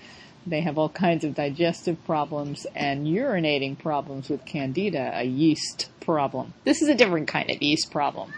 they 0.49 0.61
have 0.61 0.77
all 0.77 0.89
kinds 0.89 1.23
of 1.23 1.35
digestive 1.35 2.03
problems 2.05 2.65
and 2.75 3.05
urinating 3.05 3.77
problems 3.77 4.29
with 4.29 4.45
candida, 4.45 5.11
a 5.13 5.23
yeast 5.23 5.89
problem. 5.99 6.53
This 6.63 6.81
is 6.81 6.89
a 6.89 6.95
different 6.95 7.27
kind 7.27 7.49
of 7.49 7.61
yeast 7.61 7.91
problem, 7.91 8.33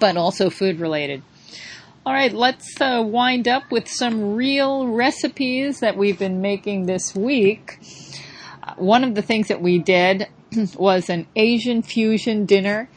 but 0.00 0.16
also 0.16 0.50
food 0.50 0.80
related. 0.80 1.22
All 2.04 2.12
right, 2.12 2.32
let's 2.32 2.80
uh, 2.80 3.02
wind 3.06 3.46
up 3.46 3.70
with 3.70 3.88
some 3.88 4.34
real 4.34 4.88
recipes 4.88 5.80
that 5.80 5.96
we've 5.96 6.18
been 6.18 6.40
making 6.40 6.86
this 6.86 7.14
week. 7.14 7.78
Uh, 8.62 8.74
one 8.74 9.04
of 9.04 9.14
the 9.14 9.22
things 9.22 9.48
that 9.48 9.62
we 9.62 9.78
did 9.78 10.26
was 10.76 11.08
an 11.08 11.26
Asian 11.36 11.82
fusion 11.82 12.44
dinner. 12.46 12.88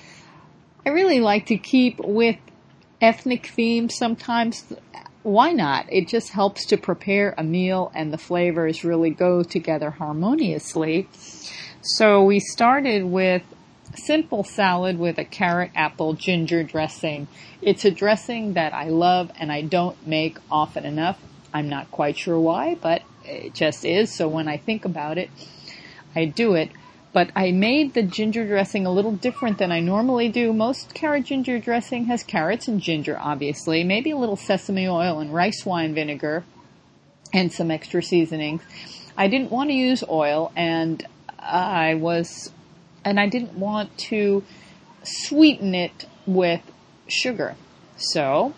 I 0.85 0.89
really 0.89 1.19
like 1.19 1.47
to 1.47 1.57
keep 1.57 1.99
with 1.99 2.37
ethnic 3.01 3.47
themes 3.47 3.95
sometimes 3.95 4.63
why 5.25 5.53
not? 5.53 5.91
It 5.91 6.07
just 6.07 6.29
helps 6.29 6.67
to 6.67 6.77
prepare 6.77 7.33
a 7.35 7.43
meal 7.43 7.91
and 7.95 8.13
the 8.13 8.17
flavors 8.17 8.83
really 8.83 9.09
go 9.09 9.41
together 9.41 9.89
harmoniously. 9.89 11.09
So 11.81 12.23
we 12.23 12.39
started 12.39 13.05
with 13.05 13.41
simple 13.95 14.43
salad 14.43 14.99
with 14.99 15.17
a 15.17 15.25
carrot 15.25 15.71
apple 15.73 16.13
ginger 16.13 16.61
dressing. 16.61 17.27
It's 17.59 17.85
a 17.85 17.89
dressing 17.89 18.53
that 18.53 18.71
I 18.71 18.89
love 18.89 19.31
and 19.39 19.51
I 19.51 19.61
don't 19.61 20.05
make 20.05 20.37
often 20.51 20.85
enough. 20.85 21.19
I'm 21.51 21.69
not 21.69 21.89
quite 21.89 22.19
sure 22.19 22.39
why, 22.39 22.75
but 22.75 23.01
it 23.23 23.55
just 23.55 23.83
is. 23.83 24.13
So 24.13 24.27
when 24.27 24.47
I 24.47 24.57
think 24.57 24.85
about 24.85 25.17
it, 25.17 25.31
I 26.15 26.25
do 26.25 26.53
it 26.53 26.69
but 27.15 27.31
I 27.33 27.51
made 27.51 27.93
the 27.93 28.03
ginger 28.03 28.45
dressing 28.45 28.85
a 28.85 28.91
little 28.91 29.13
different 29.13 29.57
than 29.57 29.71
I 29.71 29.79
normally 29.79 30.27
do. 30.27 30.51
Most 30.51 30.93
carrot 30.93 31.23
ginger 31.23 31.57
dressing 31.59 32.07
has 32.07 32.23
carrots 32.23 32.67
and 32.67 32.81
ginger, 32.81 33.17
obviously, 33.17 33.85
maybe 33.85 34.11
a 34.11 34.17
little 34.17 34.35
sesame 34.35 34.85
oil 34.85 35.19
and 35.19 35.33
rice 35.33 35.65
wine 35.65 35.93
vinegar 35.93 36.43
and 37.33 37.53
some 37.53 37.71
extra 37.71 38.03
seasonings. 38.03 38.63
I 39.15 39.29
didn't 39.29 39.49
want 39.49 39.69
to 39.69 39.73
use 39.73 40.03
oil 40.09 40.51
and 40.57 41.07
I 41.39 41.95
was 41.95 42.51
and 43.05 43.17
I 43.17 43.29
didn't 43.29 43.53
want 43.53 43.97
to 44.09 44.43
sweeten 45.03 45.73
it 45.73 46.07
with 46.27 46.69
sugar. 47.07 47.55
So, 47.95 48.53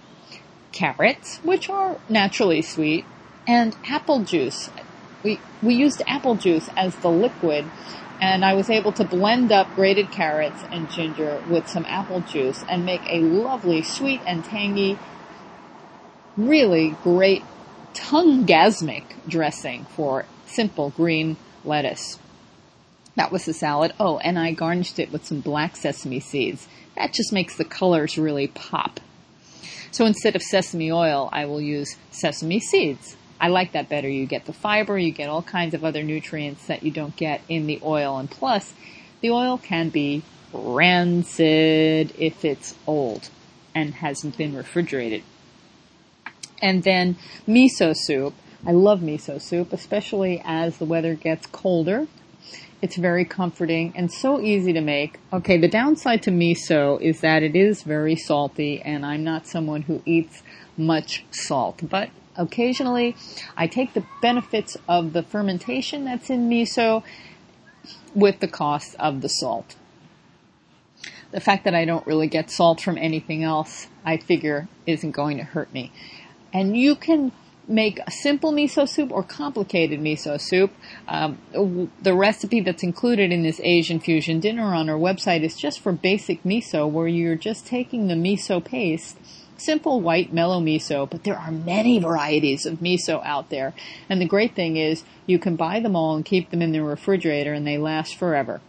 carrots, 0.71 1.37
which 1.43 1.69
are 1.69 1.99
naturally 2.09 2.63
sweet, 2.63 3.05
and 3.47 3.75
apple 3.87 4.23
juice. 4.23 4.71
We, 5.21 5.39
we 5.61 5.75
used 5.75 6.01
apple 6.07 6.33
juice 6.33 6.71
as 6.75 6.95
the 6.95 7.11
liquid 7.11 7.65
and 8.19 8.43
I 8.43 8.53
was 8.53 8.69
able 8.69 8.91
to 8.93 9.03
blend 9.03 9.51
up 9.51 9.73
grated 9.75 10.11
carrots 10.11 10.63
and 10.71 10.89
ginger 10.89 11.43
with 11.49 11.67
some 11.67 11.85
apple 11.85 12.21
juice 12.21 12.63
and 12.69 12.85
make 12.85 13.01
a 13.07 13.19
lovely 13.19 13.83
sweet 13.83 14.21
and 14.25 14.43
tangy, 14.43 14.97
really 16.35 16.95
great 17.03 17.43
tongue-gasmic 17.93 19.15
dressing 19.27 19.85
for 19.85 20.25
simple 20.45 20.91
green 20.91 21.37
lettuce. 21.65 22.19
That 23.15 23.31
was 23.31 23.45
the 23.45 23.53
salad. 23.53 23.93
Oh, 23.99 24.19
and 24.19 24.37
I 24.37 24.51
garnished 24.51 24.99
it 24.99 25.11
with 25.11 25.25
some 25.25 25.41
black 25.41 25.75
sesame 25.75 26.19
seeds. 26.19 26.67
That 26.95 27.13
just 27.13 27.33
makes 27.33 27.57
the 27.57 27.65
colors 27.65 28.17
really 28.17 28.47
pop. 28.47 28.99
So 29.91 30.05
instead 30.05 30.35
of 30.35 30.43
sesame 30.43 30.91
oil, 30.91 31.29
I 31.31 31.45
will 31.45 31.59
use 31.59 31.97
sesame 32.11 32.59
seeds. 32.59 33.16
I 33.39 33.49
like 33.49 33.73
that 33.73 33.89
better. 33.89 34.09
You 34.09 34.25
get 34.25 34.45
the 34.45 34.53
fiber, 34.53 34.97
you 34.97 35.11
get 35.11 35.29
all 35.29 35.43
kinds 35.43 35.73
of 35.73 35.83
other 35.83 36.03
nutrients 36.03 36.65
that 36.67 36.83
you 36.83 36.91
don't 36.91 37.15
get 37.15 37.41
in 37.47 37.67
the 37.67 37.79
oil, 37.83 38.17
and 38.17 38.29
plus, 38.29 38.73
the 39.21 39.31
oil 39.31 39.57
can 39.57 39.89
be 39.89 40.23
rancid 40.53 42.13
if 42.17 42.43
it's 42.43 42.75
old 42.85 43.29
and 43.75 43.95
hasn't 43.95 44.37
been 44.37 44.55
refrigerated. 44.55 45.23
And 46.61 46.83
then 46.83 47.17
miso 47.47 47.95
soup. 47.95 48.33
I 48.65 48.71
love 48.71 49.01
miso 49.01 49.39
soup, 49.39 49.71
especially 49.71 50.41
as 50.43 50.77
the 50.77 50.85
weather 50.85 51.13
gets 51.13 51.45
colder. 51.47 52.07
It's 52.81 52.95
very 52.95 53.25
comforting 53.25 53.93
and 53.95 54.11
so 54.11 54.39
easy 54.39 54.73
to 54.73 54.81
make. 54.81 55.19
Okay, 55.31 55.57
the 55.57 55.67
downside 55.67 56.23
to 56.23 56.31
miso 56.31 56.99
is 57.01 57.21
that 57.21 57.43
it 57.43 57.55
is 57.55 57.83
very 57.83 58.15
salty 58.15 58.81
and 58.81 59.05
I'm 59.05 59.23
not 59.23 59.47
someone 59.47 59.83
who 59.83 60.01
eats 60.05 60.43
much 60.75 61.25
salt, 61.31 61.81
but 61.87 62.09
occasionally 62.37 63.15
I 63.55 63.67
take 63.67 63.93
the 63.93 64.05
benefits 64.21 64.77
of 64.87 65.13
the 65.13 65.23
fermentation 65.23 66.05
that's 66.05 66.29
in 66.29 66.49
miso 66.49 67.03
with 68.13 68.39
the 68.39 68.47
cost 68.47 68.95
of 68.99 69.21
the 69.21 69.29
salt. 69.29 69.75
The 71.31 71.39
fact 71.41 71.65
that 71.65 71.75
I 71.75 71.85
don't 71.85 72.07
really 72.07 72.27
get 72.27 72.49
salt 72.49 72.81
from 72.81 72.97
anything 72.97 73.43
else, 73.43 73.87
I 74.05 74.17
figure 74.17 74.67
isn't 74.85 75.11
going 75.11 75.37
to 75.37 75.43
hurt 75.43 75.71
me. 75.73 75.91
And 76.53 76.77
you 76.77 76.95
can 76.95 77.33
make 77.67 77.99
a 78.07 78.11
simple 78.11 78.53
miso 78.53 78.87
soup 78.87 79.11
or 79.11 79.23
complicated 79.23 79.99
miso 79.99 80.39
soup. 80.39 80.71
Um, 81.07 81.91
the 82.01 82.13
recipe 82.13 82.61
that's 82.61 82.83
included 82.83 83.31
in 83.31 83.43
this 83.43 83.59
Asian 83.61 83.99
fusion 83.99 84.39
dinner 84.39 84.73
on 84.73 84.89
our 84.89 84.97
website 84.97 85.43
is 85.43 85.55
just 85.55 85.81
for 85.81 85.91
basic 85.91 86.43
miso, 86.43 86.89
where 86.89 87.07
you're 87.07 87.35
just 87.35 87.67
taking 87.67 88.07
the 88.07 88.15
miso 88.15 88.63
paste 88.63 89.17
simple 89.57 90.01
white 90.01 90.33
mellow 90.33 90.59
miso, 90.59 91.09
but 91.09 91.23
there 91.23 91.37
are 91.37 91.51
many 91.51 91.99
varieties 91.99 92.65
of 92.65 92.79
miso 92.79 93.23
out 93.25 93.49
there. 93.49 93.73
And 94.09 94.21
the 94.21 94.25
great 94.25 94.55
thing 94.55 94.77
is 94.77 95.03
you 95.25 95.39
can 95.39 95.55
buy 95.55 95.79
them 95.79 95.95
all 95.95 96.15
and 96.15 96.25
keep 96.25 96.49
them 96.49 96.61
in 96.61 96.71
the 96.71 96.83
refrigerator 96.83 97.53
and 97.53 97.65
they 97.65 97.77
last 97.77 98.15
forever. 98.15 98.61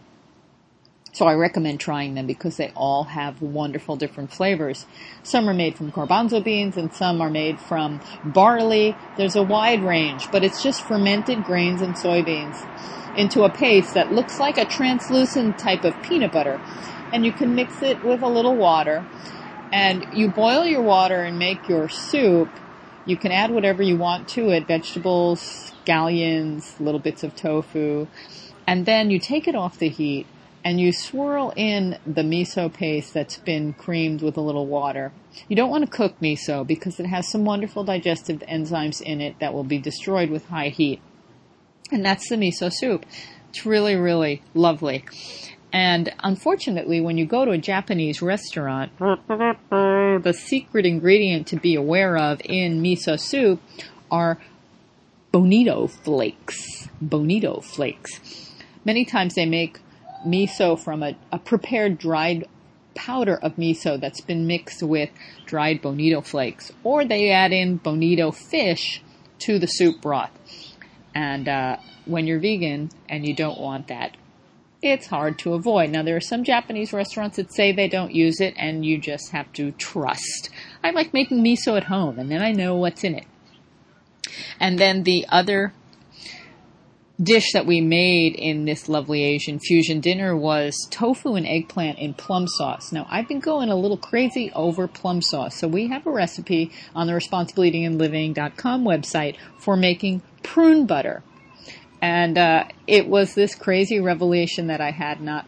So 1.11 1.25
I 1.25 1.33
recommend 1.33 1.79
trying 1.79 2.13
them 2.13 2.27
because 2.27 2.57
they 2.57 2.71
all 2.75 3.05
have 3.05 3.41
wonderful 3.41 3.95
different 3.95 4.31
flavors. 4.31 4.85
Some 5.23 5.49
are 5.49 5.53
made 5.53 5.75
from 5.75 5.91
garbanzo 5.91 6.43
beans 6.43 6.77
and 6.77 6.93
some 6.93 7.19
are 7.19 7.31
made 7.31 7.59
from 7.59 7.99
barley. 8.23 8.95
There's 9.17 9.35
a 9.35 9.43
wide 9.43 9.83
range, 9.83 10.29
but 10.31 10.43
it's 10.43 10.61
just 10.61 10.81
fermented 10.81 11.43
grains 11.43 11.81
and 11.81 11.95
soybeans 11.95 12.57
into 13.17 13.43
a 13.43 13.49
paste 13.49 13.95
that 13.95 14.13
looks 14.13 14.39
like 14.39 14.57
a 14.57 14.65
translucent 14.65 15.57
type 15.57 15.83
of 15.83 15.99
peanut 16.03 16.31
butter. 16.31 16.61
And 17.11 17.25
you 17.25 17.31
can 17.31 17.55
mix 17.55 17.81
it 17.81 18.03
with 18.03 18.21
a 18.21 18.27
little 18.27 18.55
water 18.55 19.03
and 19.71 20.05
you 20.13 20.29
boil 20.29 20.65
your 20.65 20.81
water 20.81 21.21
and 21.21 21.37
make 21.37 21.67
your 21.67 21.89
soup. 21.89 22.49
You 23.05 23.17
can 23.17 23.31
add 23.31 23.51
whatever 23.51 23.81
you 23.81 23.97
want 23.97 24.27
to 24.29 24.49
it, 24.49 24.67
vegetables, 24.67 25.73
scallions, 25.85 26.79
little 26.79 26.99
bits 26.99 27.23
of 27.23 27.35
tofu, 27.35 28.07
and 28.67 28.85
then 28.85 29.09
you 29.09 29.19
take 29.19 29.47
it 29.47 29.55
off 29.55 29.79
the 29.79 29.89
heat 29.89 30.27
and 30.63 30.79
you 30.79 30.91
swirl 30.91 31.53
in 31.55 31.97
the 32.05 32.21
miso 32.21 32.71
paste 32.71 33.13
that's 33.13 33.37
been 33.37 33.73
creamed 33.73 34.21
with 34.21 34.37
a 34.37 34.41
little 34.41 34.67
water. 34.67 35.11
You 35.47 35.55
don't 35.55 35.69
want 35.69 35.85
to 35.85 35.89
cook 35.89 36.19
miso 36.19 36.67
because 36.67 36.99
it 36.99 37.05
has 37.05 37.29
some 37.31 37.45
wonderful 37.45 37.83
digestive 37.83 38.39
enzymes 38.41 39.01
in 39.01 39.21
it 39.21 39.39
that 39.39 39.53
will 39.53 39.63
be 39.63 39.77
destroyed 39.77 40.29
with 40.29 40.45
high 40.47 40.69
heat. 40.69 41.01
And 41.91 42.05
that's 42.05 42.29
the 42.29 42.35
miso 42.35 42.71
soup. 42.71 43.05
It's 43.49 43.65
really, 43.65 43.95
really 43.95 44.43
lovely. 44.53 45.05
And 45.71 46.13
unfortunately, 46.23 46.99
when 46.99 47.17
you 47.17 47.25
go 47.25 47.45
to 47.45 47.51
a 47.51 47.57
Japanese 47.57 48.21
restaurant, 48.21 48.91
the 48.97 50.33
secret 50.35 50.85
ingredient 50.85 51.47
to 51.47 51.57
be 51.57 51.75
aware 51.75 52.17
of 52.17 52.41
in 52.43 52.81
miso 52.81 53.19
soup 53.19 53.61
are 54.09 54.39
bonito 55.31 55.87
flakes. 55.87 56.89
Bonito 56.99 57.61
flakes. 57.61 58.51
Many 58.83 59.05
times 59.05 59.35
they 59.35 59.45
make 59.45 59.79
miso 60.25 60.79
from 60.79 61.03
a, 61.03 61.15
a 61.31 61.37
prepared 61.37 61.97
dried 61.99 62.47
powder 62.95 63.37
of 63.37 63.55
miso 63.55 63.99
that's 63.99 64.21
been 64.21 64.47
mixed 64.47 64.81
with 64.81 65.09
dried 65.45 65.81
bonito 65.81 66.21
flakes, 66.21 66.71
or 66.83 67.05
they 67.05 67.29
add 67.29 67.51
in 67.51 67.77
bonito 67.77 68.31
fish 68.31 69.01
to 69.39 69.59
the 69.59 69.67
soup 69.67 70.01
broth. 70.01 70.31
And 71.13 71.47
uh, 71.47 71.77
when 72.05 72.27
you're 72.27 72.39
vegan 72.39 72.89
and 73.07 73.25
you 73.25 73.35
don't 73.35 73.59
want 73.59 73.87
that, 73.87 74.17
it's 74.81 75.07
hard 75.07 75.37
to 75.39 75.53
avoid. 75.53 75.89
Now, 75.89 76.03
there 76.03 76.15
are 76.15 76.21
some 76.21 76.43
Japanese 76.43 76.93
restaurants 76.93 77.35
that 77.37 77.53
say 77.53 77.71
they 77.71 77.87
don't 77.87 78.13
use 78.13 78.39
it, 78.39 78.53
and 78.57 78.85
you 78.85 78.97
just 78.97 79.31
have 79.31 79.51
to 79.53 79.71
trust. 79.71 80.49
I 80.83 80.91
like 80.91 81.13
making 81.13 81.43
miso 81.43 81.75
at 81.75 81.85
home, 81.85 82.17
and 82.17 82.31
then 82.31 82.41
I 82.41 82.51
know 82.51 82.75
what's 82.75 83.03
in 83.03 83.15
it. 83.15 83.25
And 84.59 84.79
then 84.79 85.03
the 85.03 85.25
other 85.29 85.73
dish 87.21 87.51
that 87.51 87.65
we 87.65 87.81
made 87.81 88.33
in 88.35 88.63
this 88.63 88.87
lovely 88.87 89.25
Asian 89.25 89.59
fusion 89.59 89.99
dinner 89.99 90.35
was 90.35 90.87
tofu 90.89 91.35
and 91.35 91.45
eggplant 91.45 91.99
in 91.99 92.13
plum 92.13 92.47
sauce. 92.47 92.93
Now, 92.93 93.05
I've 93.09 93.27
been 93.27 93.41
going 93.41 93.69
a 93.69 93.75
little 93.75 93.97
crazy 93.97 94.51
over 94.55 94.87
plum 94.87 95.21
sauce, 95.21 95.57
so 95.57 95.67
we 95.67 95.87
have 95.87 96.07
a 96.07 96.11
recipe 96.11 96.71
on 96.95 97.07
the 97.07 97.13
responsibleeatingandliving.com 97.13 98.85
website 98.85 99.35
for 99.57 99.75
making 99.75 100.21
prune 100.43 100.85
butter. 100.85 101.21
And 102.01 102.37
uh, 102.37 102.65
it 102.87 103.07
was 103.07 103.35
this 103.35 103.55
crazy 103.55 103.99
revelation 103.99 104.67
that 104.67 104.81
I 104.81 104.91
had 104.91 105.21
not 105.21 105.45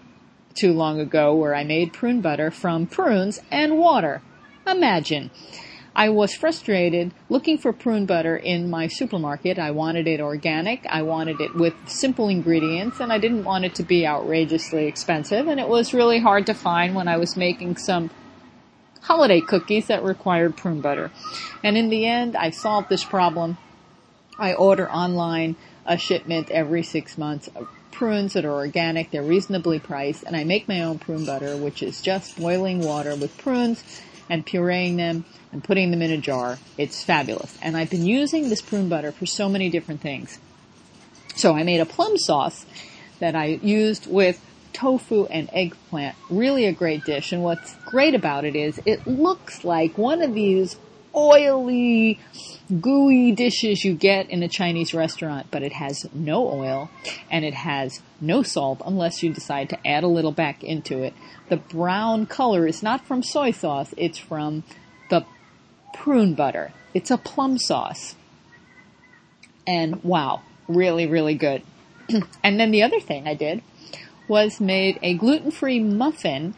too 0.53 0.73
long 0.73 0.99
ago 0.99 1.33
where 1.33 1.55
I 1.55 1.63
made 1.63 1.93
prune 1.93 2.21
butter 2.21 2.51
from 2.51 2.87
prunes 2.87 3.39
and 3.49 3.77
water. 3.77 4.21
Imagine. 4.67 5.31
I 5.95 6.09
was 6.09 6.33
frustrated 6.33 7.13
looking 7.27 7.57
for 7.57 7.73
prune 7.73 8.05
butter 8.05 8.37
in 8.37 8.69
my 8.69 8.87
supermarket. 8.87 9.59
I 9.59 9.71
wanted 9.71 10.07
it 10.07 10.21
organic. 10.21 10.85
I 10.87 11.01
wanted 11.01 11.41
it 11.41 11.53
with 11.53 11.73
simple 11.85 12.29
ingredients 12.29 13.01
and 13.01 13.11
I 13.11 13.17
didn't 13.17 13.43
want 13.43 13.65
it 13.65 13.75
to 13.75 13.83
be 13.83 14.07
outrageously 14.07 14.85
expensive. 14.85 15.47
And 15.47 15.59
it 15.59 15.67
was 15.67 15.93
really 15.93 16.19
hard 16.19 16.45
to 16.45 16.53
find 16.53 16.95
when 16.95 17.09
I 17.09 17.17
was 17.17 17.35
making 17.35 17.75
some 17.75 18.09
holiday 19.01 19.41
cookies 19.41 19.87
that 19.87 20.03
required 20.03 20.55
prune 20.55 20.79
butter. 20.79 21.11
And 21.63 21.77
in 21.77 21.89
the 21.89 22.05
end, 22.05 22.37
I 22.37 22.51
solved 22.51 22.87
this 22.87 23.03
problem. 23.03 23.57
I 24.39 24.53
order 24.53 24.89
online 24.89 25.57
a 25.85 25.97
shipment 25.97 26.49
every 26.51 26.83
six 26.83 27.17
months 27.17 27.49
of 27.55 27.67
prunes 27.91 28.33
that 28.33 28.45
are 28.45 28.53
organic. 28.53 29.11
They're 29.11 29.23
reasonably 29.23 29.79
priced 29.79 30.23
and 30.23 30.35
I 30.35 30.43
make 30.43 30.67
my 30.67 30.81
own 30.81 30.99
prune 30.99 31.25
butter, 31.25 31.55
which 31.57 31.83
is 31.83 32.01
just 32.01 32.37
boiling 32.37 32.81
water 32.81 33.15
with 33.15 33.37
prunes 33.37 33.83
and 34.29 34.45
pureeing 34.45 34.97
them 34.97 35.25
and 35.51 35.63
putting 35.63 35.91
them 35.91 36.01
in 36.01 36.11
a 36.11 36.17
jar. 36.17 36.57
It's 36.77 37.03
fabulous. 37.03 37.57
And 37.61 37.75
I've 37.75 37.89
been 37.89 38.05
using 38.05 38.49
this 38.49 38.61
prune 38.61 38.89
butter 38.89 39.11
for 39.11 39.25
so 39.25 39.49
many 39.49 39.69
different 39.69 40.01
things. 40.01 40.39
So 41.35 41.55
I 41.55 41.63
made 41.63 41.79
a 41.79 41.85
plum 41.85 42.17
sauce 42.17 42.65
that 43.19 43.35
I 43.35 43.59
used 43.61 44.07
with 44.07 44.43
tofu 44.73 45.25
and 45.25 45.49
eggplant. 45.53 46.15
Really 46.29 46.65
a 46.65 46.71
great 46.71 47.03
dish. 47.05 47.31
And 47.31 47.43
what's 47.43 47.75
great 47.85 48.15
about 48.15 48.45
it 48.45 48.55
is 48.55 48.81
it 48.85 49.05
looks 49.05 49.63
like 49.63 49.97
one 49.97 50.21
of 50.21 50.33
these 50.33 50.77
oily, 51.15 52.19
gooey 52.79 53.31
dishes 53.31 53.83
you 53.83 53.93
get 53.93 54.29
in 54.29 54.43
a 54.43 54.47
Chinese 54.47 54.93
restaurant, 54.93 55.47
but 55.51 55.63
it 55.63 55.73
has 55.73 56.07
no 56.13 56.49
oil 56.49 56.89
and 57.29 57.43
it 57.43 57.53
has 57.53 58.01
no 58.19 58.43
salt 58.43 58.81
unless 58.85 59.21
you 59.21 59.33
decide 59.33 59.69
to 59.69 59.87
add 59.87 60.03
a 60.03 60.07
little 60.07 60.31
back 60.31 60.63
into 60.63 61.03
it. 61.03 61.13
The 61.49 61.57
brown 61.57 62.25
color 62.25 62.65
is 62.65 62.81
not 62.81 63.05
from 63.05 63.23
soy 63.23 63.51
sauce, 63.51 63.93
it's 63.97 64.17
from 64.17 64.63
the 65.09 65.25
prune 65.93 66.33
butter. 66.33 66.73
It's 66.93 67.11
a 67.11 67.17
plum 67.17 67.57
sauce. 67.57 68.15
And 69.67 70.03
wow, 70.03 70.41
really, 70.67 71.07
really 71.07 71.35
good. 71.35 71.63
and 72.43 72.59
then 72.59 72.71
the 72.71 72.83
other 72.83 72.99
thing 72.99 73.27
I 73.27 73.33
did 73.33 73.63
was 74.27 74.59
made 74.59 74.99
a 75.01 75.13
gluten-free 75.13 75.81
muffin. 75.81 76.55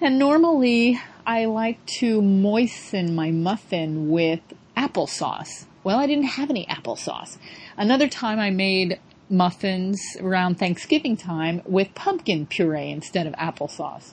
And 0.00 0.18
normally 0.18 1.00
I 1.26 1.46
like 1.46 1.84
to 2.00 2.20
moisten 2.20 3.14
my 3.14 3.30
muffin 3.30 4.10
with 4.10 4.40
applesauce. 4.76 5.64
Well, 5.82 5.98
I 5.98 6.06
didn't 6.06 6.24
have 6.24 6.50
any 6.50 6.66
applesauce. 6.66 7.38
Another 7.78 8.08
time 8.08 8.38
I 8.38 8.50
made 8.50 9.00
muffins 9.30 10.02
around 10.20 10.58
Thanksgiving 10.58 11.16
time 11.16 11.62
with 11.64 11.94
pumpkin 11.94 12.44
puree 12.44 12.90
instead 12.90 13.26
of 13.26 13.32
applesauce. 13.34 14.12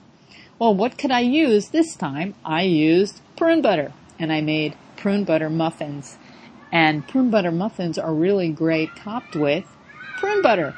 Well, 0.58 0.74
what 0.74 0.98
could 0.98 1.12
I 1.12 1.20
use 1.20 1.70
this 1.70 1.96
time? 1.98 2.34
I 2.46 2.62
used 2.62 3.20
prune 3.36 3.62
butter 3.62 3.92
and 4.18 4.32
I 4.32 4.40
made 4.40 4.76
prune 4.96 5.26
butter 5.26 5.50
muffins. 5.50 6.18
And 6.72 7.06
prune 7.06 7.30
butter 7.30 7.52
muffins 7.52 7.98
are 7.98 8.14
really 8.14 8.50
great 8.50 8.96
topped 8.96 9.36
with 9.36 9.66
prune 10.18 10.42
butter. 10.42 10.76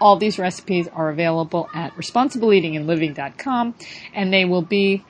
All 0.00 0.16
these 0.16 0.38
recipes 0.38 0.88
are 0.88 1.10
available 1.10 1.68
at 1.74 1.94
responsibleeatingandliving.com 1.96 3.74
and 4.14 4.32
they 4.32 4.44
will 4.44 4.62
be 4.62 5.04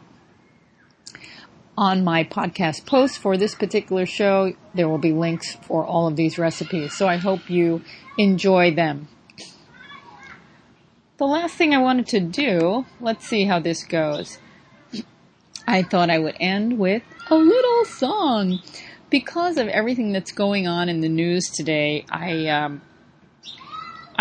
on 1.79 2.05
my 2.05 2.25
podcast 2.25 2.85
post 2.85 3.19
for 3.19 3.37
this 3.37 3.55
particular 3.55 4.05
show. 4.05 4.53
There 4.75 4.89
will 4.89 4.99
be 4.99 5.13
links 5.13 5.55
for 5.63 5.85
all 5.85 6.07
of 6.07 6.17
these 6.17 6.39
recipes. 6.39 6.97
So 6.97 7.09
I 7.09 7.17
hope 7.17 7.49
you 7.49 7.83
enjoy 8.19 8.75
them. 8.75 9.09
The 11.17 11.27
last 11.27 11.55
thing 11.55 11.75
I 11.75 11.79
wanted 11.79 12.07
to 12.09 12.21
do, 12.21 12.87
let's 13.01 13.27
see 13.27 13.45
how 13.45 13.61
this 13.61 13.85
goes. 13.85 14.39
I 15.67 15.83
thought 15.83 16.11
I 16.11 16.19
would 16.19 16.37
end 16.41 16.79
with 16.79 17.03
a 17.29 17.37
little 17.37 17.85
song. 17.85 18.61
Because 19.11 19.57
of 19.57 19.69
everything 19.69 20.13
that's 20.13 20.33
going 20.33 20.67
on 20.67 20.89
in 20.89 21.01
the 21.01 21.09
news 21.09 21.49
today, 21.51 22.05
I 22.11 22.47
um, 22.47 22.81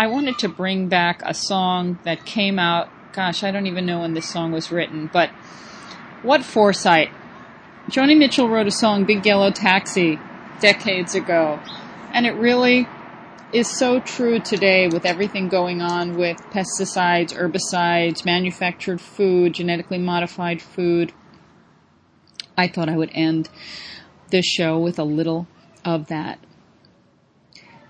I 0.00 0.06
wanted 0.06 0.38
to 0.38 0.48
bring 0.48 0.88
back 0.88 1.20
a 1.26 1.34
song 1.34 1.98
that 2.04 2.24
came 2.24 2.58
out. 2.58 2.88
Gosh, 3.12 3.44
I 3.44 3.50
don't 3.50 3.66
even 3.66 3.84
know 3.84 4.00
when 4.00 4.14
this 4.14 4.30
song 4.30 4.50
was 4.50 4.72
written, 4.72 5.10
but 5.12 5.28
what 6.22 6.42
foresight! 6.42 7.10
Joni 7.90 8.16
Mitchell 8.16 8.48
wrote 8.48 8.66
a 8.66 8.70
song, 8.70 9.04
Big 9.04 9.26
Yellow 9.26 9.50
Taxi, 9.50 10.18
decades 10.58 11.14
ago, 11.14 11.60
and 12.14 12.24
it 12.24 12.30
really 12.30 12.88
is 13.52 13.68
so 13.68 14.00
true 14.00 14.38
today 14.38 14.88
with 14.88 15.04
everything 15.04 15.48
going 15.50 15.82
on 15.82 16.16
with 16.16 16.38
pesticides, 16.50 17.34
herbicides, 17.34 18.24
manufactured 18.24 19.02
food, 19.02 19.52
genetically 19.52 19.98
modified 19.98 20.62
food. 20.62 21.12
I 22.56 22.68
thought 22.68 22.88
I 22.88 22.96
would 22.96 23.10
end 23.12 23.50
this 24.30 24.46
show 24.46 24.78
with 24.78 24.98
a 24.98 25.04
little 25.04 25.46
of 25.84 26.06
that. 26.06 26.38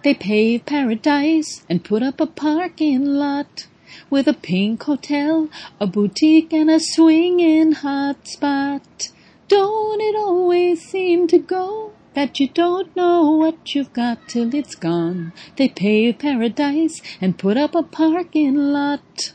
They 0.02 0.14
paved 0.14 0.64
paradise 0.64 1.62
and 1.68 1.84
put 1.84 2.02
up 2.02 2.20
a 2.20 2.26
parking 2.26 3.04
lot 3.04 3.66
with 4.08 4.26
a 4.26 4.32
pink 4.32 4.84
hotel, 4.84 5.48
a 5.78 5.86
boutique, 5.86 6.54
and 6.54 6.70
a 6.70 6.80
swinging 6.80 7.72
hot 7.72 8.26
spot. 8.26 9.10
Don't 9.48 10.00
it 10.00 10.16
always 10.16 10.80
seem 10.80 11.26
to 11.28 11.38
go 11.38 11.92
that 12.14 12.40
you 12.40 12.48
don't 12.48 12.94
know 12.96 13.30
what 13.32 13.74
you've 13.74 13.92
got 13.92 14.26
till 14.26 14.54
it's 14.54 14.74
gone? 14.74 15.32
They 15.56 15.68
paved 15.68 16.20
paradise 16.20 17.02
and 17.20 17.38
put 17.38 17.56
up 17.58 17.74
a 17.74 17.82
parking 17.82 18.56
lot. 18.72 19.34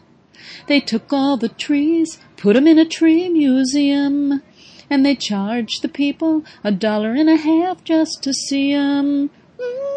They 0.67 0.79
took 0.79 1.13
all 1.13 1.37
the 1.37 1.49
trees, 1.49 2.17
put 2.37 2.55
'em 2.55 2.65
in 2.65 2.79
a 2.79 2.85
tree 2.85 3.29
museum, 3.29 4.41
and 4.89 5.05
they 5.05 5.15
charged 5.15 5.81
the 5.83 5.89
people 5.89 6.43
a 6.63 6.71
dollar 6.71 7.13
and 7.13 7.29
a 7.29 7.35
half 7.35 7.83
just 7.83 8.23
to 8.23 8.33
see 8.33 8.71
'em. 8.71 9.29
Mm, 9.59 9.59
it 9.59 9.94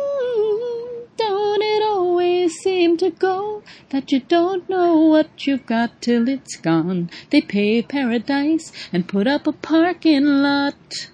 seem 2.49 2.97
to 2.99 3.11
go 3.11 3.63
that 3.91 4.11
you 4.13 4.21
don't 4.21 4.69
know 4.69 4.97
what 4.97 5.47
you've 5.47 5.67
got 5.67 6.01
till 6.03 6.29
it's 6.29 6.57
gone? 6.57 7.11
They 7.31 7.41
paved 7.41 7.89
paradise 7.89 8.73
and 8.93 9.09
put 9.09 9.27
up 9.27 9.47
a 9.47 9.53
parking 9.53 10.25
lot. 10.25 11.11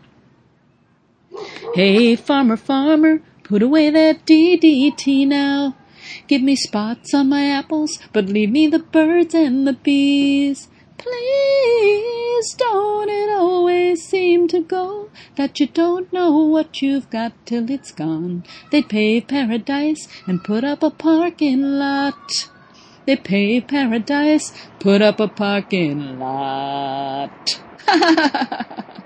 Hey, 1.75 2.17
farmer, 2.17 2.57
farmer, 2.57 3.21
put 3.43 3.63
away 3.63 3.91
that 3.91 4.25
DDT 4.25 5.27
now. 5.27 5.77
Give 6.29 6.43
me 6.43 6.55
spots 6.55 7.13
on 7.13 7.29
my 7.29 7.49
apples, 7.49 7.99
but 8.13 8.27
leave 8.27 8.51
me 8.51 8.67
the 8.67 8.79
birds 8.79 9.35
and 9.35 9.67
the 9.67 9.73
bees. 9.73 10.69
Please 10.99 12.55
don't 12.55 13.09
it 13.11 13.31
always 13.31 14.03
seem 14.03 14.49
to 14.49 14.61
go 14.61 15.11
that 15.37 15.61
you 15.61 15.67
don't 15.67 16.13
know 16.13 16.39
what 16.39 16.83
you've 16.83 17.11
got 17.11 17.33
till 17.47 17.71
it's 17.71 17.93
gone. 17.93 18.45
They 18.71 18.83
pave 18.83 19.29
paradise 19.29 20.09
and 20.27 20.45
put 20.45 20.65
up 20.65 20.83
a 20.83 20.91
parking 20.91 21.63
lot. 21.63 22.49
They 23.07 23.17
pave 23.17 23.67
paradise, 23.67 24.53
put 24.79 25.03
up 25.03 25.21
a 25.21 25.29
parking 25.29 26.19
lot. 26.19 27.61